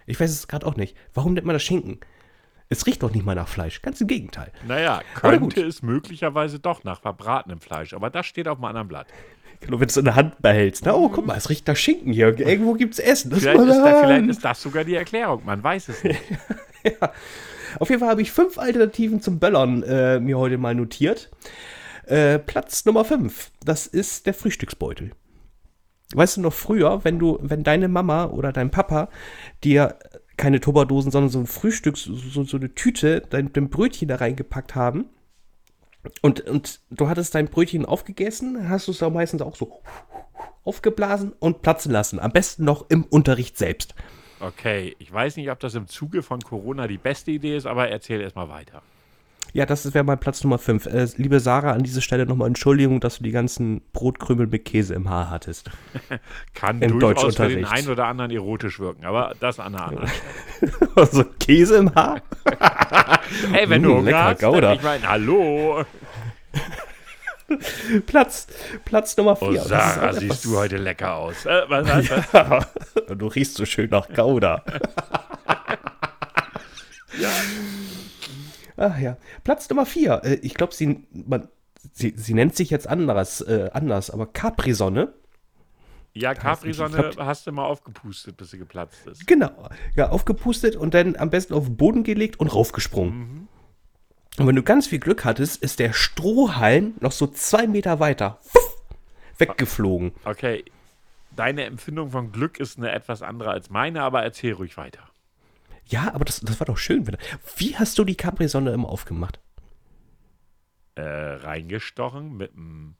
Ich 0.07 0.18
weiß 0.20 0.31
es 0.31 0.48
gerade 0.48 0.66
auch 0.66 0.76
nicht. 0.76 0.96
Warum 1.14 1.35
nennt 1.35 1.46
man 1.46 1.55
das 1.55 1.62
Schinken? 1.62 1.98
Es 2.68 2.87
riecht 2.87 3.02
doch 3.02 3.12
nicht 3.12 3.24
mal 3.24 3.35
nach 3.37 3.48
Fleisch. 3.48 3.81
Ganz 3.83 4.00
im 4.00 4.09
Gegenteil. 4.09 4.50
Naja, 4.66 5.00
könnte 5.14 5.62
es 5.62 5.83
möglicherweise 5.83 6.59
doch 6.59 6.83
nach 6.85 7.00
verbratenem 7.00 7.61
Fleisch. 7.61 7.94
Aber 7.94 8.11
das 8.11 8.26
steht 8.26 8.48
auf 8.48 8.59
einem 8.59 8.64
anderen 8.64 8.88
Blatt. 8.88 9.07
Genau, 9.61 9.74
wenn 9.81 9.87
du 9.87 9.90
es 9.92 9.96
in 9.96 10.05
der 10.05 10.16
Hand 10.16 10.42
behältst. 10.42 10.85
Na, 10.85 10.92
oh, 10.94 11.09
guck 11.09 11.26
mal, 11.26 11.37
es 11.37 11.48
riecht 11.48 11.66
nach 11.68 11.76
Schinken 11.76 12.12
hier. 12.12 12.38
Irgendwo 12.38 12.74
gibt's 12.74 12.98
Essen. 12.98 13.31
Das 13.31 13.40
Vielleicht 13.40 13.61
ist, 13.61 13.79
da, 13.79 14.00
vielleicht 14.02 14.26
ist 14.29 14.44
das 14.44 14.61
sogar 14.62 14.85
die 14.85 14.96
Erklärung. 14.96 15.42
Man 15.44 15.62
weiß 15.62 15.88
es 15.88 16.05
nicht. 16.05 16.20
Auf 17.78 17.88
jeden 17.90 18.00
Fall 18.00 18.10
habe 18.10 18.22
ich 18.22 18.32
fünf 18.32 18.58
Alternativen 18.58 19.20
zum 19.20 19.38
Böllern 19.38 19.82
äh, 19.82 20.20
mir 20.20 20.38
heute 20.38 20.58
mal 20.58 20.74
notiert. 20.74 21.30
Äh, 22.06 22.38
Platz 22.38 22.84
Nummer 22.84 23.04
fünf. 23.04 23.50
Das 23.64 23.86
ist 23.86 24.26
der 24.26 24.34
Frühstücksbeutel. 24.34 25.12
Weißt 26.14 26.36
du 26.36 26.40
noch 26.40 26.52
früher, 26.52 27.04
wenn 27.04 27.18
du, 27.18 27.38
wenn 27.42 27.64
deine 27.64 27.88
Mama 27.88 28.26
oder 28.26 28.52
dein 28.52 28.70
Papa 28.70 29.08
dir 29.64 29.96
keine 30.36 30.60
Tupperdosen, 30.60 31.10
sondern 31.10 31.30
so 31.30 31.40
ein 31.40 31.46
Frühstück, 31.46 31.96
so, 31.96 32.44
so 32.44 32.56
eine 32.56 32.74
Tüte, 32.74 33.22
dein, 33.28 33.52
dein 33.52 33.70
Brötchen 33.70 34.08
da 34.08 34.16
reingepackt 34.16 34.74
haben 34.74 35.06
und, 36.22 36.40
und 36.42 36.80
du 36.90 37.08
hattest 37.08 37.34
dein 37.34 37.48
Brötchen 37.48 37.84
aufgegessen, 37.84 38.68
hast 38.68 38.86
du 38.86 38.92
es 38.92 38.98
da 38.98 39.10
meistens 39.10 39.42
auch 39.42 39.56
so 39.56 39.80
aufgeblasen 40.64 41.32
und 41.38 41.62
platzen 41.62 41.92
lassen. 41.92 42.18
Am 42.18 42.32
besten 42.32 42.64
noch 42.64 42.90
im 42.90 43.04
Unterricht 43.04 43.56
selbst. 43.56 43.94
Okay, 44.40 44.94
ich 44.99 45.12
weiß 45.12 45.37
nicht, 45.37 45.51
ob 45.51 45.59
das 45.61 45.75
im 45.75 45.87
Zuge 45.88 46.22
von 46.22 46.40
Corona 46.40 46.87
die 46.87 46.99
beste 46.99 47.31
Idee 47.31 47.57
ist, 47.57 47.66
aber 47.66 47.88
erzähl 47.88 48.20
erst 48.20 48.37
mal 48.37 48.49
weiter. 48.49 48.83
Ja, 49.53 49.64
das 49.64 49.94
wäre 49.94 50.05
mein 50.05 50.18
Platz 50.18 50.44
Nummer 50.44 50.59
5. 50.59 50.85
Äh, 50.87 51.07
liebe 51.16 51.40
Sarah, 51.40 51.72
an 51.72 51.83
dieser 51.83 52.03
Stelle 52.03 52.27
nochmal 52.27 52.49
Entschuldigung, 52.49 53.01
dass 53.01 53.18
du 53.18 53.22
die 53.22 53.31
ganzen 53.31 53.81
Brotkrümel 53.94 54.46
mit 54.49 54.66
Käse 54.66 54.92
im 54.92 55.09
Haar 55.09 55.31
hattest. 55.31 55.70
Kann 56.55 56.83
Im 56.83 56.99
durchaus 56.99 57.37
für 57.37 57.49
den 57.49 57.64
einen 57.64 57.88
oder 57.88 58.07
anderen 58.07 58.31
erotisch 58.31 58.79
wirken, 58.81 59.07
aber 59.07 59.33
das 59.40 59.59
an 59.59 59.75
einer 59.75 59.87
anderen. 59.87 60.11
also 60.94 61.25
Käse 61.40 61.77
im 61.77 61.94
Haar? 61.94 62.20
Hey, 63.51 63.68
wenn 63.68 63.81
Mm, 63.81 63.85
du 63.85 63.90
Hunger 63.96 64.29
lecker 64.29 64.53
hast, 64.68 64.77
ich 64.77 64.83
meine, 64.83 65.09
hallo. 65.09 65.85
Platz, 68.06 68.46
Platz 68.85 69.16
Nummer 69.16 69.37
4. 69.37 69.48
Oh, 69.48 69.54
Sarah, 69.56 70.12
siehst 70.12 70.44
du 70.44 70.56
heute 70.56 70.76
lecker 70.76 71.14
aus. 71.14 71.46
Äh, 71.46 71.62
was, 71.68 71.87
was, 72.32 72.32
was? 72.50 73.18
Du 73.18 73.26
riechst 73.28 73.54
so 73.54 73.64
schön 73.64 73.90
nach 73.90 74.09
Gouda. 74.09 74.62
Ja. 77.18 77.30
Ach 78.76 78.98
ja. 78.98 79.16
Platz 79.42 79.68
Nummer 79.70 79.87
4. 79.87 80.20
Äh, 80.24 80.35
ich 80.42 80.54
glaube, 80.54 80.74
sie, 80.74 81.06
man- 81.12 81.48
sie, 81.92 82.12
sie 82.16 82.35
nennt 82.35 82.54
sich 82.56 82.68
jetzt 82.70 82.87
anders, 82.87 83.40
äh, 83.40 83.70
anders 83.72 84.11
aber 84.11 84.26
Capri-Sonne. 84.26 85.14
Ja, 86.12 86.35
Capri-Sonne 86.35 87.12
hast 87.18 87.46
du 87.46 87.52
mal 87.52 87.64
aufgepustet, 87.64 88.37
bis 88.37 88.50
sie 88.50 88.59
geplatzt 88.59 89.06
ist. 89.06 89.26
Genau. 89.26 89.68
Ja, 89.94 90.11
aufgepustet 90.11 90.76
und 90.76 90.92
dann 90.94 91.16
am 91.16 91.30
besten 91.30 91.54
auf 91.54 91.64
den 91.66 91.76
Boden 91.78 92.04
gelegt 92.04 92.38
und 92.40 92.48
raufgesprungen. 92.54 93.48
Und 94.38 94.46
wenn 94.46 94.57
du 94.57 94.62
ganz 94.62 94.87
viel 94.87 94.99
Glück 94.99 95.25
hattest, 95.25 95.62
ist 95.62 95.79
der 95.79 95.92
Strohhalm 95.92 96.94
noch 97.01 97.12
so 97.12 97.27
zwei 97.27 97.66
Meter 97.66 98.01
weiter 98.01 98.38
fuff, 98.42 98.83
weggeflogen. 99.38 100.12
Okay, 100.25 100.64
deine 101.35 101.64
Empfindung 101.64 102.11
von 102.11 102.33
Glück 102.33 102.61
ist 102.61 102.77
eine 102.79 102.92
etwas 102.92 103.22
andere 103.22 103.51
als 103.51 103.70
meine, 103.70 104.03
aber 104.03 104.22
erzähl 104.22 104.53
ruhig 104.53 104.77
weiter. 104.77 105.01
Ja, 105.87 106.12
aber 106.14 106.25
das, 106.25 106.40
das 106.40 106.59
war 106.61 106.66
doch 106.66 106.79
schön. 106.79 107.07
Wie 107.57 107.77
hast 107.77 107.99
du 107.99 108.05
die 108.05 108.16
Capri-Sonne 108.16 108.72
immer 108.72 108.88
aufgemacht? 108.88 109.38
Äh, 110.96 111.03
reingestochen 111.03 112.37
mit 112.37 112.53
einem 112.55 112.94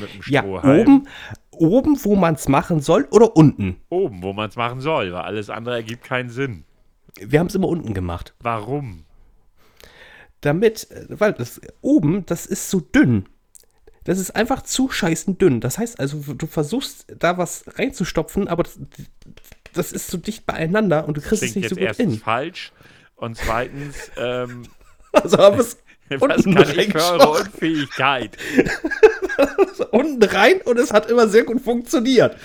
mit 0.00 0.10
einem 0.10 0.22
Ja, 0.26 0.40
Strohhalm. 0.42 0.80
oben, 0.80 1.08
oben, 1.50 2.04
wo 2.04 2.16
man 2.16 2.34
es 2.34 2.48
machen 2.48 2.80
soll, 2.80 3.06
oder 3.10 3.36
unten? 3.36 3.80
Oben, 3.90 4.22
wo 4.22 4.32
man 4.32 4.48
es 4.48 4.56
machen 4.56 4.80
soll, 4.80 5.12
weil 5.12 5.22
alles 5.22 5.50
andere 5.50 5.76
ergibt 5.76 6.04
keinen 6.04 6.30
Sinn. 6.30 6.64
Wir 7.16 7.38
haben 7.40 7.46
es 7.46 7.54
immer 7.54 7.68
unten 7.68 7.94
gemacht. 7.94 8.34
Warum? 8.40 9.04
Damit, 10.44 10.88
weil 11.08 11.32
das 11.32 11.60
oben, 11.80 12.26
das 12.26 12.46
ist 12.46 12.70
so 12.70 12.80
dünn. 12.80 13.26
Das 14.04 14.18
ist 14.18 14.36
einfach 14.36 14.62
zu 14.62 14.90
scheißen 14.90 15.38
dünn. 15.38 15.60
Das 15.60 15.78
heißt 15.78 15.98
also, 15.98 16.18
du 16.34 16.46
versuchst 16.46 17.06
da 17.18 17.38
was 17.38 17.64
reinzustopfen, 17.66 18.48
aber 18.48 18.64
das, 18.64 18.78
das 19.72 19.92
ist 19.92 20.08
so 20.08 20.18
dicht 20.18 20.44
beieinander 20.44 21.08
und 21.08 21.16
du 21.16 21.22
kriegst 21.22 21.42
es 21.42 21.54
nicht 21.54 21.70
so 21.70 21.76
gut 21.76 21.84
erstens 21.84 22.14
in. 22.14 22.20
falsch 22.20 22.72
und 23.16 23.36
zweitens, 23.36 24.10
ähm, 24.18 24.64
Also 25.14 25.38
haben 25.38 25.58
es 25.58 25.78
was 26.18 26.44
kann 26.44 26.78
ich 26.78 26.92
für 26.92 27.02
eure 27.02 27.30
Unfähigkeit? 27.30 28.36
unten 29.90 30.22
rein 30.22 30.60
und 30.62 30.78
es 30.78 30.92
hat 30.92 31.10
immer 31.10 31.28
sehr 31.28 31.44
gut 31.44 31.62
funktioniert. 31.62 32.36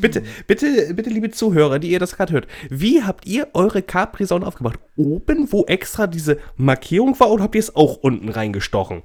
Bitte, 0.00 0.22
bitte, 0.46 0.94
bitte, 0.94 1.10
liebe 1.10 1.30
Zuhörer, 1.30 1.78
die 1.78 1.90
ihr 1.90 1.98
das 1.98 2.16
gerade 2.16 2.32
hört, 2.32 2.46
wie 2.70 3.02
habt 3.02 3.26
ihr 3.26 3.48
eure 3.54 3.82
Capri-Sonne 3.82 4.46
aufgemacht? 4.46 4.78
Oben, 4.96 5.50
wo 5.52 5.64
extra 5.66 6.06
diese 6.06 6.38
Markierung 6.56 7.18
war, 7.20 7.30
oder 7.30 7.44
habt 7.44 7.54
ihr 7.54 7.60
es 7.60 7.74
auch 7.76 7.96
unten 7.96 8.28
reingestochen? 8.28 9.02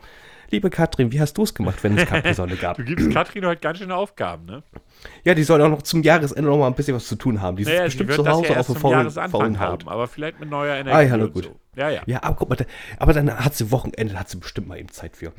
Liebe 0.52 0.72
Katrin, 0.72 1.12
wie 1.12 1.22
hast 1.22 1.38
du 1.38 1.44
es 1.44 1.54
gemacht, 1.54 1.84
wenn 1.84 1.96
es 1.96 2.08
Capri-Sonne 2.08 2.56
gab? 2.56 2.78
Du 2.80 2.84
gibst 2.84 3.12
Katrin 3.12 3.46
heute 3.46 3.62
ganz 3.62 3.78
schöne 3.78 3.96
Aufgaben, 3.96 4.46
ne? 4.46 4.63
Ja, 5.24 5.36
die 5.36 5.44
soll 5.44 5.62
auch 5.62 5.70
noch 5.70 5.84
zum 5.84 6.02
Jahresende 6.02 6.42
noch 6.50 6.58
mal 6.58 6.65
ein 6.68 6.74
bisschen 6.74 6.96
was 6.96 7.08
zu 7.08 7.15
tun 7.15 7.39
haben. 7.39 7.56
Die 7.56 7.65
Naja, 7.65 7.82
sie 7.89 7.98
bestimmt 7.98 8.13
zu 8.13 8.28
Hause 8.28 8.54
ja 8.54 8.60
auf 8.60 8.65
zum 8.65 8.76
faulen, 8.78 9.60
Haut. 9.60 9.60
haben, 9.60 9.88
aber 9.89 10.08
vielleicht 10.08 10.39
mit 10.39 10.50
neuer 10.50 10.76
Energie 10.76 10.98
Ah, 10.98 11.02
ja, 11.02 11.18
na 11.18 11.28
gut. 11.28 11.44
so. 11.46 11.56
Ja, 11.76 11.89
ja. 11.92 12.02
Ja, 12.08 12.24
aber 12.24 12.36
guck 12.36 12.50
mal, 12.50 12.56
da- 12.56 12.65
aber 12.98 13.13
dann 13.13 13.32
hat 13.46 13.56
sie 13.56 13.70
Wochenende, 13.72 14.20
hat 14.20 14.28
sie 14.30 14.38
bestimmt 14.38 14.68
mal 14.68 14.80
eben 14.80 14.89
Zeit 14.89 15.15
für. 15.15 15.34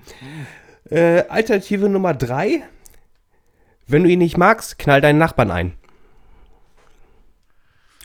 Äh, 0.90 1.24
Alternative 1.29 1.88
Nummer 1.88 2.14
drei. 2.14 2.62
Wenn 3.90 4.05
du 4.05 4.11
ihn 4.11 4.18
nicht 4.20 4.37
magst, 4.37 4.79
knall 4.79 5.00
deinen 5.00 5.18
Nachbarn 5.18 5.50
ein. 5.50 5.72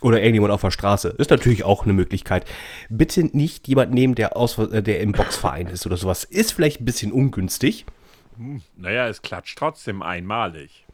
Oder 0.02 0.20
irgendjemand 0.20 0.52
auf 0.54 0.62
der 0.62 0.72
Straße. 0.72 1.10
Ist 1.18 1.32
natürlich 1.32 1.64
auch 1.64 1.84
eine 1.84 1.94
Möglichkeit. 1.94 2.46
Bitte 2.90 3.24
nicht 3.24 3.68
jemand 3.68 3.94
nehmen, 3.94 4.16
der, 4.16 4.36
aus, 4.36 4.58
äh, 4.58 4.84
der 4.84 5.00
im 5.00 5.14
Boxverein 5.14 5.68
ist 5.68 5.86
oder 5.86 5.98
sowas. 5.98 6.24
Ist 6.24 6.54
vielleicht 6.54 6.82
ein 6.82 6.86
bisschen 6.86 7.12
ungünstig. 7.12 7.86
Naja, 8.76 9.08
es 9.08 9.22
klatscht 9.22 9.58
trotzdem 9.58 10.02
einmalig. 10.02 10.86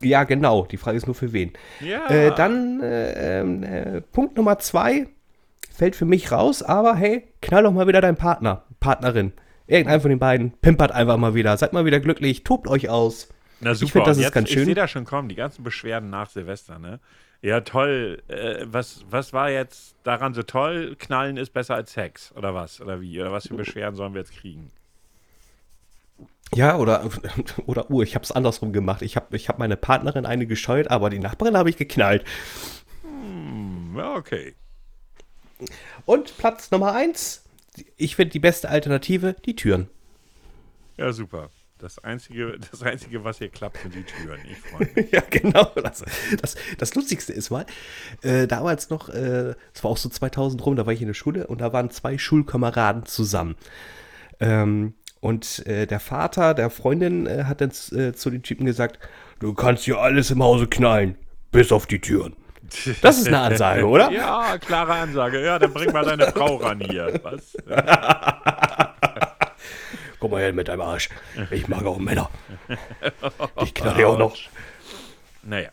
Ja, 0.00 0.24
genau. 0.24 0.64
Die 0.66 0.76
Frage 0.76 0.96
ist 0.96 1.06
nur 1.06 1.14
für 1.14 1.32
wen. 1.32 1.52
Ja. 1.80 2.06
Äh, 2.08 2.34
dann 2.34 2.80
äh, 2.82 3.40
ähm, 3.40 3.62
äh, 3.62 4.00
Punkt 4.00 4.36
Nummer 4.36 4.58
zwei 4.58 5.06
fällt 5.70 5.96
für 5.96 6.04
mich 6.04 6.32
raus, 6.32 6.62
aber 6.62 6.94
hey, 6.94 7.24
knall 7.42 7.64
doch 7.64 7.72
mal 7.72 7.86
wieder 7.86 8.00
deinen 8.00 8.16
Partner, 8.16 8.64
Partnerin. 8.80 9.32
Irgendeinen 9.66 10.00
von 10.00 10.10
den 10.10 10.18
beiden 10.18 10.52
pimpert 10.52 10.92
einfach 10.92 11.16
mal 11.16 11.34
wieder. 11.34 11.56
Seid 11.56 11.72
mal 11.72 11.84
wieder 11.84 12.00
glücklich, 12.00 12.44
tobt 12.44 12.68
euch 12.68 12.88
aus. 12.88 13.28
Na 13.60 13.74
super, 13.74 13.86
ich 13.86 13.92
finde, 13.92 14.06
das 14.10 14.16
ist 14.18 14.24
jetzt, 14.24 14.32
ganz 14.32 14.48
ich 14.48 14.54
schön. 14.54 14.64
sehe 14.66 14.74
da 14.74 14.86
schon 14.86 15.04
kommen, 15.04 15.28
die 15.28 15.34
ganzen 15.34 15.62
Beschwerden 15.62 16.10
nach 16.10 16.28
Silvester, 16.28 16.78
ne? 16.78 17.00
Ja, 17.42 17.60
toll. 17.60 18.22
Äh, 18.28 18.66
was, 18.66 19.04
was 19.08 19.32
war 19.32 19.50
jetzt 19.50 19.94
daran 20.02 20.34
so 20.34 20.42
toll? 20.42 20.96
Knallen 20.98 21.36
ist 21.36 21.52
besser 21.52 21.74
als 21.74 21.92
Sex, 21.92 22.32
oder 22.34 22.54
was? 22.54 22.80
Oder 22.80 23.00
wie? 23.00 23.20
Oder 23.20 23.32
was 23.32 23.48
für 23.48 23.54
Beschwerden 23.54 23.96
sollen 23.96 24.14
wir 24.14 24.20
jetzt 24.20 24.32
kriegen? 24.32 24.70
Ja, 26.54 26.76
oder, 26.76 27.08
oder 27.66 27.90
uh, 27.90 28.02
ich 28.02 28.14
habe 28.14 28.24
es 28.24 28.32
andersrum 28.32 28.72
gemacht. 28.72 29.02
Ich 29.02 29.16
habe 29.16 29.36
ich 29.36 29.48
hab 29.48 29.58
meine 29.58 29.76
Partnerin 29.76 30.26
eine 30.26 30.46
gescheut, 30.46 30.88
aber 30.90 31.10
die 31.10 31.18
Nachbarin 31.18 31.56
habe 31.56 31.70
ich 31.70 31.76
geknallt. 31.76 32.24
Hm, 33.02 33.98
okay. 33.98 34.54
Und 36.04 36.36
Platz 36.38 36.70
Nummer 36.70 36.92
eins, 36.92 37.44
ich 37.96 38.16
finde 38.16 38.32
die 38.32 38.38
beste 38.38 38.68
Alternative, 38.68 39.34
die 39.44 39.56
Türen. 39.56 39.88
Ja, 40.96 41.12
super. 41.12 41.50
Das 41.78 41.98
Einzige, 41.98 42.58
das 42.70 42.82
Einzige, 42.82 43.24
was 43.24 43.38
hier 43.38 43.48
klappt, 43.48 43.78
sind 43.78 43.94
die 43.94 44.02
Türen. 44.02 44.40
Ich 44.50 44.58
freue 44.58 44.88
mich. 44.94 45.12
Ja, 45.12 45.22
genau. 45.28 45.70
Das, 45.76 46.04
das, 46.40 46.56
das 46.78 46.94
Lustigste 46.94 47.32
ist 47.32 47.50
mal, 47.50 47.66
äh, 48.22 48.46
damals 48.46 48.90
noch, 48.90 49.08
äh, 49.08 49.54
es 49.74 49.84
war 49.84 49.90
auch 49.90 49.96
so 49.96 50.08
2000 50.08 50.64
rum, 50.64 50.76
da 50.76 50.86
war 50.86 50.92
ich 50.92 51.00
in 51.00 51.08
der 51.08 51.14
Schule 51.14 51.46
und 51.46 51.60
da 51.60 51.72
waren 51.72 51.90
zwei 51.90 52.18
Schulkameraden 52.18 53.06
zusammen. 53.06 53.56
Ähm, 54.40 54.94
und 55.20 55.66
äh, 55.66 55.86
der 55.86 56.00
Vater 56.00 56.54
der 56.54 56.70
Freundin 56.70 57.26
äh, 57.26 57.44
hat 57.44 57.60
dann 57.60 57.70
äh, 57.92 58.12
zu 58.12 58.30
den 58.30 58.42
Typen 58.42 58.66
gesagt, 58.66 58.98
du 59.40 59.54
kannst 59.54 59.84
hier 59.84 59.98
alles 59.98 60.30
im 60.30 60.42
Hause 60.42 60.66
knallen, 60.66 61.16
bis 61.52 61.72
auf 61.72 61.86
die 61.86 62.00
Türen. 62.00 62.36
Das 63.00 63.18
ist 63.18 63.28
eine 63.28 63.40
Ansage, 63.40 63.86
oder? 63.88 64.10
Ja, 64.10 64.58
klare 64.58 64.94
Ansage. 64.94 65.44
Ja, 65.44 65.58
dann 65.58 65.72
bring 65.72 65.92
mal 65.92 66.04
deine 66.04 66.26
Frau 66.32 66.56
ran 66.56 66.80
hier. 66.80 67.20
Was? 67.22 67.56
Mal 70.36 70.52
mit 70.52 70.68
deinem 70.68 70.82
Arsch. 70.82 71.08
Ich 71.50 71.66
mag 71.66 71.86
auch 71.86 71.98
Männer. 71.98 72.28
Ich 73.62 73.72
knall 73.72 73.98
ja 73.98 74.08
auch 74.08 74.18
noch. 74.18 74.36
Naja, 75.42 75.70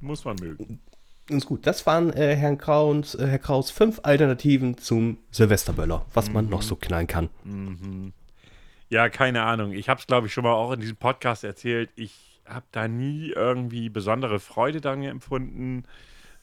muss 0.00 0.24
man 0.24 0.36
mögen. 0.36 0.80
Ist 1.28 1.44
gut. 1.44 1.66
Das 1.66 1.84
waren 1.84 2.10
äh, 2.14 2.34
Herrn 2.34 2.56
Kraus, 2.56 3.14
äh, 3.14 3.26
Herr 3.26 3.38
Kraus 3.38 3.70
fünf 3.70 4.00
Alternativen 4.04 4.78
zum 4.78 5.18
Silvesterböller, 5.32 6.06
was 6.14 6.30
man 6.30 6.48
noch 6.48 6.62
so 6.62 6.76
knallen 6.76 7.06
kann. 7.06 7.28
Ja, 8.88 9.10
keine 9.10 9.42
Ahnung. 9.42 9.72
Ich 9.72 9.90
habe 9.90 10.00
es, 10.00 10.06
glaube 10.06 10.28
ich, 10.28 10.32
schon 10.32 10.44
mal 10.44 10.54
auch 10.54 10.72
in 10.72 10.80
diesem 10.80 10.96
Podcast 10.96 11.44
erzählt. 11.44 11.90
Ich 11.94 12.40
habe 12.46 12.64
da 12.72 12.88
nie 12.88 13.32
irgendwie 13.36 13.90
besondere 13.90 14.40
Freude 14.40 14.80
daran 14.80 15.02
empfunden. 15.02 15.84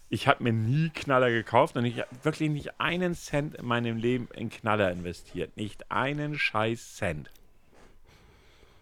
Ich 0.10 0.28
habe 0.28 0.44
mir 0.44 0.54
nie 0.54 0.90
Knaller 0.90 1.32
gekauft 1.32 1.76
und 1.76 1.86
ich 1.86 1.98
habe 1.98 2.10
wirklich 2.22 2.52
nicht 2.52 2.80
einen 2.80 3.16
Cent 3.16 3.56
in 3.56 3.66
meinem 3.66 3.98
Leben 3.98 4.28
in 4.36 4.52
Knaller 4.52 4.92
investiert. 4.92 5.58
Nicht 5.58 5.90
einen 5.90 6.38
scheiß 6.38 6.98
Cent. 6.98 7.32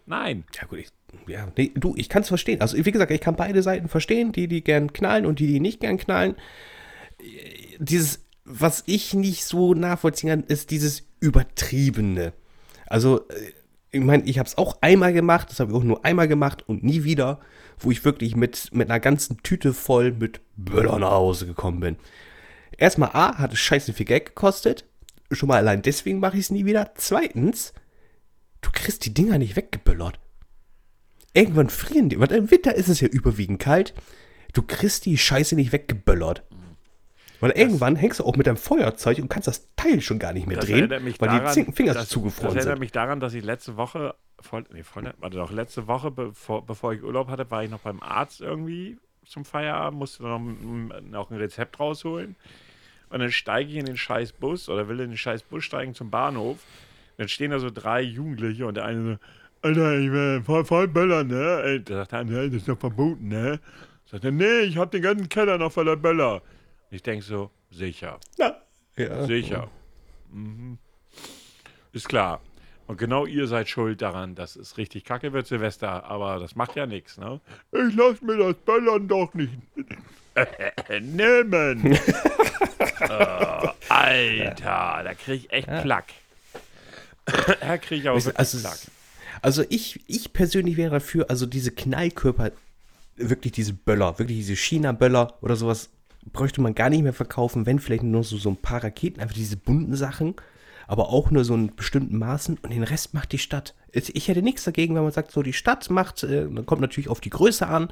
Nein. 0.06 0.44
Ja, 0.54 0.66
gut, 0.66 0.80
ich, 0.80 0.88
ja, 1.26 1.48
nee, 1.56 1.72
du, 1.74 1.94
ich 1.96 2.08
kann 2.08 2.22
es 2.22 2.28
verstehen. 2.28 2.60
Also, 2.60 2.76
wie 2.76 2.90
gesagt, 2.90 3.10
ich 3.10 3.20
kann 3.20 3.36
beide 3.36 3.62
Seiten 3.62 3.88
verstehen, 3.88 4.32
die, 4.32 4.48
die 4.48 4.62
gern 4.62 4.92
knallen 4.92 5.26
und 5.26 5.38
die, 5.38 5.46
die 5.46 5.60
nicht 5.60 5.80
gern 5.80 5.98
knallen. 5.98 6.36
Dieses, 7.78 8.24
was 8.44 8.82
ich 8.86 9.14
nicht 9.14 9.44
so 9.44 9.74
nachvollziehen 9.74 10.30
kann, 10.30 10.44
ist 10.44 10.70
dieses 10.70 11.04
Übertriebene. 11.20 12.32
Also, 12.86 13.28
äh, 13.28 13.52
ich 13.92 14.00
meine, 14.00 14.24
ich 14.24 14.38
habe 14.38 14.46
es 14.46 14.56
auch 14.56 14.78
einmal 14.80 15.12
gemacht, 15.12 15.50
das 15.50 15.60
habe 15.60 15.70
ich 15.70 15.76
auch 15.76 15.84
nur 15.84 16.04
einmal 16.04 16.26
gemacht 16.26 16.66
und 16.66 16.82
nie 16.82 17.04
wieder, 17.04 17.40
wo 17.78 17.90
ich 17.90 18.04
wirklich 18.04 18.34
mit, 18.34 18.70
mit 18.72 18.90
einer 18.90 19.00
ganzen 19.00 19.42
Tüte 19.42 19.74
voll 19.74 20.12
mit 20.12 20.40
Böller 20.56 20.98
nach 20.98 21.10
Hause 21.10 21.46
gekommen 21.46 21.80
bin. 21.80 21.96
Erstmal 22.78 23.10
A, 23.12 23.36
hat 23.36 23.52
es 23.52 23.58
scheiße 23.58 23.92
viel 23.92 24.06
Geld 24.06 24.26
gekostet. 24.26 24.86
Schon 25.30 25.48
mal 25.48 25.58
allein 25.58 25.82
deswegen 25.82 26.20
mache 26.20 26.38
ich 26.38 26.44
es 26.44 26.50
nie 26.50 26.64
wieder. 26.64 26.92
Zweitens, 26.94 27.74
du 28.62 28.70
kriegst 28.72 29.04
die 29.04 29.12
Dinger 29.14 29.38
nicht 29.38 29.54
weggeböllert. 29.56 30.18
Irgendwann 31.34 31.70
frieren 31.70 32.08
die, 32.08 32.18
weil 32.18 32.32
im 32.32 32.50
Winter 32.50 32.74
ist 32.74 32.88
es 32.88 33.00
ja 33.00 33.08
überwiegend 33.08 33.60
kalt. 33.60 33.94
Du 34.52 34.62
kriegst 34.62 35.06
die 35.06 35.16
Scheiße 35.16 35.54
nicht 35.54 35.72
weggeböllert. 35.72 36.42
Weil 37.40 37.50
irgendwann 37.52 37.96
hängst 37.96 38.20
du 38.20 38.24
auch 38.24 38.36
mit 38.36 38.46
deinem 38.46 38.56
Feuerzeug 38.56 39.18
und 39.18 39.28
kannst 39.28 39.48
das 39.48 39.66
Teil 39.74 40.00
schon 40.00 40.18
gar 40.20 40.32
nicht 40.32 40.46
mehr 40.46 40.58
Das 40.58 40.66
drehen, 40.66 40.88
weil 40.90 41.12
daran, 41.18 41.46
die 41.46 41.52
Zing- 41.52 41.72
Finger 41.72 41.94
das, 41.94 42.08
zugefroren 42.08 42.54
Das 42.54 42.56
erinnert 42.64 42.76
sind. 42.76 42.80
mich 42.80 42.92
daran, 42.92 43.18
dass 43.18 43.34
ich 43.34 43.42
letzte 43.42 43.76
Woche, 43.76 44.14
voll, 44.38 44.64
nee, 44.72 44.84
voll, 44.84 45.12
warte 45.18 45.38
doch, 45.38 45.50
letzte 45.50 45.88
Woche, 45.88 46.10
bevor, 46.12 46.64
bevor 46.64 46.92
ich 46.92 47.02
Urlaub 47.02 47.28
hatte, 47.28 47.50
war 47.50 47.64
ich 47.64 47.70
noch 47.70 47.80
beim 47.80 48.00
Arzt 48.00 48.40
irgendwie 48.42 48.98
zum 49.26 49.44
Feierabend, 49.44 49.98
musste 49.98 50.22
noch, 50.22 50.38
ein- 50.38 50.92
noch 51.10 51.30
ein 51.30 51.36
Rezept 51.38 51.80
rausholen. 51.80 52.36
Und 53.10 53.18
dann 53.18 53.32
steige 53.32 53.70
ich 53.70 53.76
in 53.76 53.86
den 53.86 53.96
scheiß 53.96 54.32
Bus 54.34 54.68
oder 54.68 54.86
will 54.88 55.00
in 55.00 55.10
den 55.10 55.18
scheiß 55.18 55.42
Bus 55.42 55.64
steigen 55.64 55.94
zum 55.94 56.10
Bahnhof. 56.10 56.58
Dann 57.22 57.28
stehen 57.28 57.52
da 57.52 57.60
so 57.60 57.70
drei 57.70 58.00
Jugendliche 58.00 58.66
und 58.66 58.74
der 58.76 58.84
eine 58.84 59.12
so, 59.12 59.18
Alter, 59.62 59.96
ich 59.96 60.10
will 60.10 60.42
voll, 60.44 60.64
voll 60.64 60.88
böllern, 60.88 61.28
ne? 61.28 61.62
Ey, 61.64 61.84
Da 61.84 61.98
sagt 61.98 62.10
der 62.10 62.18
andere, 62.18 62.46
das 62.46 62.56
ist 62.62 62.68
doch 62.68 62.76
verboten, 62.76 63.28
ne? 63.28 63.60
Sagt 64.06 64.24
er, 64.24 64.32
nee, 64.32 64.62
ich 64.62 64.76
hab 64.76 64.90
den 64.90 65.02
ganzen 65.02 65.28
Keller 65.28 65.56
noch 65.56 65.70
voller 65.70 65.94
Böller. 65.94 66.34
Und 66.42 66.42
ich 66.90 67.04
denke 67.04 67.24
so, 67.24 67.52
sicher. 67.70 68.18
Ja. 68.38 68.56
Ja. 68.96 69.24
Sicher. 69.24 69.68
Mhm. 70.32 70.78
Ist 71.92 72.08
klar. 72.08 72.40
Und 72.88 72.98
genau 72.98 73.24
ihr 73.24 73.46
seid 73.46 73.68
schuld 73.68 74.02
daran, 74.02 74.34
dass 74.34 74.56
es 74.56 74.78
richtig 74.78 75.04
kacke 75.04 75.32
wird, 75.32 75.46
Silvester. 75.46 76.02
Aber 76.06 76.40
das 76.40 76.56
macht 76.56 76.74
ja 76.74 76.84
nichts, 76.86 77.16
ne? 77.18 77.40
Ich 77.70 77.94
lass 77.94 78.20
mir 78.20 78.36
das 78.38 78.56
Böllern 78.56 79.06
doch 79.06 79.32
nicht 79.32 79.52
nehmen. 81.00 81.96
oh, 83.08 83.68
Alter, 83.88 85.02
da 85.04 85.14
krieg 85.14 85.44
ich 85.44 85.52
echt 85.52 85.68
Plack. 85.82 86.06
da 87.60 87.78
krieg 87.78 88.00
ich 88.00 88.08
auch 88.08 88.16
Weißt 88.16 88.38
Also, 88.38 88.58
also 89.40 89.64
ich, 89.68 90.00
ich 90.06 90.32
persönlich 90.32 90.76
wäre 90.76 90.90
dafür, 90.90 91.30
also 91.30 91.46
diese 91.46 91.70
Knallkörper, 91.70 92.52
wirklich 93.16 93.52
diese 93.52 93.72
Böller, 93.72 94.18
wirklich 94.18 94.38
diese 94.38 94.56
China-Böller 94.56 95.34
oder 95.40 95.56
sowas, 95.56 95.90
bräuchte 96.32 96.60
man 96.60 96.74
gar 96.74 96.90
nicht 96.90 97.02
mehr 97.02 97.12
verkaufen, 97.12 97.66
wenn 97.66 97.78
vielleicht 97.78 98.04
nur 98.04 98.24
so, 98.24 98.36
so 98.36 98.50
ein 98.50 98.56
paar 98.56 98.84
Raketen, 98.84 99.20
einfach 99.20 99.34
diese 99.34 99.56
bunten 99.56 99.96
Sachen, 99.96 100.34
aber 100.86 101.08
auch 101.08 101.30
nur 101.30 101.44
so 101.44 101.54
in 101.54 101.74
bestimmten 101.74 102.18
Maßen 102.18 102.58
und 102.62 102.72
den 102.72 102.82
Rest 102.82 103.14
macht 103.14 103.32
die 103.32 103.38
Stadt. 103.38 103.74
Ich 103.90 104.14
ich 104.14 104.28
hätte 104.28 104.42
nichts 104.42 104.64
dagegen, 104.64 104.94
wenn 104.94 105.02
man 105.02 105.12
sagt, 105.12 105.32
so 105.32 105.42
die 105.42 105.52
Stadt 105.52 105.90
macht, 105.90 106.22
äh, 106.22 106.48
dann 106.48 106.66
kommt 106.66 106.80
natürlich 106.80 107.08
auf 107.08 107.20
die 107.20 107.30
Größe 107.30 107.66
an, 107.66 107.88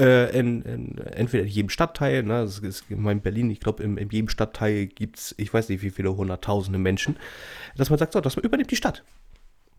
äh, 0.00 0.36
in, 0.38 0.62
in, 0.62 0.98
entweder 0.98 1.44
in 1.44 1.48
jedem 1.48 1.68
Stadtteil, 1.68 2.22
ne, 2.22 2.42
das 2.42 2.58
ist 2.58 2.84
in 2.88 3.20
Berlin, 3.20 3.50
ich 3.50 3.60
glaube, 3.60 3.82
in, 3.82 3.96
in 3.96 4.08
jedem 4.10 4.28
Stadtteil 4.28 4.86
gibt 4.86 5.18
es, 5.18 5.34
ich 5.38 5.52
weiß 5.52 5.68
nicht, 5.68 5.82
wie 5.82 5.90
viele 5.90 6.16
hunderttausende 6.16 6.78
Menschen, 6.78 7.16
dass 7.76 7.90
man 7.90 7.98
sagt, 7.98 8.12
so, 8.14 8.20
das 8.20 8.36
übernimmt 8.36 8.70
die 8.70 8.76
Stadt. 8.76 9.04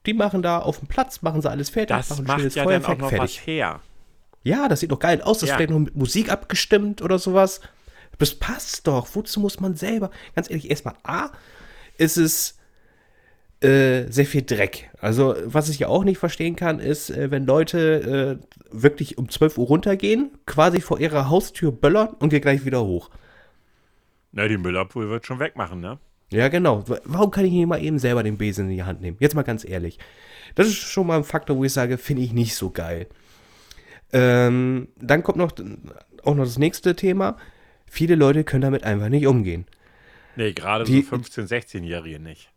Die 0.06 0.14
machen 0.14 0.42
da 0.42 0.60
auf 0.60 0.80
dem 0.80 0.88
Platz, 0.88 1.22
machen 1.22 1.42
sie 1.42 1.50
alles 1.50 1.70
fertig, 1.70 1.96
Das 1.98 2.10
machen 2.10 2.24
ein 2.24 2.28
macht 2.28 2.40
schönes 2.40 2.56
ja 2.56 2.64
dann 2.66 2.74
auch 2.82 2.86
Feuerwerk, 2.86 3.00
noch 3.00 3.10
fertig. 3.10 3.38
was 3.40 3.48
her. 3.48 3.80
Ja, 4.44 4.68
das 4.68 4.80
sieht 4.80 4.92
doch 4.92 5.00
geil 5.00 5.22
aus. 5.22 5.40
Das 5.40 5.50
Ja. 5.50 5.56
ist 5.56 5.58
vielleicht 5.58 5.70
noch 5.72 5.80
mit 5.80 5.96
Musik 5.96 6.32
abgestimmt 6.32 7.02
oder 7.04 7.20
sowas. 7.20 7.62
Das 8.18 8.34
passt 8.34 8.88
doch. 8.88 9.08
Wozu 9.14 9.40
muss 9.40 9.60
man 9.60 9.76
selber? 9.76 10.10
Ganz 10.36 10.50
ehrlich, 10.50 10.70
erstmal 10.70 10.96
A, 11.04 11.30
ist 11.98 12.18
es 12.18 12.58
äh, 13.62 14.10
sehr 14.12 14.26
viel 14.26 14.42
Dreck. 14.42 14.90
Also, 15.00 15.36
was 15.46 15.70
ich 15.70 15.80
ja 15.80 15.88
auch 15.88 16.04
nicht 16.04 16.18
verstehen 16.18 16.56
kann, 16.56 16.80
ist, 16.80 17.10
äh, 17.10 17.30
wenn 17.32 17.46
Leute 17.46 18.40
äh, 18.42 18.56
wirklich 18.72 19.18
um 19.18 19.30
12 19.30 19.58
Uhr 19.58 19.68
runtergehen, 19.68 20.32
quasi 20.46 20.82
vor 20.82 21.00
ihrer 21.00 21.30
Haustür 21.30 21.72
böllern 21.72 22.10
und 22.20 22.30
gehen 22.30 22.42
gleich 22.42 22.66
wieder 22.66 22.84
hoch. 22.84 23.10
Na, 24.32 24.48
die 24.48 24.58
Müllabfuhr 24.58 25.10
wird 25.10 25.26
schon 25.26 25.40
wegmachen, 25.40 25.80
ne? 25.80 26.00
Ja, 26.32 26.48
genau. 26.48 26.86
Warum 27.04 27.30
kann 27.30 27.44
ich 27.46 27.52
nicht 27.52 27.68
mal 27.68 27.84
eben 27.84 28.00
selber 28.00 28.24
den 28.24 28.38
Besen 28.38 28.70
in 28.70 28.76
die 28.78 28.84
Hand 28.84 29.02
nehmen? 29.02 29.18
Jetzt 29.20 29.36
mal 29.36 29.42
ganz 29.44 29.68
ehrlich. 29.68 30.00
Das 30.56 30.68
ist 30.68 30.78
schon 30.78 31.06
mal 31.06 31.18
ein 31.18 31.24
Faktor, 31.26 31.58
wo 31.58 31.66
ich 31.66 31.74
sage, 31.74 31.98
finde 31.98 32.22
ich 32.24 32.32
nicht 32.32 32.56
so 32.56 32.70
geil. 32.70 33.08
Ähm, 34.14 34.88
dann 34.98 35.24
kommt 35.24 35.38
noch 35.38 35.52
auch 36.24 36.36
noch 36.36 36.44
das 36.44 36.58
nächste 36.58 36.96
Thema. 36.96 37.38
Viele 37.86 38.16
Leute 38.16 38.44
können 38.44 38.62
damit 38.62 38.84
einfach 38.84 39.10
nicht 39.10 39.28
umgehen. 39.28 39.66
Nee, 40.36 40.54
gerade 40.54 40.86
so 40.86 40.92
Die- 40.94 41.04
15-, 41.04 41.48
16-Jährige 41.48 42.20
nicht. 42.20 42.51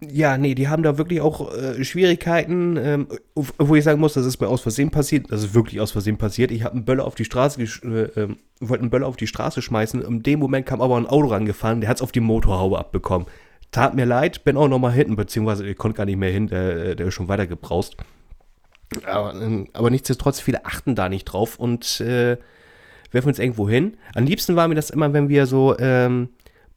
Ja, 0.00 0.38
nee, 0.38 0.54
die 0.54 0.68
haben 0.68 0.84
da 0.84 0.96
wirklich 0.96 1.20
auch 1.20 1.52
äh, 1.52 1.82
Schwierigkeiten, 1.84 2.76
ähm, 2.76 3.08
wo 3.34 3.74
ich 3.74 3.82
sagen 3.82 3.98
muss, 3.98 4.12
das 4.12 4.26
ist 4.26 4.40
mir 4.40 4.46
aus 4.46 4.60
Versehen 4.60 4.90
passiert. 4.90 5.32
Das 5.32 5.42
ist 5.42 5.54
wirklich 5.54 5.80
aus 5.80 5.90
Versehen 5.90 6.18
passiert. 6.18 6.52
Ich 6.52 6.62
habe 6.62 6.76
einen 6.76 6.84
Böller 6.84 7.04
auf 7.04 7.16
die 7.16 7.24
Straße, 7.24 7.60
äh, 7.60 8.20
ähm, 8.20 8.36
wollte 8.60 8.82
einen 8.82 8.90
Böller 8.90 9.08
auf 9.08 9.16
die 9.16 9.26
Straße 9.26 9.60
schmeißen. 9.60 10.00
In 10.02 10.22
dem 10.22 10.38
Moment 10.38 10.66
kam 10.66 10.80
aber 10.80 10.96
ein 10.96 11.06
Auto 11.06 11.26
rangefahren, 11.26 11.80
der 11.80 11.90
hat 11.90 11.96
es 11.96 12.02
auf 12.02 12.12
die 12.12 12.20
Motorhaube 12.20 12.78
abbekommen. 12.78 13.26
Tat 13.72 13.94
mir 13.96 14.04
leid, 14.04 14.44
bin 14.44 14.56
auch 14.56 14.68
noch 14.68 14.78
mal 14.78 14.92
hinten, 14.92 15.16
beziehungsweise 15.16 15.66
ich 15.66 15.76
konnte 15.76 15.96
gar 15.96 16.06
nicht 16.06 16.16
mehr 16.16 16.30
hin, 16.30 16.46
der, 16.46 16.94
der 16.94 17.08
ist 17.08 17.14
schon 17.14 17.28
weiter 17.28 17.48
gebraust. 17.48 17.96
Aber, 19.04 19.34
ähm, 19.34 19.66
aber 19.72 19.90
nichtsdestotrotz, 19.90 20.38
viele 20.38 20.64
achten 20.64 20.94
da 20.94 21.08
nicht 21.08 21.24
drauf 21.24 21.58
und 21.58 22.00
äh, 22.00 22.38
werfen 23.10 23.28
uns 23.28 23.38
irgendwo 23.38 23.68
hin. 23.68 23.96
Am 24.14 24.24
liebsten 24.24 24.56
war 24.56 24.68
mir 24.68 24.74
das 24.74 24.90
immer, 24.90 25.12
wenn 25.12 25.28
wir 25.28 25.46
so 25.46 25.76
ähm, 25.78 26.28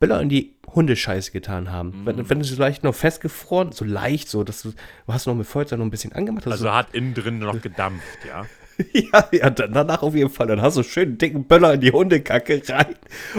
Böller 0.01 0.19
in 0.19 0.29
die 0.29 0.55
Hundescheiße 0.67 1.31
getan 1.31 1.71
haben. 1.71 2.01
Wenn, 2.05 2.27
wenn 2.27 2.41
es 2.41 2.47
so 2.47 2.59
leicht 2.59 2.83
noch 2.83 2.95
festgefroren, 2.95 3.71
so 3.71 3.85
leicht 3.85 4.29
so, 4.29 4.43
dass 4.43 4.63
du, 4.63 4.71
du 4.71 5.13
hast 5.13 5.27
noch 5.27 5.35
mit 5.35 5.45
Feuerzeug 5.45 5.77
noch 5.77 5.85
ein 5.85 5.91
bisschen 5.91 6.11
angemacht. 6.13 6.47
Also 6.47 6.73
hat 6.73 6.93
innen 6.93 7.13
drin 7.13 7.37
noch 7.37 7.61
gedampft, 7.61 8.25
ja. 8.27 8.45
ja, 8.93 9.27
ja, 9.31 9.49
danach 9.51 10.01
auf 10.01 10.15
jeden 10.15 10.31
Fall. 10.31 10.47
Dann 10.47 10.59
hast 10.59 10.75
du 10.75 10.81
schön 10.81 11.09
einen 11.09 11.17
dicken 11.19 11.43
Böller 11.45 11.75
in 11.75 11.81
die 11.81 11.91
Hundekacke 11.91 12.63
rein 12.67 12.95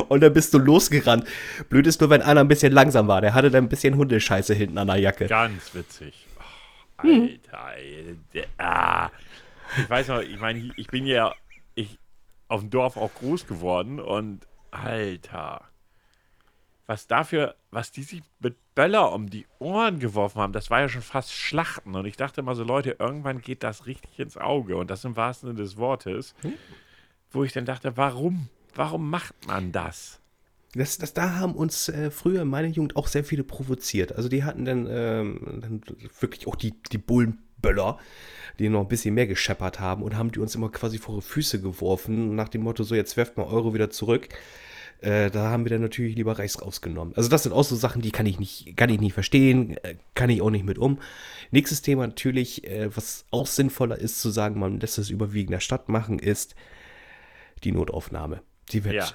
und 0.08 0.22
dann 0.22 0.32
bist 0.32 0.54
du 0.54 0.58
losgerannt. 0.58 1.26
Blöd 1.68 1.84
ist 1.88 2.00
nur, 2.00 2.10
wenn 2.10 2.22
einer 2.22 2.40
ein 2.40 2.48
bisschen 2.48 2.72
langsam 2.72 3.08
war. 3.08 3.20
Der 3.20 3.34
hatte 3.34 3.50
dann 3.50 3.64
ein 3.64 3.68
bisschen 3.68 3.96
Hundescheiße 3.96 4.54
hinten 4.54 4.78
an 4.78 4.86
der 4.86 5.00
Jacke. 5.00 5.26
Ganz 5.26 5.74
witzig. 5.74 6.28
Oh, 7.02 7.08
Alter, 7.08 7.76
ey, 7.76 8.16
der, 8.34 8.44
ah. 8.58 9.10
Ich 9.78 9.90
weiß 9.90 10.08
noch, 10.08 10.20
ich 10.20 10.38
meine, 10.38 10.70
ich 10.76 10.86
bin 10.86 11.06
ja 11.06 11.34
ich, 11.74 11.98
auf 12.46 12.60
dem 12.60 12.70
Dorf 12.70 12.96
auch 12.96 13.12
groß 13.14 13.48
geworden 13.48 13.98
und 13.98 14.46
Alter, 14.70 15.62
was 16.86 17.06
dafür, 17.06 17.54
was 17.70 17.92
die 17.92 18.02
sich 18.02 18.22
mit 18.40 18.56
Böller 18.74 19.12
um 19.12 19.28
die 19.28 19.46
Ohren 19.58 19.98
geworfen 19.98 20.40
haben, 20.40 20.52
das 20.52 20.70
war 20.70 20.80
ja 20.80 20.88
schon 20.88 21.02
fast 21.02 21.32
Schlachten. 21.32 21.94
Und 21.94 22.06
ich 22.06 22.16
dachte 22.16 22.42
mal 22.42 22.54
so, 22.54 22.64
Leute, 22.64 22.96
irgendwann 22.98 23.40
geht 23.40 23.62
das 23.62 23.86
richtig 23.86 24.18
ins 24.18 24.36
Auge 24.36 24.76
und 24.76 24.90
das 24.90 25.04
im 25.04 25.16
wahrsten 25.16 25.48
Sinne 25.50 25.62
des 25.62 25.76
Wortes. 25.76 26.34
Wo 27.30 27.44
ich 27.44 27.52
dann 27.52 27.64
dachte, 27.64 27.96
warum? 27.96 28.48
Warum 28.74 29.10
macht 29.10 29.34
man 29.46 29.72
das? 29.72 30.20
Das, 30.74 30.96
das, 30.96 31.12
da 31.12 31.34
haben 31.34 31.54
uns 31.54 31.90
äh, 31.90 32.10
früher 32.10 32.42
in 32.42 32.48
meiner 32.48 32.68
Jugend 32.68 32.96
auch 32.96 33.06
sehr 33.06 33.24
viele 33.24 33.44
provoziert. 33.44 34.12
Also 34.12 34.30
die 34.30 34.42
hatten 34.42 34.64
dann, 34.64 34.86
ähm, 34.90 35.58
dann 35.60 35.82
wirklich 36.20 36.46
auch 36.46 36.56
die, 36.56 36.72
die 36.90 36.98
Bullenböller, 36.98 37.98
die 38.58 38.70
noch 38.70 38.80
ein 38.80 38.88
bisschen 38.88 39.14
mehr 39.14 39.26
gescheppert 39.26 39.80
haben 39.80 40.02
und 40.02 40.16
haben 40.16 40.32
die 40.32 40.40
uns 40.40 40.54
immer 40.54 40.70
quasi 40.70 40.96
vor 40.96 41.16
die 41.16 41.22
Füße 41.22 41.60
geworfen, 41.60 42.34
nach 42.34 42.48
dem 42.48 42.62
Motto, 42.62 42.84
so 42.84 42.94
jetzt 42.94 43.18
werft 43.18 43.36
mal 43.36 43.44
Euro 43.44 43.74
wieder 43.74 43.90
zurück. 43.90 44.28
Äh, 45.02 45.30
da 45.30 45.50
haben 45.50 45.64
wir 45.64 45.70
dann 45.70 45.82
natürlich 45.82 46.14
lieber 46.14 46.38
Reichs 46.38 46.62
rausgenommen. 46.62 47.14
Also 47.16 47.28
das 47.28 47.42
sind 47.42 47.52
auch 47.52 47.64
so 47.64 47.74
Sachen, 47.74 48.02
die 48.02 48.12
kann 48.12 48.24
ich 48.26 48.38
nicht, 48.38 48.76
kann 48.76 48.88
ich 48.88 49.00
nicht 49.00 49.14
verstehen, 49.14 49.76
äh, 49.78 49.96
kann 50.14 50.30
ich 50.30 50.40
auch 50.42 50.50
nicht 50.50 50.64
mit 50.64 50.78
um. 50.78 51.00
Nächstes 51.50 51.82
Thema 51.82 52.06
natürlich, 52.06 52.64
äh, 52.64 52.94
was 52.94 53.26
auch 53.32 53.46
sinnvoller 53.48 53.98
ist 53.98 54.20
zu 54.20 54.30
sagen, 54.30 54.60
man 54.60 54.78
lässt 54.78 54.98
es 54.98 55.10
überwiegend 55.10 55.50
in 55.50 55.56
der 55.56 55.60
Stadt 55.60 55.88
machen, 55.88 56.20
ist 56.20 56.54
die 57.64 57.72
Notaufnahme. 57.72 58.42
Die 58.70 58.84
wird 58.84 58.94
Ja. 58.94 59.08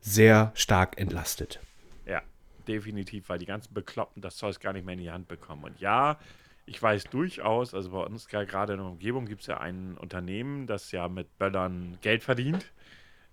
sehr 0.00 0.52
stark 0.54 0.98
entlastet. 1.00 1.60
Ja, 2.06 2.22
definitiv, 2.68 3.28
weil 3.28 3.38
die 3.38 3.46
ganzen 3.46 3.74
Bekloppten 3.74 4.22
das 4.22 4.36
Zeug 4.36 4.60
gar 4.60 4.72
nicht 4.72 4.86
mehr 4.86 4.94
in 4.94 5.00
die 5.00 5.10
Hand 5.10 5.26
bekommen. 5.26 5.64
Und 5.64 5.80
ja, 5.80 6.18
ich 6.64 6.80
weiß 6.80 7.04
durchaus, 7.10 7.74
also 7.74 7.90
bei 7.90 8.04
uns 8.04 8.28
gerade 8.28 8.74
in 8.74 8.78
der 8.78 8.86
Umgebung 8.88 9.26
gibt 9.26 9.40
es 9.40 9.48
ja 9.48 9.58
ein 9.58 9.96
Unternehmen, 9.98 10.68
das 10.68 10.92
ja 10.92 11.08
mit 11.08 11.38
Böllern 11.38 11.98
Geld 12.02 12.22
verdient. 12.22 12.72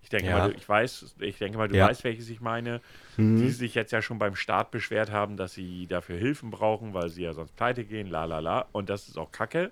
Ich 0.01 0.09
denke 0.09 0.29
Ja. 0.29 0.37
mal, 0.39 0.49
du, 0.51 0.57
ich 0.57 0.67
weiß, 0.67 1.15
ich 1.19 1.37
denke 1.37 1.57
mal, 1.57 1.67
du 1.67 1.75
Ja. 1.75 1.87
weißt, 1.87 2.03
welches 2.03 2.29
ich 2.29 2.41
meine. 2.41 2.81
Mhm. 3.17 3.37
Die 3.37 3.49
sich 3.49 3.75
jetzt 3.75 3.91
ja 3.91 4.01
schon 4.01 4.17
beim 4.19 4.35
Staat 4.35 4.71
beschwert 4.71 5.11
haben, 5.11 5.37
dass 5.37 5.53
sie 5.53 5.87
dafür 5.87 6.17
Hilfen 6.17 6.49
brauchen, 6.51 6.93
weil 6.93 7.09
sie 7.09 7.23
ja 7.23 7.33
sonst 7.33 7.55
pleite 7.55 7.83
gehen, 7.85 8.07
la 8.07 8.25
la 8.25 8.39
la. 8.39 8.65
Und 8.71 8.89
das 8.89 9.07
ist 9.07 9.17
auch 9.17 9.31
Kacke. 9.31 9.71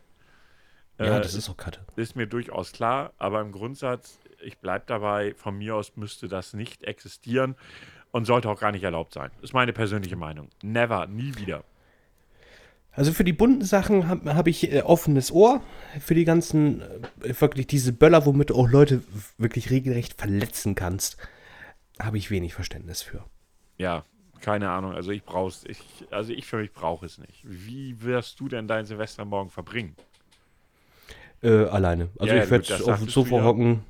Ja, 0.99 1.17
Äh, 1.17 1.21
das 1.21 1.33
ist 1.33 1.49
auch 1.49 1.57
Karte. 1.57 1.81
ist 1.95 2.15
mir 2.15 2.27
durchaus 2.27 2.71
klar, 2.71 3.13
aber 3.17 3.41
im 3.41 3.51
Grundsatz, 3.51 4.19
ich 4.41 4.57
bleibe 4.57 4.83
dabei, 4.87 5.33
von 5.35 5.57
mir 5.57 5.75
aus 5.75 5.95
müsste 5.95 6.27
das 6.27 6.53
nicht 6.53 6.83
existieren 6.83 7.55
und 8.11 8.25
sollte 8.25 8.49
auch 8.49 8.59
gar 8.59 8.71
nicht 8.71 8.83
erlaubt 8.83 9.13
sein. 9.13 9.29
Ist 9.41 9.53
meine 9.53 9.73
persönliche 9.73 10.15
Meinung. 10.15 10.49
Never, 10.63 11.05
nie 11.07 11.35
wieder. 11.37 11.63
Also 12.97 13.13
für 13.13 13.23
die 13.23 13.31
bunten 13.31 13.63
Sachen 13.63 14.07
habe 14.07 14.35
hab 14.35 14.47
ich 14.47 14.73
äh, 14.73 14.81
offenes 14.81 15.31
Ohr. 15.31 15.61
Für 16.01 16.15
die 16.15 16.25
ganzen, 16.25 16.81
äh, 17.21 17.39
wirklich 17.39 17.67
diese 17.67 17.93
Böller, 17.93 18.25
womit 18.25 18.49
du 18.49 18.55
auch 18.55 18.67
Leute 18.67 19.03
wirklich 19.37 19.69
regelrecht 19.69 20.15
verletzen 20.19 20.73
kannst, 20.73 21.15
habe 21.99 22.17
ich 22.17 22.31
wenig 22.31 22.55
Verständnis 22.55 23.03
für. 23.03 23.23
Ja, 23.77 24.03
keine 24.41 24.71
Ahnung. 24.71 24.93
Also 24.93 25.11
ich 25.11 25.23
brauch's, 25.23 25.63
ich, 25.67 25.79
also 26.09 26.33
ich 26.33 26.47
für 26.47 26.57
mich 26.57 26.73
brauche 26.73 27.05
es 27.05 27.19
nicht. 27.19 27.43
Wie 27.43 28.01
wirst 28.01 28.39
du 28.39 28.49
denn 28.49 28.67
dein 28.67 28.87
Silvestermorgen 28.87 29.51
verbringen? 29.51 29.95
Äh, 31.43 31.65
alleine. 31.65 32.09
Also 32.17 32.33
Ja, 32.33 32.43
ich 32.43 32.49
werde 32.49 32.91
auf 32.91 32.97
dem 32.97 33.09
Sofa 33.09 33.43
hocken. 33.43 33.83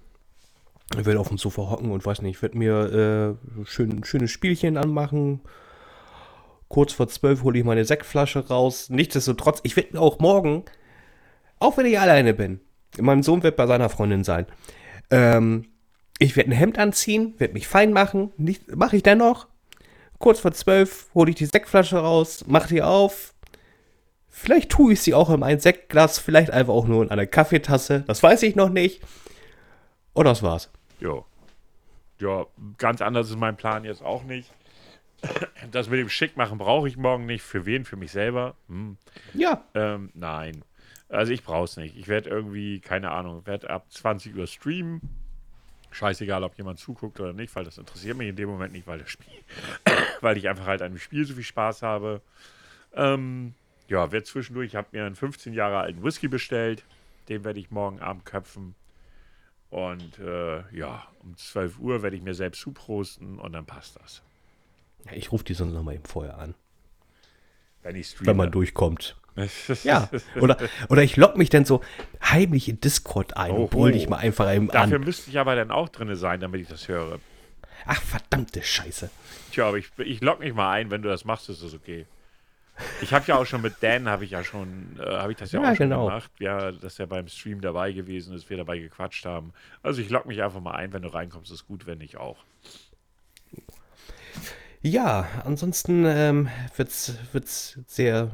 Ich 0.99 1.05
werde 1.05 1.21
auf 1.21 1.29
dem 1.29 1.37
Sofa 1.37 1.69
hocken 1.69 1.91
und 1.91 2.05
weiß 2.05 2.21
nicht, 2.23 2.35
ich 2.35 2.41
werde 2.41 2.57
mir 2.57 3.37
äh, 3.63 3.65
schön, 3.65 4.03
schönes 4.03 4.31
Spielchen 4.31 4.75
anmachen. 4.75 5.39
Kurz 6.69 6.93
vor 6.93 7.07
zwölf 7.07 7.43
hole 7.43 7.59
ich 7.59 7.65
meine 7.65 7.85
Sektflasche 7.85 8.47
raus. 8.47 8.89
Nichtsdestotrotz, 8.89 9.59
ich 9.63 9.75
werde 9.75 9.99
auch 9.99 10.19
morgen, 10.19 10.65
auch 11.59 11.77
wenn 11.77 11.85
ich 11.85 11.99
alleine 11.99 12.33
bin, 12.33 12.59
mein 12.99 13.23
Sohn 13.23 13.43
wird 13.43 13.55
bei 13.55 13.67
seiner 13.67 13.89
Freundin 13.89 14.23
sein. 14.23 14.45
Ähm, 15.09 15.67
ich 16.19 16.35
werde 16.35 16.49
ein 16.49 16.53
Hemd 16.53 16.79
anziehen, 16.79 17.35
werde 17.37 17.53
mich 17.53 17.67
fein 17.67 17.93
machen. 17.93 18.31
Mache 18.73 18.97
ich 18.97 19.03
dennoch. 19.03 19.47
Kurz 20.19 20.39
vor 20.39 20.51
zwölf 20.51 21.07
hole 21.13 21.29
ich 21.29 21.35
die 21.35 21.45
Sektflasche 21.45 21.97
raus, 21.97 22.43
mache 22.47 22.69
die 22.69 22.81
auf, 22.81 23.35
Vielleicht 24.39 24.69
tue 24.69 24.93
ich 24.93 25.01
sie 25.01 25.15
auch 25.15 25.31
in 25.31 25.41
ein 25.41 25.59
Sektglas, 25.59 26.19
vielleicht 26.19 26.51
einfach 26.51 26.71
auch 26.71 26.85
nur 26.85 27.01
in 27.01 27.09
eine 27.09 27.25
Kaffeetasse. 27.25 28.03
Das 28.05 28.21
weiß 28.21 28.43
ich 28.43 28.55
noch 28.55 28.69
nicht. 28.69 29.01
Und 30.13 30.25
das 30.25 30.43
war's. 30.43 30.69
Ja. 30.99 31.25
Ja, 32.19 32.45
ganz 32.77 33.01
anders 33.01 33.31
ist 33.31 33.37
mein 33.39 33.57
Plan 33.57 33.83
jetzt 33.83 34.03
auch 34.03 34.23
nicht. 34.23 34.53
Das 35.71 35.89
mit 35.89 35.99
dem 35.99 36.09
Schickmachen 36.09 36.57
brauche 36.57 36.87
ich 36.87 36.97
morgen 36.97 37.25
nicht. 37.25 37.43
Für 37.43 37.65
wen? 37.65 37.85
Für 37.85 37.95
mich 37.95 38.11
selber? 38.11 38.55
Hm. 38.67 38.97
Ja. 39.33 39.63
Ähm, 39.73 40.11
nein. 40.13 40.63
Also 41.09 41.31
ich 41.31 41.43
brauche 41.43 41.65
es 41.65 41.77
nicht. 41.77 41.97
Ich 41.97 42.07
werde 42.07 42.29
irgendwie, 42.29 42.79
keine 42.79 43.11
Ahnung, 43.11 43.45
werde 43.45 43.69
ab 43.69 43.91
20 43.91 44.35
Uhr 44.35 44.47
streamen. 44.47 45.01
Scheißegal, 45.91 46.43
ob 46.43 46.57
jemand 46.57 46.79
zuguckt 46.79 47.19
oder 47.19 47.33
nicht, 47.33 47.55
weil 47.55 47.63
das 47.63 47.77
interessiert 47.77 48.17
mich 48.17 48.27
in 48.27 48.35
dem 48.35 48.49
Moment 48.49 48.73
nicht, 48.73 48.87
weil 48.87 48.99
das 48.99 49.09
Spiel, 49.09 49.33
weil 50.21 50.37
ich 50.37 50.49
einfach 50.49 50.65
halt 50.65 50.81
an 50.81 50.91
dem 50.91 50.99
Spiel 50.99 51.25
so 51.25 51.33
viel 51.33 51.43
Spaß 51.43 51.81
habe. 51.81 52.21
Ähm, 52.93 53.53
ja, 53.87 54.11
werde 54.11 54.25
zwischendurch, 54.25 54.67
ich 54.67 54.75
habe 54.75 54.89
mir 54.91 55.05
einen 55.05 55.15
15 55.15 55.53
Jahre 55.53 55.79
alten 55.79 56.03
Whisky 56.03 56.27
bestellt. 56.27 56.83
Den 57.29 57.43
werde 57.43 57.59
ich 57.59 57.71
morgen 57.71 57.99
Abend 57.99 58.25
köpfen. 58.25 58.75
Und 59.69 60.19
äh, 60.19 60.63
ja, 60.75 61.07
um 61.23 61.35
12 61.35 61.79
Uhr 61.79 62.03
werde 62.03 62.15
ich 62.15 62.21
mir 62.21 62.33
selbst 62.33 62.61
zuprosten 62.61 63.39
und 63.39 63.53
dann 63.53 63.65
passt 63.65 63.97
das. 63.97 64.23
Ja, 65.09 65.17
Ich 65.17 65.31
rufe 65.31 65.43
die 65.43 65.53
sonst 65.53 65.73
noch 65.73 65.83
mal 65.83 65.95
eben 65.95 66.05
vorher 66.05 66.37
an, 66.37 66.55
Wenn 67.83 67.95
wenn 67.95 68.37
man 68.37 68.51
durchkommt. 68.51 69.15
Ja. 69.83 70.09
Oder, 70.39 70.57
oder 70.89 71.03
ich 71.03 71.15
lock 71.15 71.37
mich 71.37 71.49
dann 71.49 71.63
so 71.63 71.81
heimlich 72.23 72.69
in 72.69 72.81
Discord 72.81 73.37
ein 73.37 73.51
Oh, 73.51 73.63
und 73.63 73.69
brüll 73.69 73.91
oh. 73.91 73.93
dich 73.93 74.09
mal 74.09 74.17
einfach 74.17 74.51
eben 74.51 74.67
Dafür 74.69 74.97
an. 74.97 75.03
müsste 75.03 75.29
ich 75.29 75.37
aber 75.37 75.55
dann 75.55 75.69
auch 75.69 75.89
drin 75.89 76.15
sein, 76.15 76.39
damit 76.39 76.61
ich 76.61 76.67
das 76.67 76.87
höre. 76.87 77.19
Ach, 77.85 78.01
verdammte 78.01 78.63
Scheiße. 78.63 79.09
Tja, 79.51 79.67
aber 79.67 79.77
ich, 79.77 79.91
ich 79.97 80.21
log 80.21 80.39
mich 80.39 80.53
mal 80.53 80.71
ein, 80.71 80.89
wenn 80.89 81.03
du 81.03 81.09
das 81.09 81.23
machst, 81.23 81.49
ist 81.49 81.63
das 81.63 81.75
okay. 81.75 82.07
Ich 83.01 83.13
habe 83.13 83.25
ja 83.27 83.37
auch 83.37 83.45
schon 83.45 83.61
mit 83.61 83.75
Dan, 83.81 84.07
habe 84.07 84.25
ich 84.25 84.31
ja 84.31 84.43
schon, 84.43 84.99
äh, 84.99 85.03
habe 85.05 85.31
ich 85.31 85.37
das 85.37 85.51
ja, 85.51 85.61
Ja, 85.61 85.71
auch 85.71 85.75
schon 85.75 85.89
genau. 85.89 86.05
gemacht. 86.07 86.31
Ja, 86.39 86.71
dass 86.71 86.99
er 86.99 87.07
beim 87.07 87.27
Stream 87.27 87.61
dabei 87.61 87.91
gewesen 87.91 88.35
ist, 88.35 88.49
wir 88.49 88.57
dabei 88.57 88.77
gequatscht 88.79 89.25
haben. 89.25 89.53
Also 89.83 90.01
ich 90.01 90.09
log 90.09 90.25
mich 90.25 90.41
einfach 90.43 90.61
mal 90.61 90.73
ein, 90.75 90.93
wenn 90.93 91.01
du 91.01 91.07
reinkommst, 91.13 91.51
ist 91.51 91.67
gut, 91.67 91.85
wenn 91.87 91.99
nicht 91.99 92.17
auch. 92.17 92.37
Ja, 94.81 95.27
ansonsten 95.43 96.05
ähm, 96.05 96.49
wird's, 96.75 97.15
wird's 97.31 97.79
sehr 97.87 98.31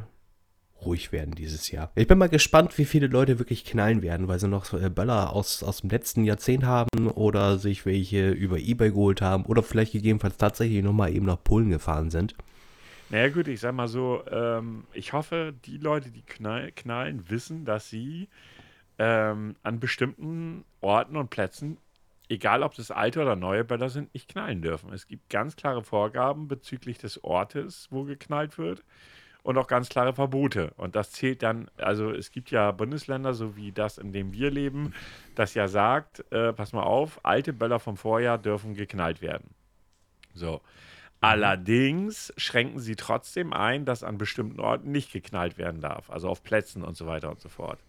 ruhig 0.86 1.12
werden 1.12 1.34
dieses 1.36 1.72
Jahr. 1.72 1.92
Ich 1.96 2.08
bin 2.08 2.18
mal 2.18 2.30
gespannt, 2.30 2.78
wie 2.78 2.86
viele 2.86 3.08
Leute 3.08 3.40
wirklich 3.40 3.66
knallen 3.66 4.02
werden, 4.02 4.28
weil 4.28 4.40
sie 4.40 4.48
noch 4.48 4.74
äh, 4.74 4.90
Böller 4.90 5.34
aus, 5.34 5.64
aus 5.64 5.82
dem 5.82 5.90
letzten 5.90 6.24
Jahrzehnt 6.24 6.66
haben 6.66 7.08
oder 7.08 7.58
sich 7.58 7.86
welche 7.86 8.32
über 8.32 8.60
Ebay 8.60 8.90
geholt 8.90 9.22
haben 9.22 9.46
oder 9.46 9.64
vielleicht 9.64 9.94
gegebenenfalls 9.94 10.38
tatsächlich 10.38 10.84
nochmal 10.84 11.14
eben 11.14 11.26
nach 11.26 11.42
Polen 11.44 11.70
gefahren 11.70 12.12
sind. 12.12 12.36
Naja 13.10 13.30
gut, 13.30 13.48
ich 13.48 13.60
sag 13.60 13.74
mal 13.76 13.88
so, 13.88 14.24
ähm, 14.32 14.86
ich 14.94 15.14
hoffe, 15.14 15.54
die 15.66 15.78
Leute, 15.78 16.10
die 16.10 16.24
knall, 16.24 16.72
knallen, 16.72 17.30
wissen, 17.30 17.64
dass 17.66 17.90
sie 17.90 18.28
ähm, 18.98 19.56
an 19.64 19.80
bestimmten 19.80 20.64
Orten 20.82 21.18
und 21.18 21.30
Plätzen, 21.30 21.78
egal 22.30 22.64
ob 22.64 22.76
das 22.76 22.92
alte 22.92 23.22
oder 23.22 23.36
neue 23.36 23.64
Böller 23.64 23.90
sind, 23.90 24.14
nicht 24.14 24.30
knallen 24.30 24.62
dürfen. 24.62 24.94
Es 24.94 25.08
gibt 25.08 25.30
ganz 25.30 25.56
klare 25.56 25.84
Vorgaben 25.84 26.48
bezüglich 26.48 26.98
des 26.98 27.24
Ortes, 27.24 27.88
wo 27.92 28.04
geknallt 28.04 28.58
wird 28.58 28.84
und 29.44 29.58
auch 29.58 29.68
ganz 29.68 29.90
klare 29.90 30.14
Verbote. 30.14 30.74
Und 30.78 30.96
das 30.96 31.12
zählt 31.12 31.44
dann, 31.44 31.70
also 31.78 32.12
es 32.12 32.32
gibt 32.32 32.50
ja 32.50 32.72
Bundesländer, 32.72 33.34
so 33.34 33.56
wie 33.56 33.72
das, 33.72 33.98
in 33.98 34.12
dem 34.12 34.34
wir 34.34 34.50
leben, 34.50 34.94
das 35.36 35.54
ja 35.54 35.68
sagt, 35.68 36.24
äh, 36.32 36.54
pass 36.54 36.74
mal 36.74 36.84
auf, 36.84 37.20
alte 37.24 37.54
Böller 37.54 37.80
vom 37.80 37.98
Vorjahr 37.98 38.38
dürfen 38.38 38.74
geknallt 38.74 39.22
werden. 39.22 39.54
So. 40.34 40.62
Allerdings 41.20 42.34
schränken 42.36 42.80
sie 42.80 42.98
trotzdem 42.98 43.54
ein, 43.54 43.86
dass 43.86 44.04
an 44.04 44.18
bestimmten 44.18 44.60
Orten 44.60 44.92
nicht 44.92 45.14
geknallt 45.14 45.58
werden 45.58 45.80
darf, 45.80 46.10
also 46.10 46.28
auf 46.28 46.44
Plätzen 46.44 46.84
und 46.84 46.98
so 46.98 47.06
weiter 47.06 47.30
und 47.30 47.40
so 47.40 47.48
fort. 47.48 47.80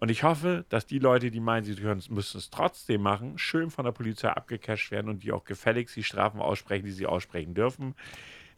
Und 0.00 0.10
ich 0.10 0.22
hoffe, 0.22 0.64
dass 0.68 0.86
die 0.86 0.98
Leute, 0.98 1.30
die 1.30 1.40
meinen, 1.40 1.64
sie 1.64 1.74
können, 1.76 2.02
müssen 2.10 2.38
es 2.38 2.50
trotzdem 2.50 3.02
machen, 3.02 3.38
schön 3.38 3.70
von 3.70 3.84
der 3.84 3.92
Polizei 3.92 4.28
abgecasht 4.28 4.90
werden 4.90 5.08
und 5.08 5.22
die 5.22 5.32
auch 5.32 5.44
gefälligst 5.44 5.96
die 5.96 6.02
Strafen 6.02 6.40
aussprechen, 6.40 6.84
die 6.84 6.92
sie 6.92 7.06
aussprechen 7.06 7.54
dürfen. 7.54 7.94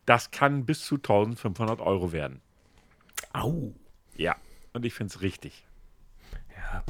Das 0.07 0.31
kann 0.31 0.65
bis 0.65 0.85
zu 0.85 0.97
1500 0.97 1.81
Euro 1.81 2.13
werden. 2.13 2.41
Au. 3.33 3.75
Ja, 4.17 4.37
und 4.73 4.85
ich 4.85 4.95
finde 4.95 5.13
es 5.15 5.21
richtig. 5.21 5.65
Ja. 6.57 6.85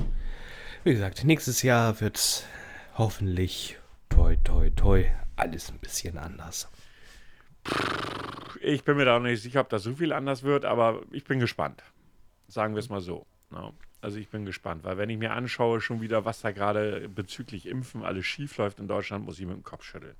Wie 0.84 0.92
gesagt, 0.92 1.24
nächstes 1.24 1.62
Jahr 1.62 2.00
wird 2.00 2.44
hoffentlich 2.96 3.78
toi 4.08 4.36
toi 4.44 4.70
toi 4.70 5.10
alles 5.34 5.70
ein 5.70 5.78
bisschen 5.78 6.18
anders. 6.18 6.68
Ich 8.60 8.84
bin 8.84 8.96
mir 8.96 9.04
da 9.04 9.16
auch 9.16 9.20
nicht 9.20 9.42
sicher, 9.42 9.60
ob 9.60 9.68
das 9.68 9.82
so 9.82 9.94
viel 9.94 10.12
anders 10.12 10.42
wird, 10.42 10.64
aber 10.64 11.02
ich 11.10 11.24
bin 11.24 11.40
gespannt. 11.40 11.82
Sagen 12.48 12.74
wir 12.74 12.80
es 12.80 12.88
mal 12.88 13.00
so. 13.00 13.26
Ja. 13.50 13.72
Also 14.00 14.18
ich 14.18 14.28
bin 14.28 14.44
gespannt, 14.44 14.84
weil 14.84 14.98
wenn 14.98 15.10
ich 15.10 15.18
mir 15.18 15.32
anschaue, 15.32 15.80
schon 15.80 16.00
wieder, 16.00 16.24
was 16.24 16.40
da 16.40 16.52
gerade 16.52 17.08
bezüglich 17.08 17.66
Impfen 17.66 18.04
alles 18.04 18.26
schief 18.26 18.56
läuft 18.58 18.78
in 18.78 18.88
Deutschland, 18.88 19.24
muss 19.24 19.38
ich 19.38 19.46
mit 19.46 19.56
dem 19.56 19.64
Kopf 19.64 19.84
schütteln. 19.84 20.14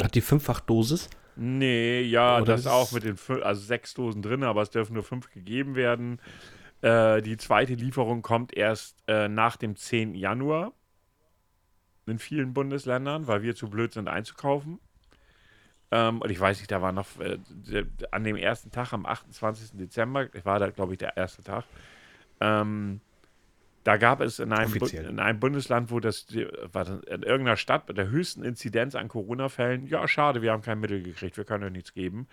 Hat 0.00 0.14
die 0.14 0.20
Fünffachdosis? 0.20 1.08
Nee, 1.36 2.02
ja, 2.02 2.36
Oder 2.36 2.52
das 2.52 2.60
ist 2.60 2.66
auch 2.66 2.92
mit 2.92 3.04
den 3.04 3.16
fün- 3.16 3.40
also 3.42 3.60
sechs 3.60 3.94
Dosen 3.94 4.22
drin, 4.22 4.42
aber 4.42 4.62
es 4.62 4.70
dürfen 4.70 4.94
nur 4.94 5.04
fünf 5.04 5.30
gegeben 5.30 5.74
werden. 5.76 6.20
Äh, 6.82 7.22
die 7.22 7.36
zweite 7.36 7.74
Lieferung 7.74 8.22
kommt 8.22 8.52
erst 8.56 8.96
äh, 9.06 9.28
nach 9.28 9.56
dem 9.56 9.76
10. 9.76 10.14
Januar 10.14 10.72
in 12.06 12.18
vielen 12.18 12.54
Bundesländern, 12.54 13.26
weil 13.26 13.42
wir 13.42 13.54
zu 13.54 13.68
blöd 13.70 13.92
sind 13.92 14.08
einzukaufen. 14.08 14.80
Ähm, 15.90 16.20
und 16.20 16.30
ich 16.30 16.38
weiß 16.38 16.58
nicht, 16.58 16.70
da 16.70 16.82
war 16.82 16.92
noch 16.92 17.06
äh, 17.20 17.38
an 18.10 18.24
dem 18.24 18.36
ersten 18.36 18.70
Tag, 18.70 18.92
am 18.92 19.06
28. 19.06 19.70
Dezember, 19.72 20.28
war 20.44 20.58
da, 20.58 20.70
glaube 20.70 20.92
ich, 20.92 20.98
der 20.98 21.16
erste 21.16 21.42
Tag, 21.42 21.64
ähm, 22.40 23.00
da 23.84 23.96
gab 23.96 24.20
es 24.20 24.38
in 24.38 24.52
einem, 24.52 24.74
in 24.74 25.18
einem 25.18 25.40
Bundesland, 25.40 25.90
wo 25.90 25.98
das, 25.98 26.26
in 26.30 26.42
irgendeiner 27.22 27.56
Stadt 27.56 27.88
mit 27.88 27.96
der 27.96 28.10
höchsten 28.10 28.42
Inzidenz 28.44 28.94
an 28.94 29.08
Corona-Fällen, 29.08 29.86
ja, 29.86 30.06
schade, 30.06 30.42
wir 30.42 30.52
haben 30.52 30.62
kein 30.62 30.78
Mittel 30.78 31.02
gekriegt, 31.02 31.36
wir 31.38 31.44
können 31.44 31.64
euch 31.64 31.72
nichts 31.72 31.94
geben, 31.94 32.28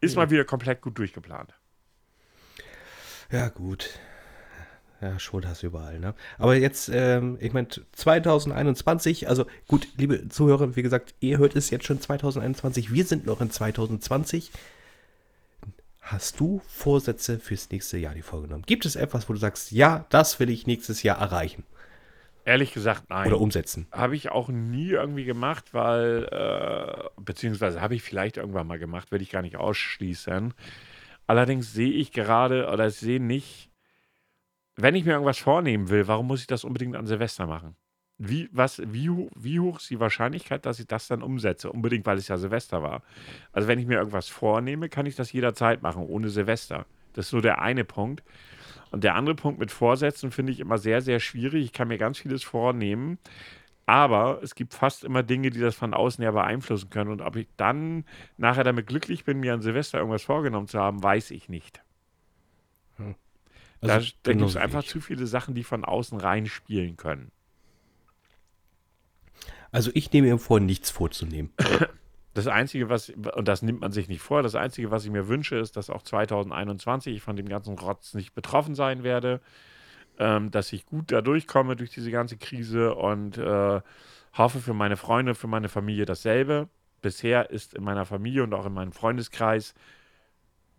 ist 0.00 0.16
mal 0.16 0.30
wieder 0.30 0.44
komplett 0.44 0.82
gut 0.82 0.98
durchgeplant. 0.98 1.54
Ja, 3.30 3.48
gut. 3.48 3.98
Ja, 5.00 5.18
Schuld 5.18 5.46
hast 5.46 5.62
du 5.62 5.68
überall, 5.68 5.98
ne? 5.98 6.14
Aber 6.38 6.54
jetzt, 6.54 6.88
ähm, 6.92 7.36
ich 7.40 7.52
meine, 7.52 7.68
2021, 7.92 9.28
also 9.28 9.46
gut, 9.66 9.88
liebe 9.96 10.28
Zuhörer, 10.28 10.76
wie 10.76 10.82
gesagt, 10.82 11.14
ihr 11.18 11.38
hört 11.38 11.56
es 11.56 11.70
jetzt 11.70 11.86
schon 11.86 12.00
2021, 12.00 12.92
wir 12.92 13.04
sind 13.04 13.26
noch 13.26 13.40
in 13.40 13.50
2020. 13.50 14.52
Hast 16.12 16.38
du 16.40 16.60
Vorsätze 16.68 17.38
fürs 17.38 17.70
nächste 17.70 17.96
Jahr 17.96 18.12
die 18.12 18.20
vorgenommen? 18.20 18.64
Gibt 18.66 18.84
es 18.84 18.96
etwas, 18.96 19.30
wo 19.30 19.32
du 19.32 19.38
sagst, 19.38 19.72
ja, 19.72 20.04
das 20.10 20.38
will 20.38 20.50
ich 20.50 20.66
nächstes 20.66 21.02
Jahr 21.02 21.18
erreichen 21.18 21.64
Ehrlich 22.44 22.74
gesagt, 22.74 23.08
nein. 23.08 23.28
oder 23.28 23.40
umsetzen? 23.40 23.86
Habe 23.90 24.14
ich 24.14 24.30
auch 24.30 24.50
nie 24.50 24.90
irgendwie 24.90 25.24
gemacht, 25.24 25.72
weil, 25.72 26.28
äh, 26.30 27.08
beziehungsweise 27.18 27.80
habe 27.80 27.94
ich 27.94 28.02
vielleicht 28.02 28.36
irgendwann 28.36 28.66
mal 28.66 28.78
gemacht, 28.78 29.10
will 29.10 29.22
ich 29.22 29.30
gar 29.30 29.40
nicht 29.40 29.56
ausschließen. 29.56 30.52
Allerdings 31.26 31.72
sehe 31.72 31.92
ich 31.92 32.12
gerade 32.12 32.68
oder 32.68 32.90
sehe 32.90 33.18
nicht, 33.18 33.70
wenn 34.76 34.94
ich 34.94 35.06
mir 35.06 35.12
irgendwas 35.12 35.38
vornehmen 35.38 35.88
will, 35.88 36.08
warum 36.08 36.26
muss 36.26 36.42
ich 36.42 36.46
das 36.46 36.64
unbedingt 36.64 36.94
an 36.94 37.06
Silvester 37.06 37.46
machen? 37.46 37.74
Wie, 38.24 38.48
was, 38.52 38.80
wie, 38.84 39.10
wie 39.34 39.58
hoch 39.58 39.80
ist 39.80 39.90
die 39.90 39.98
Wahrscheinlichkeit, 39.98 40.64
dass 40.64 40.78
ich 40.78 40.86
das 40.86 41.08
dann 41.08 41.22
umsetze? 41.22 41.72
Unbedingt, 41.72 42.06
weil 42.06 42.18
es 42.18 42.28
ja 42.28 42.36
Silvester 42.36 42.80
war. 42.80 43.02
Also, 43.52 43.66
wenn 43.66 43.80
ich 43.80 43.86
mir 43.86 43.98
irgendwas 43.98 44.28
vornehme, 44.28 44.88
kann 44.88 45.06
ich 45.06 45.16
das 45.16 45.32
jederzeit 45.32 45.82
machen, 45.82 46.06
ohne 46.06 46.28
Silvester. 46.28 46.86
Das 47.14 47.26
ist 47.26 47.32
nur 47.32 47.42
der 47.42 47.60
eine 47.60 47.84
Punkt. 47.84 48.22
Und 48.92 49.02
der 49.02 49.16
andere 49.16 49.34
Punkt 49.34 49.58
mit 49.58 49.72
Vorsätzen 49.72 50.30
finde 50.30 50.52
ich 50.52 50.60
immer 50.60 50.78
sehr, 50.78 51.00
sehr 51.00 51.18
schwierig. 51.18 51.64
Ich 51.64 51.72
kann 51.72 51.88
mir 51.88 51.98
ganz 51.98 52.18
vieles 52.18 52.44
vornehmen, 52.44 53.18
aber 53.86 54.38
es 54.42 54.54
gibt 54.54 54.72
fast 54.72 55.02
immer 55.02 55.24
Dinge, 55.24 55.50
die 55.50 55.58
das 55.58 55.74
von 55.74 55.92
außen 55.92 56.22
her 56.22 56.32
beeinflussen 56.32 56.90
können. 56.90 57.10
Und 57.10 57.22
ob 57.22 57.34
ich 57.34 57.48
dann 57.56 58.04
nachher 58.36 58.62
damit 58.62 58.86
glücklich 58.86 59.24
bin, 59.24 59.40
mir 59.40 59.54
an 59.54 59.62
Silvester 59.62 59.98
irgendwas 59.98 60.22
vorgenommen 60.22 60.68
zu 60.68 60.78
haben, 60.78 61.02
weiß 61.02 61.32
ich 61.32 61.48
nicht. 61.48 61.82
Hm. 62.98 63.16
Also 63.80 63.98
da, 63.98 64.12
da 64.22 64.32
gibt 64.32 64.48
es 64.48 64.56
einfach 64.56 64.84
zu 64.84 65.00
viele 65.00 65.26
Sachen, 65.26 65.54
die 65.54 65.64
von 65.64 65.84
außen 65.84 66.20
reinspielen 66.20 66.96
können. 66.96 67.32
Also 69.72 69.90
ich 69.94 70.12
nehme 70.12 70.28
mir 70.28 70.38
vor, 70.38 70.60
nichts 70.60 70.90
vorzunehmen. 70.90 71.52
Das 72.34 72.46
Einzige, 72.46 72.88
was, 72.88 73.10
und 73.10 73.46
das 73.46 73.60
nimmt 73.60 73.82
man 73.82 73.92
sich 73.92 74.08
nicht 74.08 74.22
vor, 74.22 74.42
das 74.42 74.54
Einzige, 74.54 74.90
was 74.90 75.04
ich 75.04 75.10
mir 75.10 75.28
wünsche, 75.28 75.56
ist, 75.56 75.76
dass 75.76 75.90
auch 75.90 76.00
2021 76.00 77.16
ich 77.16 77.22
von 77.22 77.36
dem 77.36 77.46
ganzen 77.46 77.78
Rotz 77.78 78.14
nicht 78.14 78.34
betroffen 78.34 78.74
sein 78.74 79.02
werde, 79.02 79.42
ähm, 80.18 80.50
dass 80.50 80.72
ich 80.72 80.86
gut 80.86 81.12
da 81.12 81.20
durchkomme 81.20 81.76
durch 81.76 81.90
diese 81.90 82.10
ganze 82.10 82.38
Krise 82.38 82.94
und 82.94 83.36
äh, 83.36 83.82
hoffe 84.32 84.60
für 84.60 84.72
meine 84.72 84.96
Freunde, 84.96 85.34
für 85.34 85.46
meine 85.46 85.68
Familie 85.68 86.06
dasselbe. 86.06 86.70
Bisher 87.02 87.50
ist 87.50 87.74
in 87.74 87.84
meiner 87.84 88.06
Familie 88.06 88.44
und 88.44 88.54
auch 88.54 88.64
in 88.64 88.72
meinem 88.72 88.92
Freundeskreis, 88.92 89.74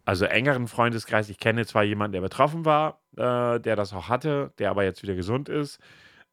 also 0.05 0.25
engeren 0.25 0.67
Freundeskreis, 0.67 1.29
ich 1.29 1.37
kenne 1.37 1.67
zwar 1.67 1.83
jemanden, 1.83 2.13
der 2.13 2.21
betroffen 2.21 2.65
war, 2.65 2.99
äh, 3.15 3.59
der 3.59 3.75
das 3.75 3.93
auch 3.93 4.09
hatte, 4.09 4.53
der 4.57 4.71
aber 4.71 4.83
jetzt 4.83 5.03
wieder 5.03 5.13
gesund 5.13 5.49
ist, 5.49 5.79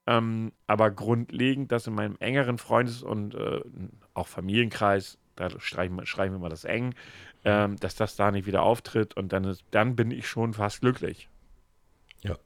ähm, 0.07 0.53
aber 0.66 0.90
grundlegend, 0.90 1.72
dass 1.72 1.86
in 1.86 1.94
meinem 1.94 2.16
engeren 2.20 2.59
Freundes- 2.59 3.03
und 3.03 3.34
äh, 3.34 3.61
auch 4.14 4.26
Familienkreis, 4.28 5.18
da 5.36 5.48
streichen, 5.59 6.05
streichen 6.07 6.34
wir 6.34 6.38
mal 6.38 6.48
das 6.48 6.64
eng, 6.64 6.94
ähm, 7.44 7.76
dass 7.76 7.94
das 7.94 8.16
da 8.16 8.30
nicht 8.30 8.46
wieder 8.46 8.62
auftritt 8.62 9.16
und 9.16 9.32
dann, 9.32 9.44
ist, 9.44 9.64
dann 9.70 9.96
bin 9.96 10.11
ich 10.11 10.28
schon 10.28 10.55
fast 10.55 10.80
glücklich. 10.80 11.28
Ja. 12.22 12.36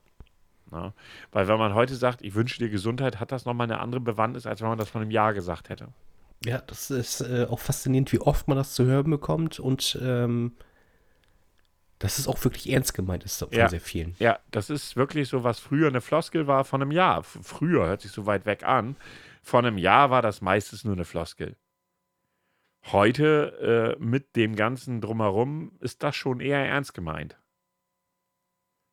Na? 0.70 0.94
Weil 1.32 1.48
wenn 1.48 1.58
man 1.58 1.74
heute 1.74 1.94
sagt, 1.94 2.22
ich 2.22 2.34
wünsche 2.34 2.58
dir 2.58 2.68
Gesundheit, 2.68 3.20
hat 3.20 3.32
das 3.32 3.44
nochmal 3.44 3.66
eine 3.66 3.80
andere 3.80 4.00
Bewandtnis, 4.00 4.46
als 4.46 4.60
wenn 4.60 4.68
man 4.68 4.78
das 4.78 4.90
vor 4.90 5.00
einem 5.00 5.10
Jahr 5.10 5.34
gesagt 5.34 5.68
hätte. 5.68 5.88
Ja, 6.44 6.58
das 6.66 6.90
ist 6.90 7.22
äh, 7.22 7.46
auch 7.48 7.58
faszinierend, 7.60 8.12
wie 8.12 8.20
oft 8.20 8.48
man 8.48 8.56
das 8.56 8.74
zu 8.74 8.84
hören 8.84 9.10
bekommt 9.10 9.58
und 9.58 9.98
ähm, 10.02 10.52
dass 12.04 12.18
es 12.18 12.28
auch 12.28 12.44
wirklich 12.44 12.70
ernst 12.70 12.92
gemeint 12.92 13.24
ist 13.24 13.38
von 13.38 13.48
ja, 13.50 13.66
sehr 13.66 13.80
vielen. 13.80 14.14
Ja, 14.18 14.38
das 14.50 14.68
ist 14.68 14.94
wirklich 14.94 15.26
so, 15.26 15.42
was 15.42 15.58
früher 15.58 15.88
eine 15.88 16.02
Floskel 16.02 16.46
war 16.46 16.66
von 16.66 16.82
einem 16.82 16.90
Jahr. 16.90 17.22
Früher 17.22 17.86
hört 17.86 18.02
sich 18.02 18.12
so 18.12 18.26
weit 18.26 18.44
weg 18.44 18.62
an. 18.62 18.96
Von 19.42 19.64
einem 19.64 19.78
Jahr 19.78 20.10
war 20.10 20.20
das 20.20 20.42
meistens 20.42 20.84
nur 20.84 20.92
eine 20.92 21.06
Floskel. 21.06 21.56
Heute 22.92 23.96
äh, 23.98 24.04
mit 24.04 24.36
dem 24.36 24.54
Ganzen 24.54 25.00
drumherum 25.00 25.78
ist 25.80 26.02
das 26.02 26.14
schon 26.14 26.40
eher 26.40 26.58
ernst 26.58 26.92
gemeint. 26.92 27.38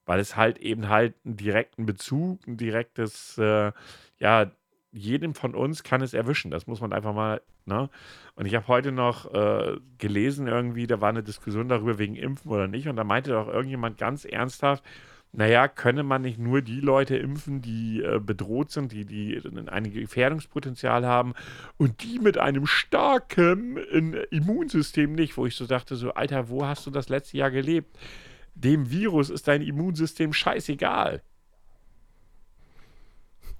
Weil 0.05 0.21
es 0.21 0.37
halt 0.37 0.59
eben 0.59 0.87
halt 0.87 1.13
einen 1.25 1.35
direkten 1.35 1.85
Bezug, 1.85 2.47
ein 2.47 2.55
direktes, 2.55 3.37
äh, 3.37 3.73
ja, 4.19 4.51
jedem 4.91 5.33
von 5.33 5.55
uns 5.55 5.83
kann 5.83 6.01
es 6.01 6.13
erwischen. 6.13 6.51
Das 6.51 6.67
muss 6.67 6.81
man 6.81 6.93
einfach 6.93 7.13
mal, 7.13 7.41
ne? 7.65 7.89
Und 8.35 8.45
ich 8.45 8.55
habe 8.55 8.67
heute 8.67 8.91
noch 8.91 9.33
äh, 9.33 9.77
gelesen, 9.97 10.47
irgendwie, 10.47 10.87
da 10.87 11.01
war 11.01 11.09
eine 11.09 11.23
Diskussion 11.23 11.69
darüber 11.69 11.97
wegen 11.97 12.15
Impfen 12.15 12.51
oder 12.51 12.67
nicht. 12.67 12.87
Und 12.87 12.95
da 12.95 13.03
meinte 13.03 13.31
doch 13.31 13.47
irgendjemand 13.47 13.97
ganz 13.97 14.25
ernsthaft, 14.25 14.83
naja, 15.33 15.69
könne 15.69 16.03
man 16.03 16.23
nicht 16.23 16.37
nur 16.37 16.61
die 16.61 16.81
Leute 16.81 17.15
impfen, 17.15 17.61
die 17.61 18.01
äh, 18.01 18.19
bedroht 18.19 18.71
sind, 18.71 18.91
die, 18.91 19.05
die 19.05 19.41
ein 19.67 19.91
Gefährdungspotenzial 19.91 21.05
haben 21.05 21.33
und 21.77 22.03
die 22.03 22.19
mit 22.19 22.37
einem 22.37 22.67
starken 22.67 23.77
äh, 23.77 24.23
Immunsystem 24.29 25.13
nicht, 25.13 25.37
wo 25.37 25.45
ich 25.45 25.55
so 25.55 25.67
dachte, 25.67 25.95
so, 25.95 26.13
Alter, 26.13 26.49
wo 26.49 26.65
hast 26.65 26.85
du 26.85 26.91
das 26.91 27.07
letzte 27.07 27.37
Jahr 27.37 27.51
gelebt? 27.51 27.97
Dem 28.55 28.91
Virus 28.91 29.29
ist 29.29 29.47
dein 29.47 29.61
Immunsystem 29.61 30.33
scheißegal. 30.33 31.21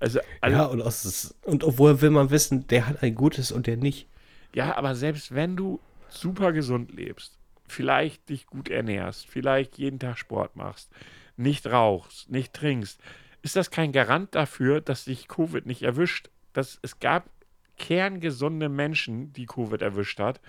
Also, 0.02 0.20
also 0.42 0.58
ja, 0.58 0.66
und, 0.66 0.82
aus, 0.82 1.36
und 1.44 1.64
woher 1.78 2.02
will 2.02 2.10
man 2.10 2.32
wissen, 2.32 2.66
der 2.68 2.88
hat 2.88 3.04
ein 3.04 3.14
gutes 3.14 3.52
und 3.52 3.68
der 3.68 3.78
nicht? 3.78 4.08
Ja, 4.56 4.76
aber 4.76 4.96
selbst 4.96 5.36
wenn 5.36 5.56
du 5.56 5.80
super 6.10 6.54
gesund 6.54 6.92
lebst, 6.92 7.38
vielleicht 7.68 8.28
dich 8.30 8.48
gut 8.48 8.68
ernährst, 8.68 9.28
vielleicht 9.28 9.78
jeden 9.78 10.00
Tag 10.00 10.18
Sport 10.18 10.56
machst, 10.56 10.90
nicht 11.38 11.68
rauchst, 11.68 12.32
nicht 12.32 12.52
trinkst, 12.54 13.00
ist 13.44 13.56
das 13.56 13.70
kein 13.70 13.92
Garant 13.92 14.34
dafür, 14.34 14.82
dass 14.82 15.06
dich 15.06 15.28
Covid 15.28 15.68
nicht 15.68 15.84
erwischt. 15.84 16.32
Das, 16.54 16.80
es 16.82 17.00
gab 17.00 17.30
kerngesunde 17.78 18.70
Menschen, 18.70 19.32
die 19.34 19.46
Covid 19.46 19.84
erwischt 19.84 20.20
hat. 20.20 20.42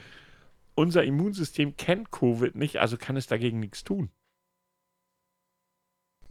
Unser 0.74 1.05
Immunsystem 1.05 1.76
kennt 1.76 2.11
Covid 2.11 2.55
nicht, 2.55 2.78
also 2.78 2.96
kann 2.96 3.18
es 3.18 3.26
dagegen 3.26 3.61
nichts 3.61 3.84
tun. 3.84 4.11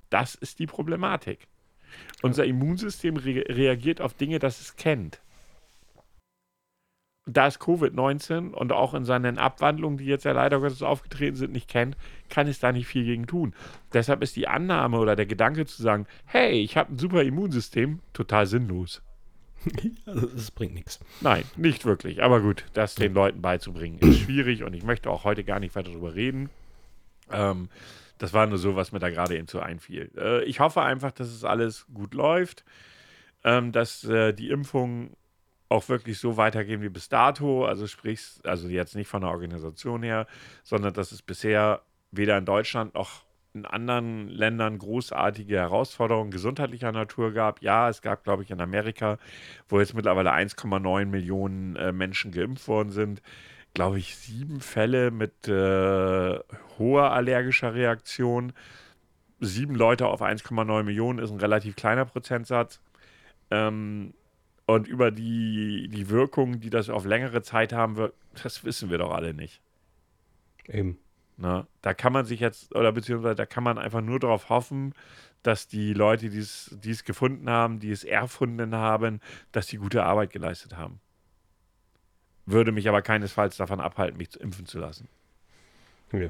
Das 0.09 0.33
ist 0.33 0.57
die 0.57 0.67
Problematik. 0.67 1.47
Unser 2.21 2.45
Immunsystem 2.45 3.17
re 3.17 3.43
reagiert 3.47 4.01
auf 4.01 4.13
Dinge, 4.13 4.39
das 4.39 4.61
es 4.61 4.75
kennt. 4.75 5.21
Und 7.27 7.37
da 7.37 7.47
es 7.47 7.59
Covid-19 7.59 8.51
und 8.51 8.71
auch 8.71 8.93
in 8.95 9.05
seinen 9.05 9.37
Abwandlungen, 9.37 9.97
die 9.97 10.05
jetzt 10.05 10.25
ja 10.25 10.31
leider 10.31 10.59
Gottes 10.59 10.81
aufgetreten 10.81 11.35
sind, 11.35 11.53
nicht 11.53 11.69
kennt, 11.69 11.95
kann 12.29 12.47
es 12.47 12.59
da 12.59 12.71
nicht 12.71 12.87
viel 12.87 13.05
gegen 13.05 13.27
tun. 13.27 13.53
Deshalb 13.93 14.23
ist 14.23 14.35
die 14.35 14.47
Annahme 14.47 14.97
oder 14.97 15.15
der 15.15 15.27
Gedanke 15.27 15.65
zu 15.67 15.81
sagen, 15.81 16.07
hey, 16.25 16.59
ich 16.59 16.77
habe 16.77 16.93
ein 16.93 16.97
super 16.97 17.21
Immunsystem, 17.21 17.99
total 18.13 18.47
sinnlos. 18.47 19.01
Also 20.07 20.27
es 20.35 20.49
bringt 20.49 20.73
nichts. 20.73 20.99
Nein, 21.21 21.43
nicht 21.55 21.85
wirklich. 21.85 22.23
Aber 22.23 22.41
gut, 22.41 22.65
das 22.73 22.95
den 22.95 23.13
Leuten 23.13 23.43
beizubringen, 23.43 23.99
ist 23.99 24.19
schwierig 24.19 24.63
und 24.63 24.73
ich 24.73 24.83
möchte 24.83 25.09
auch 25.09 25.23
heute 25.23 25.43
gar 25.43 25.59
nicht 25.59 25.75
weiter 25.75 25.91
darüber 25.91 26.15
reden. 26.15 26.49
Ähm, 27.31 27.69
das 28.21 28.33
war 28.33 28.45
nur 28.45 28.59
so, 28.59 28.75
was 28.75 28.91
mir 28.91 28.99
da 28.99 29.09
gerade 29.09 29.35
eben 29.35 29.47
so 29.47 29.59
einfiel. 29.59 30.11
Äh, 30.15 30.43
ich 30.43 30.59
hoffe 30.59 30.83
einfach, 30.83 31.11
dass 31.11 31.29
es 31.29 31.43
alles 31.43 31.87
gut 31.91 32.13
läuft, 32.13 32.63
ähm, 33.43 33.71
dass 33.71 34.03
äh, 34.03 34.31
die 34.31 34.51
Impfungen 34.51 35.15
auch 35.69 35.89
wirklich 35.89 36.19
so 36.19 36.37
weitergehen 36.37 36.83
wie 36.83 36.89
bis 36.89 37.09
dato. 37.09 37.65
Also 37.65 37.87
sprich, 37.87 38.21
also 38.43 38.67
jetzt 38.67 38.95
nicht 38.95 39.07
von 39.07 39.21
der 39.21 39.31
Organisation 39.31 40.03
her, 40.03 40.27
sondern 40.63 40.93
dass 40.93 41.11
es 41.11 41.23
bisher 41.23 41.81
weder 42.11 42.37
in 42.37 42.45
Deutschland 42.45 42.93
noch 42.93 43.25
in 43.55 43.65
anderen 43.65 44.27
Ländern 44.27 44.77
großartige 44.77 45.55
Herausforderungen 45.55 46.29
gesundheitlicher 46.29 46.91
Natur 46.91 47.33
gab. 47.33 47.63
Ja, 47.63 47.89
es 47.89 48.03
gab, 48.03 48.23
glaube 48.23 48.43
ich, 48.43 48.51
in 48.51 48.61
Amerika, 48.61 49.17
wo 49.67 49.79
jetzt 49.79 49.95
mittlerweile 49.95 50.31
1,9 50.31 51.05
Millionen 51.05 51.75
äh, 51.75 51.91
Menschen 51.91 52.31
geimpft 52.31 52.67
worden 52.67 52.91
sind, 52.91 53.23
glaube 53.73 53.99
ich, 53.99 54.15
sieben 54.15 54.59
Fälle 54.59 55.11
mit 55.11 55.47
äh, 55.47 56.39
hoher 56.77 57.11
allergischer 57.11 57.73
Reaktion. 57.73 58.53
Sieben 59.39 59.75
Leute 59.75 60.07
auf 60.07 60.21
1,9 60.21 60.83
Millionen 60.83 61.19
ist 61.19 61.31
ein 61.31 61.39
relativ 61.39 61.75
kleiner 61.75 62.05
Prozentsatz. 62.05 62.81
Ähm, 63.49 64.13
und 64.65 64.87
über 64.87 65.11
die, 65.11 65.89
die 65.89 66.09
Wirkung, 66.09 66.59
die 66.59 66.69
das 66.69 66.89
auf 66.89 67.05
längere 67.05 67.41
Zeit 67.41 67.73
haben 67.73 67.95
wird, 67.95 68.13
das 68.41 68.63
wissen 68.63 68.89
wir 68.89 68.97
doch 68.97 69.11
alle 69.11 69.33
nicht. 69.33 69.61
Eben. 70.67 70.97
Na, 71.37 71.65
da 71.81 71.93
kann 71.93 72.13
man 72.13 72.25
sich 72.25 72.39
jetzt, 72.39 72.75
oder 72.75 72.91
beziehungsweise 72.91 73.35
da 73.35 73.45
kann 73.45 73.63
man 73.63 73.77
einfach 73.77 74.01
nur 74.01 74.19
darauf 74.19 74.49
hoffen, 74.49 74.93
dass 75.43 75.67
die 75.67 75.93
Leute, 75.93 76.29
die 76.29 76.37
es 76.37 77.03
gefunden 77.03 77.49
haben, 77.49 77.79
die 77.79 77.89
es 77.89 78.03
erfunden 78.03 78.75
haben, 78.75 79.21
dass 79.51 79.67
sie 79.67 79.77
gute 79.77 80.03
Arbeit 80.03 80.29
geleistet 80.29 80.77
haben 80.77 81.01
würde 82.45 82.71
mich 82.71 82.87
aber 82.89 83.01
keinesfalls 83.01 83.57
davon 83.57 83.79
abhalten, 83.79 84.17
mich 84.17 84.39
impfen 84.39 84.65
zu 84.65 84.79
lassen. 84.79 85.07
Okay. 86.11 86.29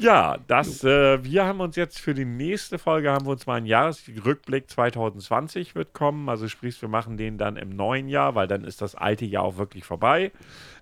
Ja, 0.00 0.38
das, 0.46 0.82
äh, 0.82 1.22
wir 1.24 1.44
haben 1.44 1.60
uns 1.60 1.76
jetzt 1.76 2.00
für 2.00 2.14
die 2.14 2.24
nächste 2.24 2.78
Folge, 2.78 3.12
haben 3.12 3.26
wir 3.26 3.32
uns 3.32 3.46
mal 3.46 3.56
einen 3.56 3.66
Jahresrückblick 3.66 4.70
2020 4.70 5.74
wird 5.74 5.92
kommen. 5.92 6.28
Also 6.28 6.48
sprich, 6.48 6.80
wir 6.80 6.88
machen 6.88 7.18
den 7.18 7.36
dann 7.36 7.56
im 7.56 7.70
neuen 7.70 8.08
Jahr, 8.08 8.34
weil 8.34 8.46
dann 8.46 8.64
ist 8.64 8.80
das 8.80 8.94
alte 8.94 9.26
Jahr 9.26 9.42
auch 9.42 9.58
wirklich 9.58 9.84
vorbei. 9.84 10.32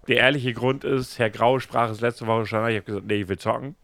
Der 0.07 0.19
ehrliche 0.19 0.53
Grund 0.53 0.85
ist, 0.85 1.19
Herr 1.19 1.31
Grau 1.31 1.59
sprach 1.59 1.91
es 1.91 2.01
letzte 2.01 2.27
Woche 2.29 2.47
schon, 2.47 2.69
ich 2.69 2.77
habe 2.77 2.85
gesagt, 2.85 3.07
nee, 3.07 3.23
ich 3.23 3.29
will 3.29 3.39
zocken. 3.39 3.75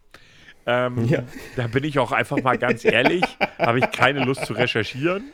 Ähm, 0.66 1.04
ja. 1.06 1.24
Da 1.56 1.66
bin 1.66 1.84
ich 1.84 1.98
auch 1.98 2.12
einfach 2.12 2.40
mal 2.42 2.56
ganz 2.56 2.84
ehrlich, 2.84 3.24
habe 3.58 3.80
ich 3.80 3.90
keine 3.90 4.24
Lust 4.24 4.46
zu 4.46 4.52
recherchieren. 4.52 5.32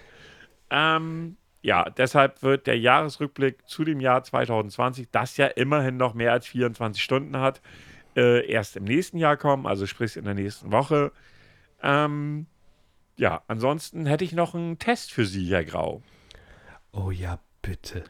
Ähm, 0.71 1.37
ja, 1.63 1.85
deshalb 1.91 2.43
wird 2.43 2.67
der 2.67 2.79
Jahresrückblick 2.79 3.69
zu 3.69 3.85
dem 3.85 4.01
Jahr 4.01 4.23
2020, 4.23 5.09
das 5.11 5.37
ja 5.37 5.47
immerhin 5.47 5.97
noch 5.97 6.15
mehr 6.15 6.33
als 6.33 6.47
24 6.47 7.03
Stunden 7.03 7.37
hat, 7.37 7.61
äh, 8.17 8.47
erst 8.51 8.77
im 8.77 8.85
nächsten 8.85 9.19
Jahr 9.19 9.37
kommen, 9.37 9.67
also 9.67 9.87
sprich 9.87 10.17
in 10.17 10.25
der 10.25 10.35
nächsten 10.35 10.73
Woche. 10.73 11.13
Ähm, 11.83 12.47
ja, 13.17 13.43
ansonsten 13.49 14.07
hätte 14.07 14.25
ich 14.25 14.33
noch 14.33 14.55
einen 14.55 14.79
Test 14.79 15.13
für 15.13 15.27
Sie, 15.27 15.47
Herr 15.51 15.65
Grau. 15.65 16.03
Oh 16.93 17.11
ja, 17.11 17.39
bitte. 17.61 18.05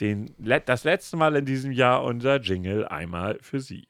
Den, 0.00 0.34
das 0.38 0.84
letzte 0.84 1.16
Mal 1.16 1.36
in 1.36 1.44
diesem 1.44 1.72
Jahr 1.72 2.04
unser 2.04 2.40
Jingle 2.40 2.86
einmal 2.86 3.38
für 3.40 3.60
Sie. 3.60 3.88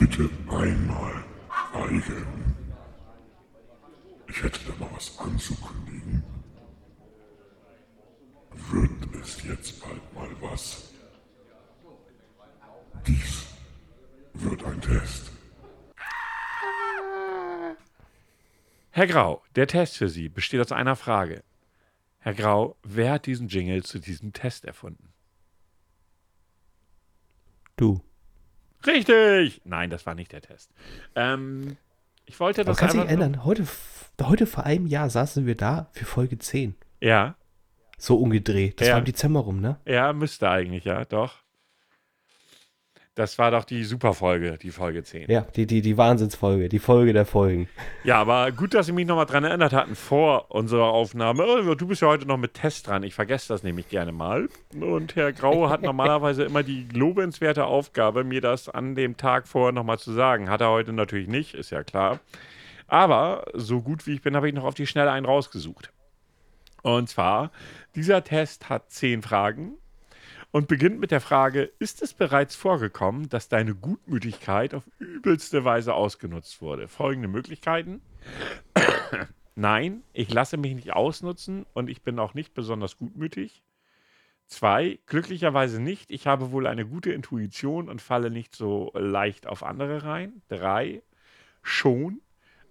Bitte 0.00 0.30
einmal 0.48 1.22
schweigen. 1.70 2.56
Ich 4.28 4.42
hätte 4.42 4.60
da 4.66 4.84
mal 4.84 4.90
was 4.94 5.18
anzukündigen. 5.18 6.22
Wird 8.70 9.14
es 9.22 9.42
jetzt 9.44 9.80
bald 9.80 10.14
mal 10.14 10.30
was? 10.40 10.92
Dies 13.06 13.46
wird 14.34 14.64
ein 14.64 14.80
Test. 14.80 15.30
Herr 18.92 19.06
Grau, 19.06 19.42
der 19.54 19.66
Test 19.66 19.98
für 19.98 20.08
Sie 20.08 20.28
besteht 20.28 20.60
aus 20.60 20.72
einer 20.72 20.96
Frage. 20.96 21.44
Herr 22.18 22.34
Grau, 22.34 22.76
wer 22.82 23.12
hat 23.12 23.26
diesen 23.26 23.48
Jingle 23.48 23.82
zu 23.82 23.98
diesem 23.98 24.32
Test 24.32 24.64
erfunden? 24.64 25.12
Du. 27.76 28.02
Richtig! 28.86 29.60
Nein, 29.64 29.90
das 29.90 30.06
war 30.06 30.14
nicht 30.14 30.32
der 30.32 30.40
Test. 30.42 30.70
Ähm, 31.14 31.76
ich 32.26 32.38
wollte 32.40 32.64
Das 32.64 32.76
das 32.76 32.78
kann 32.78 32.90
sich 32.90 33.00
einfach 33.00 33.16
nur- 33.16 33.24
ändern. 33.24 33.44
Heute, 33.44 33.66
heute 34.22 34.46
vor 34.46 34.64
einem 34.64 34.86
Jahr 34.86 35.10
saßen 35.10 35.46
wir 35.46 35.56
da 35.56 35.88
für 35.92 36.04
Folge 36.04 36.38
10. 36.38 36.74
Ja, 37.00 37.34
So 37.98 38.16
umgedreht. 38.16 38.80
Das 38.80 38.88
Ja. 38.88 38.94
war 38.94 38.98
im 39.00 39.04
Dezember 39.04 39.40
rum, 39.40 39.60
ne? 39.60 39.78
ja, 39.84 40.12
müsste 40.14 40.48
eigentlich, 40.48 40.84
ja, 40.84 41.04
doch. 41.04 41.39
Das 43.16 43.38
war 43.38 43.50
doch 43.50 43.64
die 43.64 43.82
Superfolge, 43.82 44.56
die 44.56 44.70
Folge 44.70 45.02
10. 45.02 45.28
Ja, 45.28 45.40
die, 45.40 45.66
die, 45.66 45.82
die 45.82 45.96
Wahnsinnsfolge, 45.96 46.68
die 46.68 46.78
Folge 46.78 47.12
der 47.12 47.26
Folgen. 47.26 47.68
Ja, 48.04 48.20
aber 48.20 48.52
gut, 48.52 48.72
dass 48.72 48.86
Sie 48.86 48.92
mich 48.92 49.06
nochmal 49.06 49.26
dran 49.26 49.42
erinnert 49.42 49.72
hatten 49.72 49.96
vor 49.96 50.52
unserer 50.52 50.86
Aufnahme. 50.86 51.44
Oh, 51.44 51.74
du 51.74 51.88
bist 51.88 52.02
ja 52.02 52.08
heute 52.08 52.24
noch 52.26 52.36
mit 52.36 52.54
Test 52.54 52.86
dran. 52.86 53.02
Ich 53.02 53.14
vergesse 53.14 53.48
das 53.48 53.64
nämlich 53.64 53.88
gerne 53.88 54.12
mal. 54.12 54.48
Und 54.78 55.16
Herr 55.16 55.32
Grau 55.32 55.68
hat 55.68 55.82
normalerweise 55.82 56.44
immer 56.44 56.62
die 56.62 56.86
lobenswerte 56.92 57.64
Aufgabe, 57.64 58.22
mir 58.22 58.40
das 58.40 58.68
an 58.68 58.94
dem 58.94 59.16
Tag 59.16 59.48
vorher 59.48 59.72
nochmal 59.72 59.98
zu 59.98 60.12
sagen. 60.12 60.48
Hat 60.48 60.60
er 60.60 60.70
heute 60.70 60.92
natürlich 60.92 61.26
nicht, 61.26 61.54
ist 61.54 61.70
ja 61.70 61.82
klar. 61.82 62.20
Aber 62.86 63.44
so 63.54 63.82
gut 63.82 64.06
wie 64.06 64.14
ich 64.14 64.22
bin, 64.22 64.36
habe 64.36 64.48
ich 64.48 64.54
noch 64.54 64.64
auf 64.64 64.74
die 64.74 64.86
Schnelle 64.86 65.10
einen 65.10 65.26
rausgesucht. 65.26 65.92
Und 66.82 67.08
zwar, 67.08 67.50
dieser 67.96 68.22
Test 68.22 68.68
hat 68.68 68.90
zehn 68.90 69.20
Fragen 69.22 69.74
und 70.52 70.68
beginnt 70.68 70.98
mit 71.00 71.10
der 71.10 71.20
Frage, 71.20 71.70
ist 71.78 72.02
es 72.02 72.12
bereits 72.12 72.56
vorgekommen, 72.56 73.28
dass 73.28 73.48
deine 73.48 73.74
Gutmütigkeit 73.74 74.74
auf 74.74 74.84
übelste 74.98 75.64
Weise 75.64 75.94
ausgenutzt 75.94 76.60
wurde? 76.60 76.88
Folgende 76.88 77.28
Möglichkeiten. 77.28 78.00
Nein, 79.54 80.02
ich 80.12 80.32
lasse 80.32 80.56
mich 80.56 80.74
nicht 80.74 80.92
ausnutzen 80.92 81.66
und 81.72 81.88
ich 81.88 82.02
bin 82.02 82.18
auch 82.18 82.34
nicht 82.34 82.54
besonders 82.54 82.96
gutmütig. 82.96 83.62
Zwei, 84.46 84.98
glücklicherweise 85.06 85.80
nicht. 85.80 86.10
Ich 86.10 86.26
habe 86.26 86.50
wohl 86.50 86.66
eine 86.66 86.84
gute 86.84 87.12
Intuition 87.12 87.88
und 87.88 88.02
falle 88.02 88.30
nicht 88.30 88.56
so 88.56 88.90
leicht 88.94 89.46
auf 89.46 89.62
andere 89.62 90.02
rein. 90.02 90.42
Drei, 90.48 91.02
schon. 91.62 92.20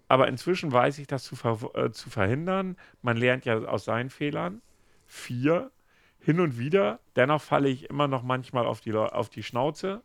Aber 0.06 0.28
inzwischen 0.28 0.72
weiß 0.72 0.98
ich 0.98 1.06
das 1.06 1.24
zu, 1.24 1.36
ver 1.36 1.58
äh, 1.74 1.90
zu 1.90 2.10
verhindern. 2.10 2.76
Man 3.00 3.16
lernt 3.16 3.46
ja 3.46 3.58
aus 3.60 3.86
seinen 3.86 4.10
Fehlern. 4.10 4.60
Vier, 5.06 5.70
hin 6.20 6.40
und 6.40 6.58
wieder. 6.58 7.00
Dennoch 7.16 7.42
falle 7.42 7.68
ich 7.68 7.90
immer 7.90 8.08
noch 8.08 8.22
manchmal 8.22 8.66
auf 8.66 8.80
die, 8.80 8.94
auf 8.94 9.30
die 9.30 9.42
Schnauze. 9.42 10.02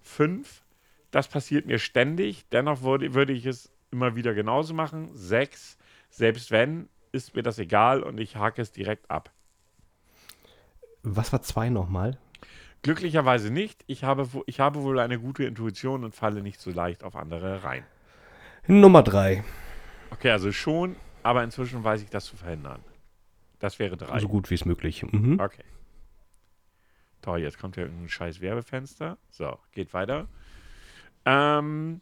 Fünf, 0.00 0.64
das 1.10 1.28
passiert 1.28 1.66
mir 1.66 1.78
ständig. 1.78 2.48
Dennoch 2.50 2.82
würde, 2.82 3.14
würde 3.14 3.32
ich 3.32 3.46
es 3.46 3.72
immer 3.90 4.16
wieder 4.16 4.34
genauso 4.34 4.74
machen. 4.74 5.10
Sechs, 5.14 5.78
selbst 6.10 6.50
wenn, 6.50 6.88
ist 7.12 7.34
mir 7.34 7.42
das 7.42 7.58
egal 7.58 8.02
und 8.02 8.18
ich 8.18 8.36
hake 8.36 8.60
es 8.60 8.72
direkt 8.72 9.10
ab. 9.10 9.30
Was 11.02 11.32
war 11.32 11.42
zwei 11.42 11.68
nochmal? 11.68 12.18
Glücklicherweise 12.82 13.52
nicht. 13.52 13.84
Ich 13.86 14.02
habe, 14.02 14.28
ich 14.46 14.58
habe 14.58 14.82
wohl 14.82 14.98
eine 14.98 15.20
gute 15.20 15.44
Intuition 15.44 16.04
und 16.04 16.14
falle 16.14 16.42
nicht 16.42 16.60
so 16.60 16.70
leicht 16.70 17.04
auf 17.04 17.14
andere 17.14 17.62
rein. 17.62 17.84
Nummer 18.66 19.02
drei. 19.02 19.44
Okay, 20.10 20.30
also 20.30 20.52
schon, 20.52 20.96
aber 21.22 21.44
inzwischen 21.44 21.84
weiß 21.84 22.02
ich 22.02 22.10
das 22.10 22.24
zu 22.24 22.36
verhindern. 22.36 22.80
Das 23.62 23.78
wäre 23.78 23.96
drei. 23.96 24.18
So 24.18 24.26
gut 24.26 24.50
wie 24.50 24.54
es 24.54 24.64
möglich. 24.64 25.04
Mhm. 25.04 25.38
Okay. 25.38 25.62
Toll, 27.20 27.38
jetzt 27.38 27.60
kommt 27.60 27.76
ja 27.76 27.84
irgendein 27.84 28.08
scheiß 28.08 28.40
Werbefenster. 28.40 29.18
So, 29.30 29.56
geht 29.70 29.94
weiter. 29.94 30.26
Ähm, 31.24 32.00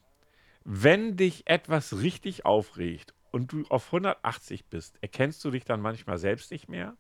wenn 0.65 1.19
dich 1.19 1.47
etwas 1.47 2.01
richtig 2.01 2.47
aufregt 2.47 3.13
und 3.31 3.53
du 3.53 3.67
auf 3.69 3.93
180 3.93 4.71
bist, 4.71 4.97
erkennst 5.03 5.45
du 5.45 5.51
dich 5.51 5.67
dann 5.67 5.83
manchmal 5.83 6.17
selbst 6.17 6.51
nicht 6.51 6.71
mehr? 6.71 6.97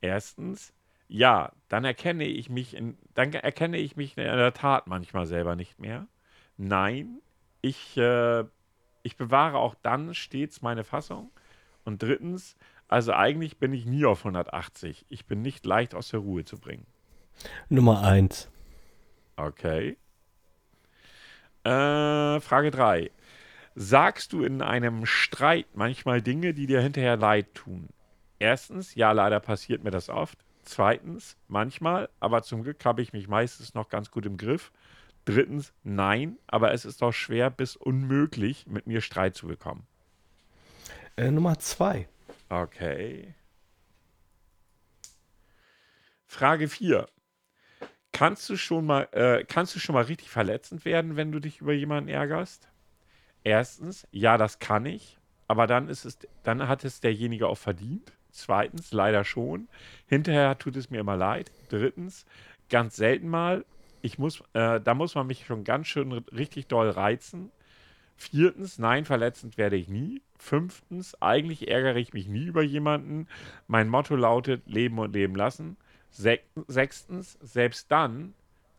Erstens, 0.00 0.72
ja, 1.06 1.52
dann 1.68 1.84
erkenne 1.84 2.24
ich 2.24 2.50
mich 2.50 2.74
in, 2.74 2.98
dann 3.14 3.32
erkenne 3.34 3.76
ich 3.76 3.94
mich 3.94 4.18
in 4.18 4.24
der 4.24 4.52
Tat 4.52 4.88
manchmal 4.88 5.26
selber 5.26 5.54
nicht 5.54 5.78
mehr. 5.78 6.08
Nein, 6.56 7.20
ich, 7.62 7.96
äh, 7.96 8.42
ich 9.04 9.16
bewahre 9.16 9.58
auch 9.58 9.76
dann 9.76 10.12
stets 10.12 10.60
meine 10.60 10.82
Fassung. 10.82 11.30
Und 11.84 12.02
drittens, 12.02 12.56
also 12.88 13.12
eigentlich 13.12 13.58
bin 13.58 13.72
ich 13.72 13.86
nie 13.86 14.04
auf 14.04 14.20
180. 14.20 15.06
Ich 15.08 15.26
bin 15.26 15.42
nicht 15.42 15.66
leicht 15.66 15.94
aus 15.94 16.08
der 16.08 16.20
Ruhe 16.20 16.44
zu 16.44 16.58
bringen. 16.58 16.86
Nummer 17.68 18.02
eins. 18.02 18.48
Okay. 19.36 19.96
Äh, 21.64 22.40
Frage 22.40 22.70
3. 22.70 23.10
Sagst 23.74 24.32
du 24.32 24.42
in 24.42 24.62
einem 24.62 25.04
Streit 25.04 25.66
manchmal 25.74 26.22
Dinge, 26.22 26.54
die 26.54 26.66
dir 26.66 26.80
hinterher 26.80 27.16
leid 27.16 27.54
tun? 27.54 27.88
Erstens, 28.38 28.94
ja, 28.94 29.12
leider 29.12 29.40
passiert 29.40 29.84
mir 29.84 29.90
das 29.90 30.08
oft. 30.08 30.38
Zweitens, 30.62 31.36
manchmal, 31.48 32.08
aber 32.18 32.42
zum 32.42 32.62
Glück 32.62 32.84
habe 32.84 33.02
ich 33.02 33.12
mich 33.12 33.28
meistens 33.28 33.74
noch 33.74 33.88
ganz 33.88 34.10
gut 34.10 34.26
im 34.26 34.36
Griff. 34.36 34.72
Drittens, 35.24 35.72
nein, 35.82 36.38
aber 36.46 36.72
es 36.72 36.84
ist 36.84 37.02
doch 37.02 37.12
schwer 37.12 37.50
bis 37.50 37.76
unmöglich, 37.76 38.66
mit 38.66 38.86
mir 38.86 39.00
Streit 39.00 39.34
zu 39.34 39.46
bekommen. 39.46 39.86
Äh, 41.16 41.30
Nummer 41.30 41.58
zwei. 41.58 42.08
Okay. 42.48 43.34
Frage 46.26 46.68
4. 46.68 47.08
Kannst 48.12 48.48
du 48.48 48.56
schon 48.56 48.86
mal, 48.86 49.08
äh, 49.12 49.44
kannst 49.44 49.74
du 49.74 49.78
schon 49.78 49.94
mal 49.94 50.04
richtig 50.04 50.30
verletzend 50.30 50.84
werden, 50.84 51.16
wenn 51.16 51.32
du 51.32 51.40
dich 51.40 51.60
über 51.60 51.72
jemanden 51.72 52.08
ärgerst? 52.08 52.68
Erstens, 53.44 54.06
ja, 54.10 54.38
das 54.38 54.58
kann 54.58 54.86
ich, 54.86 55.18
aber 55.48 55.66
dann 55.66 55.88
ist 55.88 56.04
es, 56.04 56.18
dann 56.42 56.66
hat 56.66 56.84
es 56.84 57.00
derjenige 57.00 57.46
auch 57.48 57.58
verdient. 57.58 58.12
Zweitens, 58.30 58.92
leider 58.92 59.24
schon. 59.24 59.68
Hinterher 60.06 60.58
tut 60.58 60.76
es 60.76 60.90
mir 60.90 61.00
immer 61.00 61.16
leid. 61.16 61.52
Drittens, 61.68 62.26
ganz 62.68 62.96
selten 62.96 63.28
mal. 63.28 63.64
Ich 64.02 64.18
muss, 64.18 64.42
äh, 64.52 64.80
da 64.80 64.94
muss 64.94 65.14
man 65.14 65.26
mich 65.26 65.46
schon 65.46 65.64
ganz 65.64 65.86
schön 65.86 66.12
richtig 66.12 66.66
doll 66.66 66.90
reizen. 66.90 67.50
Viertens, 68.16 68.78
nein, 68.78 69.04
verletzend 69.04 69.58
werde 69.58 69.76
ich 69.76 69.88
nie. 69.88 70.22
Fünftens, 70.38 71.20
eigentlich 71.20 71.68
ärgere 71.68 71.96
ich 71.96 72.12
mich 72.12 72.28
nie 72.28 72.46
über 72.46 72.62
jemanden. 72.62 73.28
Mein 73.66 73.88
Motto 73.88 74.16
lautet 74.16 74.66
Leben 74.66 74.98
und 74.98 75.12
Leben 75.12 75.34
lassen. 75.34 75.76
Sechstens, 76.10 77.38
selbst 77.42 77.90
dann, 77.90 78.32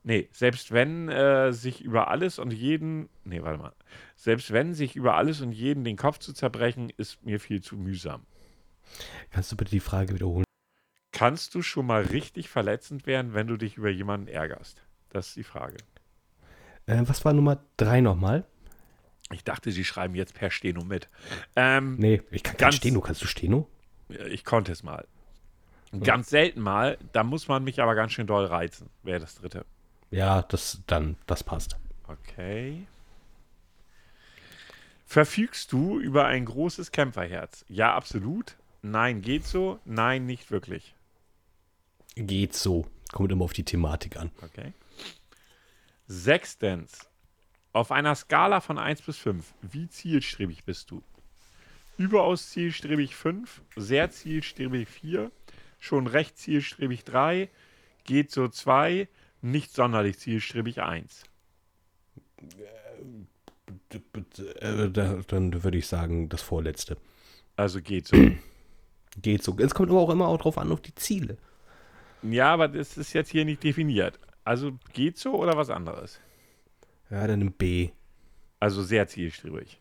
nee, 0.03 0.27
selbst 0.31 0.71
wenn 0.71 1.07
äh, 1.09 1.53
sich 1.53 1.81
über 1.81 2.07
alles 2.07 2.39
und 2.39 2.51
jeden, 2.51 3.09
nee, 3.25 3.43
warte 3.43 3.59
mal, 3.59 3.73
selbst 4.15 4.51
wenn 4.51 4.73
sich 4.73 4.95
über 4.95 5.15
alles 5.15 5.41
und 5.41 5.51
jeden 5.51 5.83
den 5.83 5.97
Kopf 5.97 6.17
zu 6.17 6.33
zerbrechen, 6.33 6.91
ist 6.97 7.23
mir 7.23 7.39
viel 7.39 7.61
zu 7.61 7.77
mühsam. 7.77 8.25
Kannst 9.29 9.51
du 9.51 9.57
bitte 9.57 9.71
die 9.71 9.79
Frage 9.79 10.15
wiederholen? 10.15 10.45
Kannst 11.11 11.53
du 11.53 11.61
schon 11.61 11.85
mal 11.85 12.03
richtig 12.03 12.49
verletzend 12.49 13.05
werden, 13.05 13.33
wenn 13.33 13.47
du 13.47 13.57
dich 13.57 13.77
über 13.77 13.89
jemanden 13.89 14.27
ärgerst? 14.27 14.83
Das 15.09 15.27
ist 15.27 15.35
die 15.35 15.43
Frage. 15.43 15.77
Äh, 16.87 17.03
was 17.05 17.23
war 17.23 17.33
Nummer 17.33 17.63
drei 17.75 18.01
nochmal? 18.01 18.45
Ich 19.31 19.43
dachte, 19.43 19.71
sie 19.71 19.83
schreiben 19.83 20.15
jetzt 20.15 20.33
per 20.33 20.49
Steno 20.51 20.83
mit. 20.83 21.09
Ähm, 21.55 21.95
Nee, 21.97 22.21
ich 22.31 22.43
kann 22.43 22.53
kein 22.57 22.67
Ganz- 22.67 22.75
Steno. 22.75 23.01
Kannst 23.01 23.21
du 23.21 23.27
Steno? 23.27 23.67
Ich 24.29 24.45
konnte 24.45 24.71
es 24.71 24.83
mal. 24.83 25.05
Ganz 26.03 26.29
selten 26.29 26.61
mal, 26.61 26.97
da 27.13 27.23
muss 27.23 27.47
man 27.47 27.63
mich 27.63 27.81
aber 27.81 27.95
ganz 27.95 28.11
schön 28.13 28.27
doll 28.27 28.45
reizen. 28.45 28.89
Wäre 29.03 29.19
das 29.19 29.35
dritte. 29.35 29.65
Ja, 30.11 30.41
das 30.43 30.81
dann, 30.87 31.17
das 31.27 31.43
passt. 31.43 31.77
Okay. 32.07 32.85
Verfügst 35.05 35.71
du 35.71 35.99
über 35.99 36.25
ein 36.25 36.45
großes 36.45 36.91
Kämpferherz? 36.91 37.63
Ja, 37.69 37.95
absolut. 37.95 38.55
Nein, 38.81 39.21
geht 39.21 39.45
so. 39.45 39.79
Nein, 39.85 40.25
nicht 40.25 40.51
wirklich. 40.51 40.93
Geht 42.15 42.53
so. 42.55 42.85
Kommt 43.13 43.31
immer 43.31 43.45
auf 43.45 43.53
die 43.53 43.63
Thematik 43.63 44.17
an. 44.17 44.31
Okay. 44.41 44.73
Sechstens. 46.07 47.07
Auf 47.73 47.91
einer 47.91 48.15
Skala 48.15 48.61
von 48.61 48.77
1 48.77 49.01
bis 49.01 49.17
5, 49.17 49.53
wie 49.61 49.87
zielstrebig 49.87 50.63
bist 50.63 50.91
du? 50.91 51.03
Überaus 51.97 52.49
zielstrebig 52.51 53.15
5, 53.15 53.61
sehr 53.75 54.09
zielstrebig 54.09 54.87
4, 54.87 55.31
schon 55.79 56.07
recht 56.07 56.37
zielstrebig 56.37 57.03
3, 57.03 57.49
geht 58.05 58.31
so 58.31 58.47
2, 58.47 59.07
nicht 59.41 59.73
sonderlich 59.73 60.19
zielstrebig 60.19 60.81
1. 60.81 61.23
Äh, 64.59 64.89
da, 64.89 65.19
dann 65.27 65.63
würde 65.63 65.77
ich 65.77 65.87
sagen, 65.87 66.29
das 66.29 66.41
vorletzte. 66.41 66.97
Also 67.55 67.81
geht 67.81 68.07
so. 68.07 68.17
Geht 69.19 69.43
so. 69.43 69.57
Es 69.57 69.73
kommt 69.73 69.89
aber 69.89 69.99
auch 69.99 70.11
immer 70.11 70.27
auch 70.27 70.37
drauf 70.37 70.59
an, 70.59 70.71
auf 70.71 70.79
die 70.81 70.93
Ziele. 70.93 71.37
ja, 72.21 72.53
aber 72.53 72.67
das 72.67 72.97
ist 72.97 73.13
jetzt 73.13 73.31
hier 73.31 73.45
nicht 73.45 73.63
definiert. 73.63 74.19
Also 74.43 74.73
geht 74.93 75.17
so 75.17 75.33
oder 75.33 75.57
was 75.57 75.71
anderes? 75.71 76.21
Ja, 77.09 77.25
dann 77.27 77.41
ein 77.41 77.51
B. 77.51 77.89
Also 78.59 78.83
sehr 78.83 79.07
zielstrebig. 79.07 79.79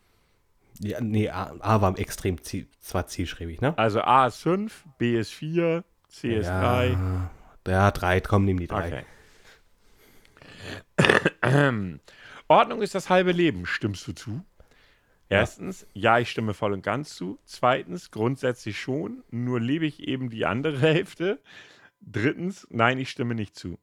Ja, 0.81 1.01
nee, 1.01 1.29
A, 1.31 1.55
A 1.61 1.81
war 1.81 1.99
extrem 1.99 2.43
ziel, 2.43 2.67
zwar 2.81 3.07
zielstrebig, 3.07 3.61
ne? 3.61 3.77
Also 3.79 4.03
A 4.03 4.27
ist 4.27 4.39
5, 4.43 4.85
B 4.99 5.19
ist 5.19 5.33
4, 5.33 5.85
C 6.09 6.37
ist 6.37 6.49
3. 6.49 6.89
ja, 6.89 7.31
ja, 7.67 7.91
drei, 7.91 8.21
komm, 8.21 8.45
nimm 8.45 8.61
die 8.61 8.67
drei. 8.67 9.05
Okay. 10.99 11.99
Ordnung 12.49 12.83
ist 12.83 12.95
das 12.95 13.11
halbe 13.11 13.33
Leben. 13.33 13.67
Stimmst 13.67 14.07
du 14.07 14.13
zu? 14.13 14.45
Erstens, 15.29 15.87
ja, 15.93 16.19
ich 16.19 16.31
stimme 16.31 16.55
voll 16.55 16.73
und 16.73 16.83
ganz 16.83 17.17
zu. 17.17 17.39
Zweitens, 17.45 18.11
grundsätzlich 18.11 18.79
schon, 18.79 19.25
nur 19.31 19.61
lebe 19.61 19.87
ich 19.87 20.07
eben 20.07 20.31
die 20.31 20.47
andere 20.47 20.79
Hälfte. 20.81 21.41
Drittens, 22.01 22.67
nein, 22.71 22.99
ich 22.99 23.11
stimme 23.11 23.35
nicht 23.35 23.57
zu. 23.57 23.79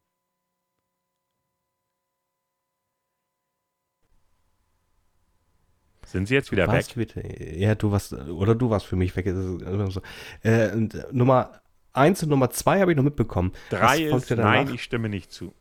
Sind 6.14 6.28
sie 6.28 6.34
jetzt 6.34 6.51
wieder 6.51 6.72
weg? 6.72 6.86
Bitte? 6.95 7.22
Ja, 7.57 7.76
du 7.76 7.91
warst, 7.91 8.14
oder 8.14 8.55
du 8.55 8.70
warst 8.70 8.86
für 8.86 8.95
mich 8.95 9.16
weg. 9.16 9.26
Äh, 9.26 10.88
Nummer 11.11 11.61
eins 11.91 12.24
und 12.24 12.30
Nummer 12.30 12.49
zwei 12.49 12.80
habe 12.80 12.91
ich 12.91 12.97
noch 12.97 13.03
mitbekommen. 13.03 13.51
Drei 13.70 13.82
Was 13.82 13.99
folgt 14.09 14.16
ist, 14.24 14.30
dir 14.30 14.36
danach? 14.38 14.51
nein, 14.53 14.74
ich 14.74 14.84
stimme 14.84 15.09
nicht 15.09 15.32
zu. 15.32 15.53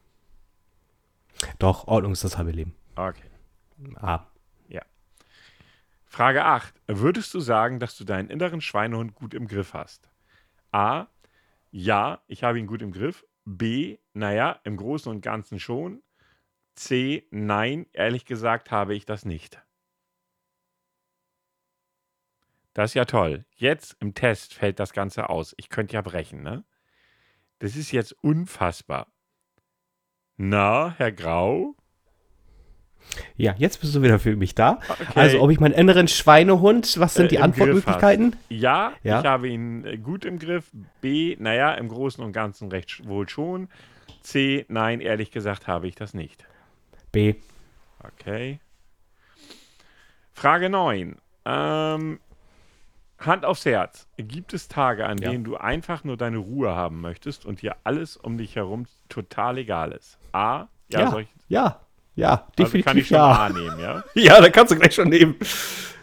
Doch, 1.59 1.89
Ordnung 1.89 2.13
ist 2.13 2.23
das 2.23 2.39
halbe 2.39 2.53
Leben. 2.53 2.75
Okay. 2.95 3.25
A. 3.97 4.27
Frage 6.13 6.45
8. 6.45 6.75
Würdest 6.89 7.33
du 7.33 7.41
sagen, 7.41 7.81
dass 7.81 7.97
du 7.97 8.05
deinen 8.05 8.29
inneren 8.29 8.61
Schweinehund 8.61 9.15
gut 9.15 9.33
im 9.33 9.49
Griff 9.49 9.73
hast? 9.73 10.11
A. 10.71 11.07
Ja, 11.71 12.21
ich 12.27 12.45
habe 12.45 12.59
ihn 12.59 12.67
gut 12.67 12.83
im 12.83 12.93
Griff. 12.93 13.25
B. 13.47 13.97
Naja, 14.13 14.61
im 14.65 14.77
Großen 14.77 15.11
und 15.11 15.23
Ganzen 15.23 15.59
schon. 15.59 16.03
C. 16.75 17.27
Nein, 17.31 17.87
ehrlich 17.95 18.27
gesagt 18.27 18.71
habe 18.71 18.95
ich 18.95 19.07
das 19.07 19.25
nicht. 19.25 19.63
Das 22.75 22.91
ist 22.91 22.95
ja 22.95 23.05
toll. 23.05 23.45
Jetzt 23.57 23.97
im 24.01 24.15
Test 24.15 24.55
fällt 24.55 24.79
das 24.81 24.93
Ganze 24.93 25.29
aus. 25.29 25.55
Ich 25.59 25.69
könnte 25.69 25.95
ja 25.95 26.01
brechen, 26.01 26.43
ne? 26.43 26.65
Das 27.59 27.77
ist 27.77 27.93
jetzt 27.93 28.13
unfassbar. 28.23 29.07
Na, 30.37 30.95
Herr 30.97 31.13
Grau? 31.13 31.75
Ja, 33.37 33.55
jetzt 33.59 33.81
bist 33.81 33.95
du 33.95 34.03
wieder 34.03 34.19
für 34.19 34.37
mich 34.37 34.55
da. 34.55 34.79
Okay. 34.89 35.05
Also, 35.17 35.41
ob 35.43 35.51
ich 35.51 35.61
meinen 35.61 35.75
inneren 35.75 36.09
Schweinehund, 36.09 36.99
was 36.99 37.15
sind 37.15 37.27
Äh, 37.27 37.29
die 37.29 37.39
Antwortmöglichkeiten? 37.41 38.37
Ja, 38.49 38.93
Ja. 39.03 39.21
ich 39.21 39.27
habe 39.27 39.49
ihn 39.49 39.85
äh, 39.85 39.99
gut 39.99 40.25
im 40.25 40.39
Griff. 40.39 40.71
B, 41.01 41.37
naja, 41.39 41.75
im 41.75 41.89
Großen 41.89 42.23
und 42.25 42.33
Ganzen 42.33 42.69
recht 42.71 43.07
wohl 43.07 43.29
schon. 43.29 43.69
C, 44.23 44.65
nein, 44.69 45.01
ehrlich 45.01 45.31
gesagt 45.33 45.67
habe 45.67 45.89
ich 45.89 45.95
das 45.97 46.15
nicht. 46.15 46.47
B. 47.11 47.35
Okay. 47.99 48.61
Frage 50.33 50.71
9. 50.71 51.17
Ähm, 51.45 52.21
Hand 53.27 53.45
aufs 53.45 53.65
Herz. 53.65 54.09
Gibt 54.17 54.53
es 54.55 54.69
Tage, 54.69 55.07
an 55.07 55.19
Ja. 55.19 55.31
denen 55.31 55.45
du 55.45 55.57
einfach 55.57 56.05
nur 56.05 56.17
deine 56.17 56.39
Ruhe 56.39 56.75
haben 56.75 57.01
möchtest 57.01 57.45
und 57.47 57.63
dir 57.63 57.77
alles 57.85 58.17
um 58.17 58.39
dich 58.39 58.57
herum 58.57 58.87
total 59.09 59.59
egal 59.59 59.93
ist? 59.93 60.19
A, 60.33 60.69
ja, 60.89 61.01
Ja, 61.01 61.11
soll 61.11 61.23
ich, 61.23 61.29
ja, 61.49 61.81
ja, 62.15 62.31
also 62.31 62.45
definitiv 62.59 62.85
kann 62.85 62.99
ich 62.99 63.07
schon 63.09 63.17
ja. 63.17 63.33
A 63.33 63.49
nehmen, 63.49 63.79
ja? 63.81 64.05
Ja, 64.15 64.41
da 64.41 64.49
kannst 64.51 64.73
du 64.73 64.77
gleich 64.77 64.95
schon 64.95 65.09
nehmen. 65.09 65.37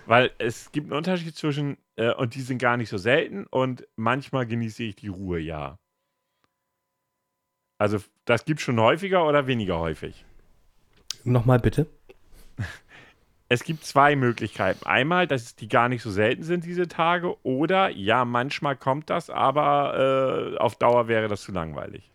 Weil 0.06 0.32
es 0.40 0.72
gibt 0.72 0.88
einen 0.88 0.98
Unterschied 0.98 1.36
zwischen, 1.36 1.78
äh, 1.96 2.12
und 2.14 2.34
die 2.34 2.42
sind 2.42 2.58
gar 2.58 2.78
nicht 2.78 2.90
so 2.90 2.98
selten, 2.98 3.46
und 3.46 3.88
manchmal 3.96 4.48
genieße 4.48 4.84
ich 4.84 4.96
die 4.96 5.08
Ruhe, 5.10 5.40
ja. 5.40 5.78
Also, 7.78 8.00
das 8.26 8.44
gibt 8.46 8.60
schon 8.62 8.80
häufiger 8.80 9.26
oder 9.26 9.48
weniger 9.48 9.78
häufig? 9.80 10.26
Nochmal 11.24 11.60
bitte. 11.60 11.88
Es 13.52 13.64
gibt 13.64 13.84
zwei 13.84 14.16
Möglichkeiten. 14.16 14.86
Einmal, 14.86 15.26
dass 15.26 15.56
die 15.56 15.68
gar 15.68 15.90
nicht 15.90 16.04
so 16.04 16.12
selten 16.12 16.44
sind, 16.44 16.66
diese 16.66 16.88
Tage, 16.88 17.36
oder 17.44 17.90
ja, 17.90 18.24
manchmal 18.24 18.76
kommt 18.76 19.10
das, 19.10 19.32
aber 19.32 20.54
äh, 20.54 20.58
auf 20.60 20.76
Dauer 20.76 21.08
wäre 21.08 21.28
das 21.28 21.42
zu 21.42 21.52
langweilig. 21.52 22.12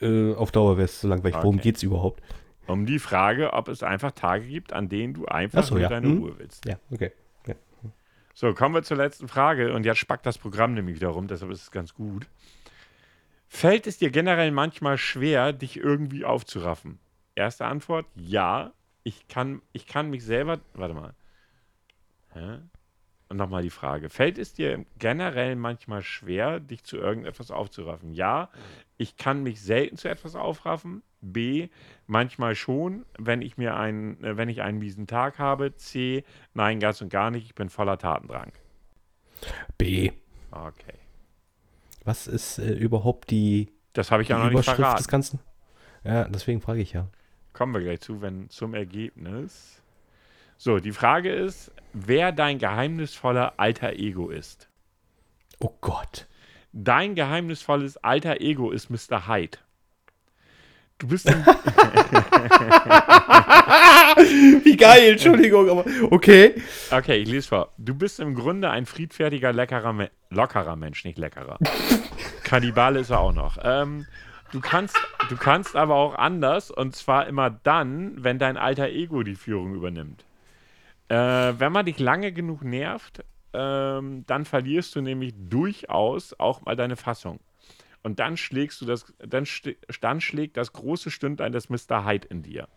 Äh, 0.00 0.34
auf 0.34 0.50
Dauer 0.50 0.76
wäre 0.76 0.86
es 0.86 0.98
zu 1.00 1.06
langweilig. 1.06 1.36
Worum 1.36 1.56
Okay. 1.56 1.62
geht's 1.62 1.82
überhaupt? 1.84 2.20
Um 2.66 2.84
die 2.84 2.98
Frage, 2.98 3.52
ob 3.52 3.68
es 3.68 3.82
einfach 3.84 4.10
Tage 4.10 4.44
gibt, 4.46 4.72
an 4.72 4.88
denen 4.88 5.14
du 5.14 5.26
einfach 5.26 5.60
Ach 5.60 5.64
so, 5.66 5.74
nur 5.74 5.82
ja. 5.82 5.88
deine 5.88 6.08
Mhm. 6.08 6.18
Ruhe 6.22 6.38
willst. 6.38 6.66
Ja, 6.66 6.78
okay. 6.90 7.12
Ja. 7.46 7.54
So, 8.32 8.52
kommen 8.54 8.74
wir 8.74 8.82
zur 8.82 8.96
letzten 8.96 9.28
Frage 9.28 9.72
und 9.72 9.86
jetzt 9.86 9.98
spackt 9.98 10.26
das 10.26 10.38
Programm 10.38 10.74
nämlich 10.74 10.96
wieder 10.96 11.08
rum, 11.08 11.28
deshalb 11.28 11.52
ist 11.52 11.62
es 11.62 11.70
ganz 11.70 11.94
gut. 11.94 12.26
Fällt 13.46 13.86
es 13.86 13.98
dir 13.98 14.10
generell 14.10 14.50
manchmal 14.50 14.98
schwer, 14.98 15.52
dich 15.52 15.76
irgendwie 15.76 16.24
aufzuraffen? 16.24 16.98
Erste 17.36 17.66
Antwort, 17.66 18.06
ja. 18.16 18.72
Ich 19.04 19.28
kann, 19.28 19.62
ich 19.72 19.86
kann 19.86 20.10
mich 20.10 20.24
selber. 20.24 20.60
Warte 20.72 20.94
mal. 20.94 21.14
Hä? 22.32 22.58
Und 23.28 23.36
nochmal 23.36 23.62
die 23.62 23.70
Frage. 23.70 24.10
Fällt 24.10 24.38
es 24.38 24.52
dir 24.54 24.84
generell 24.98 25.56
manchmal 25.56 26.02
schwer, 26.02 26.60
dich 26.60 26.84
zu 26.84 26.96
irgendetwas 26.96 27.50
aufzuraffen? 27.50 28.12
Ja, 28.12 28.50
ich 28.98 29.16
kann 29.16 29.42
mich 29.42 29.62
selten 29.62 29.96
zu 29.96 30.08
etwas 30.08 30.34
aufraffen. 30.34 31.02
B, 31.20 31.68
manchmal 32.06 32.54
schon, 32.54 33.06
wenn 33.18 33.40
ich 33.40 33.56
mir 33.56 33.76
einen, 33.76 34.22
äh, 34.22 34.36
wenn 34.36 34.50
ich 34.50 34.60
einen 34.60 34.78
miesen 34.78 35.06
Tag 35.06 35.38
habe. 35.38 35.74
C, 35.76 36.24
nein, 36.52 36.80
ganz 36.80 37.00
und 37.00 37.08
gar 37.08 37.30
nicht. 37.30 37.46
Ich 37.46 37.54
bin 37.54 37.70
voller 37.70 37.96
Tatendrang. 37.96 38.52
B. 39.78 40.10
Okay. 40.50 40.98
Was 42.04 42.26
ist 42.26 42.58
äh, 42.58 42.72
überhaupt 42.74 43.30
die, 43.30 43.72
Das 43.94 44.10
habe 44.10 44.22
ich 44.22 44.28
die 44.28 44.32
ja 44.32 44.38
noch 44.38 44.44
nicht 44.44 44.52
Überschrift 44.54 44.76
verraten. 44.76 44.98
des 44.98 45.08
Ganzen? 45.08 45.40
Ja, 46.04 46.24
deswegen 46.24 46.60
frage 46.60 46.82
ich 46.82 46.92
ja. 46.92 47.08
Kommen 47.54 47.72
wir 47.72 47.80
gleich 47.80 48.00
zu, 48.00 48.20
wenn 48.20 48.50
zum 48.50 48.74
Ergebnis. 48.74 49.80
So, 50.58 50.80
die 50.80 50.92
Frage 50.92 51.32
ist, 51.32 51.72
wer 51.92 52.32
dein 52.32 52.58
geheimnisvoller 52.58 53.54
alter 53.56 53.94
Ego 53.94 54.28
ist. 54.28 54.68
Oh 55.60 55.72
Gott. 55.80 56.26
Dein 56.72 57.14
geheimnisvolles 57.14 57.96
alter 57.98 58.40
Ego 58.40 58.72
ist 58.72 58.90
Mr. 58.90 59.28
Hyde. 59.28 59.58
Du 60.98 61.06
bist 61.08 61.28
im, 61.28 61.34
Wie 64.64 64.76
geil, 64.76 65.12
Entschuldigung, 65.12 65.68
aber 65.70 65.84
okay. 66.10 66.54
okay, 66.90 67.16
ich 67.16 67.28
lese 67.28 67.48
vor. 67.48 67.72
Du 67.78 67.94
bist 67.94 68.18
im 68.20 68.34
Grunde 68.34 68.70
ein 68.70 68.86
friedfertiger, 68.86 69.52
leckerer, 69.52 69.92
Me 69.92 70.10
lockerer 70.30 70.74
Mensch, 70.76 71.04
nicht 71.04 71.18
leckerer. 71.18 71.58
Kannibale 72.44 73.00
ist 73.00 73.10
er 73.10 73.20
auch 73.20 73.32
noch. 73.32 73.58
Ähm, 73.62 74.06
du 74.54 74.60
kannst, 74.60 74.96
du 75.28 75.36
kannst 75.36 75.74
aber 75.74 75.96
auch 75.96 76.14
anders 76.14 76.70
und 76.70 76.94
zwar 76.94 77.26
immer 77.26 77.50
dann, 77.50 78.22
wenn 78.22 78.38
dein 78.38 78.56
alter 78.56 78.88
Ego 78.88 79.24
die 79.24 79.34
Führung 79.34 79.74
übernimmt. 79.74 80.24
Äh, 81.08 81.16
wenn 81.58 81.72
man 81.72 81.84
dich 81.84 81.98
lange 81.98 82.32
genug 82.32 82.62
nervt, 82.62 83.24
ähm, 83.52 84.24
dann 84.26 84.44
verlierst 84.44 84.94
du 84.94 85.00
nämlich 85.00 85.34
durchaus 85.36 86.38
auch 86.38 86.64
mal 86.64 86.76
deine 86.76 86.96
Fassung. 86.96 87.40
Und 88.04 88.20
dann 88.20 88.36
schlägst 88.36 88.80
du 88.80 88.86
das, 88.86 89.12
dann, 89.18 89.44
dann 90.00 90.20
schlägt 90.20 90.56
das 90.56 90.72
große 90.72 91.10
Stündlein 91.10 91.52
des 91.52 91.68
Mr. 91.68 92.06
Hyde 92.06 92.28
in 92.28 92.42
dir. 92.42 92.68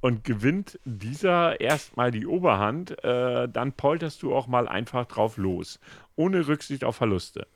Und 0.00 0.24
gewinnt 0.24 0.78
dieser 0.84 1.60
erstmal 1.60 2.10
die 2.10 2.26
Oberhand, 2.26 3.02
äh, 3.02 3.48
dann 3.48 3.72
polterst 3.72 4.22
du 4.22 4.34
auch 4.34 4.46
mal 4.46 4.68
einfach 4.68 5.06
drauf 5.06 5.38
los, 5.38 5.80
ohne 6.14 6.46
Rücksicht 6.46 6.84
auf 6.84 6.96
Verluste. 6.96 7.46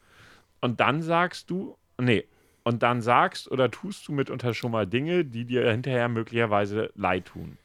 Und 0.63 0.81
dann 0.81 1.03
sagst 1.03 1.51
du, 1.51 1.77
nee, 1.99 2.27
und 2.65 2.83
dann 2.83 3.01
sagst 3.03 3.51
oder 3.51 3.71
tust 3.71 4.07
du 4.09 4.13
mitunter 4.13 4.55
schon 4.55 4.73
mal 4.73 4.87
Dinge, 4.87 5.25
die 5.25 5.45
dir 5.45 5.71
hinterher 5.71 6.09
möglicherweise 6.09 6.91
leid 6.95 7.27
tun. 7.27 7.57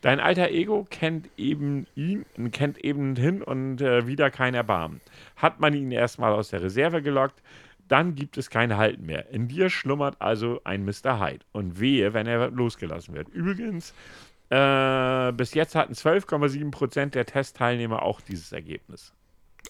Dein 0.00 0.20
alter 0.20 0.50
Ego 0.50 0.86
kennt 0.88 1.28
eben 1.36 1.86
ihn, 1.96 2.24
kennt 2.52 2.78
eben 2.78 3.16
hin 3.16 3.42
und 3.42 3.80
äh, 3.80 4.06
wieder 4.06 4.30
kein 4.30 4.54
Erbarmen. 4.54 5.00
Hat 5.36 5.58
man 5.58 5.74
ihn 5.74 5.90
erstmal 5.90 6.32
aus 6.32 6.50
der 6.50 6.62
Reserve 6.62 7.02
gelockt, 7.02 7.42
dann 7.88 8.14
gibt 8.14 8.36
es 8.36 8.50
kein 8.50 8.76
Halten 8.76 9.06
mehr. 9.06 9.30
In 9.30 9.48
dir 9.48 9.70
schlummert 9.70 10.16
also 10.20 10.60
ein 10.64 10.84
Mr. 10.84 11.20
Hyde. 11.20 11.44
Und 11.52 11.80
wehe, 11.80 12.14
wenn 12.14 12.26
er 12.26 12.50
losgelassen 12.50 13.14
wird. 13.14 13.28
Übrigens, 13.28 13.94
äh, 14.50 15.32
bis 15.32 15.54
jetzt 15.54 15.74
hatten 15.74 15.94
12,7% 15.94 17.10
der 17.10 17.26
Testteilnehmer 17.26 18.02
auch 18.02 18.20
dieses 18.20 18.52
Ergebnis. 18.52 19.12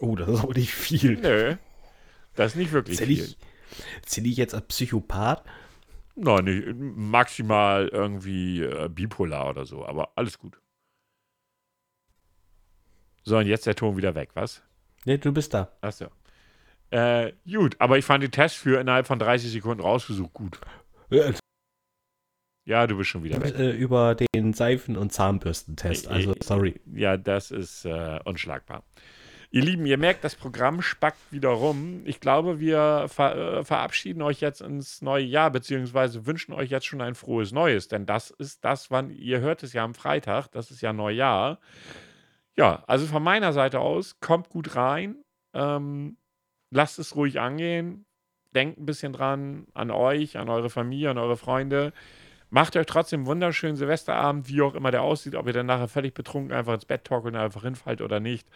Oh, 0.00 0.16
das 0.16 0.28
ist 0.28 0.42
aber 0.42 0.54
nicht 0.54 0.72
viel. 0.72 1.16
Nö, 1.16 1.56
das 2.34 2.52
ist 2.52 2.56
nicht 2.56 2.72
wirklich 2.72 2.98
Zähl 2.98 3.06
viel. 3.06 3.34
Ich, 3.70 4.02
zähl 4.08 4.26
ich 4.26 4.36
jetzt 4.36 4.54
als 4.54 4.66
Psychopath? 4.66 5.44
Nein, 6.14 6.44
nicht, 6.44 6.66
maximal 6.76 7.88
irgendwie 7.88 8.62
äh, 8.62 8.88
bipolar 8.88 9.50
oder 9.50 9.66
so, 9.66 9.84
aber 9.86 10.10
alles 10.16 10.38
gut. 10.38 10.58
So, 13.24 13.36
und 13.38 13.46
jetzt 13.46 13.66
der 13.66 13.74
Ton 13.74 13.96
wieder 13.96 14.14
weg, 14.14 14.30
was? 14.34 14.62
Nee, 15.04 15.18
du 15.18 15.32
bist 15.32 15.52
da. 15.52 15.72
Achso. 15.80 16.06
Äh, 16.90 17.32
gut, 17.50 17.76
aber 17.80 17.98
ich 17.98 18.04
fand 18.04 18.22
den 18.22 18.30
Test 18.30 18.56
für 18.56 18.80
innerhalb 18.80 19.06
von 19.06 19.18
30 19.18 19.50
Sekunden 19.50 19.82
rausgesucht 19.82 20.32
gut. 20.32 20.60
Äh, 21.10 21.32
Ja, 22.64 22.86
du 22.86 22.96
bist 22.96 23.10
schon 23.10 23.24
wieder 23.24 23.40
weg. 23.42 23.54
äh, 23.58 23.70
über 23.72 24.14
den 24.14 24.52
Seifen- 24.52 24.96
und 24.96 25.12
Zahnbürstentest. 25.12 26.08
Also, 26.08 26.32
Äh, 26.32 26.42
sorry. 26.42 26.80
Ja, 26.94 27.16
das 27.16 27.50
ist 27.50 27.84
äh, 27.84 28.20
unschlagbar. 28.24 28.84
Ihr 29.56 29.62
Lieben, 29.62 29.86
ihr 29.86 29.96
merkt, 29.96 30.22
das 30.22 30.34
Programm 30.34 30.82
spackt 30.82 31.32
wieder 31.32 31.48
rum. 31.48 32.02
Ich 32.04 32.20
glaube, 32.20 32.60
wir 32.60 33.06
ver 33.08 33.60
äh, 33.60 33.64
verabschieden 33.64 34.20
euch 34.20 34.42
jetzt 34.42 34.60
ins 34.60 35.00
neue 35.00 35.24
Jahr, 35.24 35.50
beziehungsweise 35.50 36.26
wünschen 36.26 36.52
euch 36.52 36.68
jetzt 36.68 36.84
schon 36.84 37.00
ein 37.00 37.14
frohes 37.14 37.52
Neues, 37.52 37.88
denn 37.88 38.04
das 38.04 38.28
ist 38.28 38.62
das, 38.66 38.90
wann 38.90 39.08
ihr 39.08 39.40
hört 39.40 39.62
es 39.62 39.72
ja 39.72 39.82
am 39.82 39.94
Freitag, 39.94 40.48
das 40.48 40.70
ist 40.70 40.82
ja 40.82 40.92
Neujahr. 40.92 41.58
Ja, 42.54 42.84
also 42.86 43.06
von 43.06 43.22
meiner 43.22 43.54
Seite 43.54 43.80
aus, 43.80 44.20
kommt 44.20 44.50
gut 44.50 44.76
rein, 44.76 45.24
ähm, 45.54 46.18
lasst 46.70 46.98
es 46.98 47.16
ruhig 47.16 47.40
angehen, 47.40 48.04
denkt 48.54 48.78
ein 48.78 48.84
bisschen 48.84 49.14
dran, 49.14 49.68
an 49.72 49.90
euch, 49.90 50.36
an 50.36 50.50
eure 50.50 50.68
Familie, 50.68 51.08
an 51.08 51.18
eure 51.18 51.38
Freunde. 51.38 51.94
Macht 52.50 52.76
euch 52.76 52.86
trotzdem 52.86 53.20
einen 53.20 53.26
wunderschönen 53.26 53.76
Silvesterabend, 53.76 54.48
wie 54.48 54.62
auch 54.62 54.74
immer 54.74 54.90
der 54.90 55.02
aussieht, 55.02 55.34
ob 55.34 55.46
ihr 55.46 55.52
dann 55.52 55.66
nachher 55.66 55.88
völlig 55.88 56.14
betrunken 56.14 56.52
einfach 56.52 56.74
ins 56.74 56.84
Bett 56.84 57.04
torkeln 57.04 57.34
und 57.34 57.40
einfach 57.40 57.62
hinfallt 57.62 58.00
oder 58.00 58.20
nicht. 58.20 58.46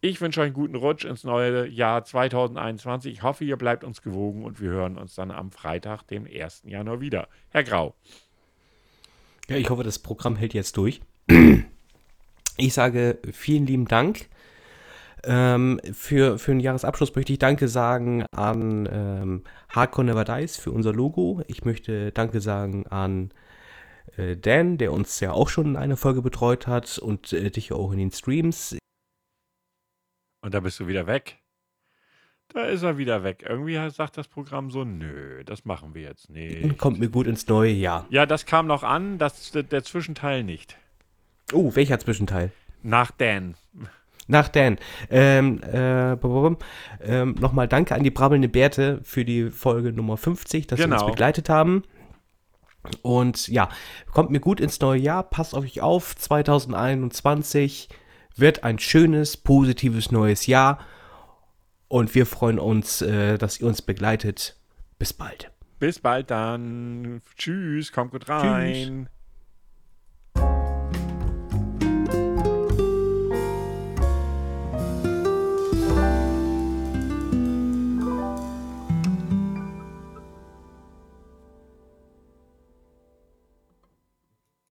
Ich 0.00 0.20
wünsche 0.20 0.40
euch 0.40 0.46
einen 0.46 0.54
guten 0.54 0.76
Rutsch 0.76 1.04
ins 1.04 1.24
neue 1.24 1.66
Jahr 1.68 2.04
2021. 2.04 3.12
Ich 3.12 3.22
hoffe, 3.22 3.44
ihr 3.44 3.56
bleibt 3.56 3.82
uns 3.82 4.00
gewogen 4.00 4.44
und 4.44 4.60
wir 4.60 4.70
hören 4.70 4.96
uns 4.96 5.14
dann 5.16 5.30
am 5.30 5.50
Freitag, 5.50 6.04
dem 6.04 6.26
1. 6.26 6.62
Januar 6.66 7.00
wieder. 7.00 7.28
Herr 7.50 7.64
Grau. 7.64 7.94
Ja, 9.48 9.56
ich 9.56 9.70
hoffe, 9.70 9.82
das 9.82 9.98
Programm 9.98 10.36
hält 10.36 10.54
jetzt 10.54 10.76
durch. 10.76 11.00
Ich 12.58 12.74
sage 12.74 13.18
vielen 13.32 13.66
lieben 13.66 13.88
Dank. 13.88 14.28
Ähm, 15.24 15.80
für, 15.92 16.38
für 16.38 16.50
den 16.50 16.60
Jahresabschluss 16.60 17.14
möchte 17.14 17.32
ich 17.32 17.38
Danke 17.38 17.68
sagen 17.68 18.24
an 18.32 18.88
ähm, 18.90 19.44
Hardcore 19.68 20.06
Never 20.06 20.24
Dies 20.24 20.56
für 20.56 20.72
unser 20.72 20.92
Logo. 20.92 21.42
Ich 21.46 21.64
möchte 21.64 22.10
Danke 22.12 22.40
sagen 22.40 22.86
an 22.88 23.30
äh, 24.16 24.36
Dan, 24.36 24.78
der 24.78 24.92
uns 24.92 25.20
ja 25.20 25.32
auch 25.32 25.48
schon 25.48 25.66
in 25.66 25.76
einer 25.76 25.96
Folge 25.96 26.22
betreut 26.22 26.66
hat 26.66 26.98
und 26.98 27.32
äh, 27.32 27.50
dich 27.50 27.72
auch 27.72 27.92
in 27.92 27.98
den 27.98 28.10
Streams. 28.10 28.76
Und 30.44 30.54
da 30.54 30.60
bist 30.60 30.80
du 30.80 30.88
wieder 30.88 31.06
weg. 31.06 31.38
Da 32.48 32.64
ist 32.64 32.82
er 32.82 32.98
wieder 32.98 33.22
weg. 33.22 33.44
Irgendwie 33.48 33.78
sagt 33.90 34.18
das 34.18 34.28
Programm 34.28 34.70
so, 34.70 34.84
nö, 34.84 35.42
das 35.44 35.64
machen 35.64 35.94
wir 35.94 36.02
jetzt 36.02 36.28
nicht. 36.28 36.76
Kommt 36.78 36.98
mir 36.98 37.08
gut 37.08 37.26
ins 37.26 37.46
neue 37.46 37.72
Jahr. 37.72 38.06
Ja, 38.10 38.26
das 38.26 38.44
kam 38.44 38.66
noch 38.66 38.82
an, 38.82 39.18
das, 39.18 39.52
der 39.52 39.84
Zwischenteil 39.84 40.42
nicht. 40.42 40.76
Oh, 41.52 41.74
welcher 41.74 41.98
Zwischenteil? 41.98 42.52
Nach 42.82 43.10
Dan. 43.10 43.54
Nach 44.28 44.48
Dan. 44.48 44.78
Ähm, 45.10 45.60
äh, 45.62 46.12
ähm, 46.12 47.34
Nochmal 47.40 47.68
danke 47.68 47.94
an 47.94 48.02
die 48.02 48.10
brabbelnde 48.10 48.48
Bärte 48.48 49.00
für 49.02 49.24
die 49.24 49.50
Folge 49.50 49.92
Nummer 49.92 50.16
50, 50.16 50.66
dass 50.66 50.78
Genau. 50.78 50.96
sie 50.98 51.04
uns 51.04 51.12
begleitet 51.12 51.48
haben. 51.48 51.82
Und 53.02 53.48
ja, 53.48 53.68
kommt 54.12 54.30
mir 54.30 54.40
gut 54.40 54.60
ins 54.60 54.80
neue 54.80 55.00
Jahr, 55.00 55.22
passt 55.22 55.54
auf 55.54 55.64
euch 55.64 55.80
auf. 55.80 56.16
2021 56.16 57.88
wird 58.36 58.64
ein 58.64 58.78
schönes, 58.78 59.36
positives 59.36 60.10
neues 60.10 60.46
Jahr. 60.46 60.78
Und 61.88 62.14
wir 62.14 62.26
freuen 62.26 62.58
uns, 62.58 63.02
äh, 63.02 63.38
dass 63.38 63.60
ihr 63.60 63.66
uns 63.66 63.82
begleitet. 63.82 64.56
Bis 64.98 65.12
bald. 65.12 65.50
Bis 65.78 65.98
bald 65.98 66.30
dann. 66.30 67.20
Tschüss, 67.36 67.92
kommt 67.92 68.12
gut 68.12 68.28
rein. 68.28 69.08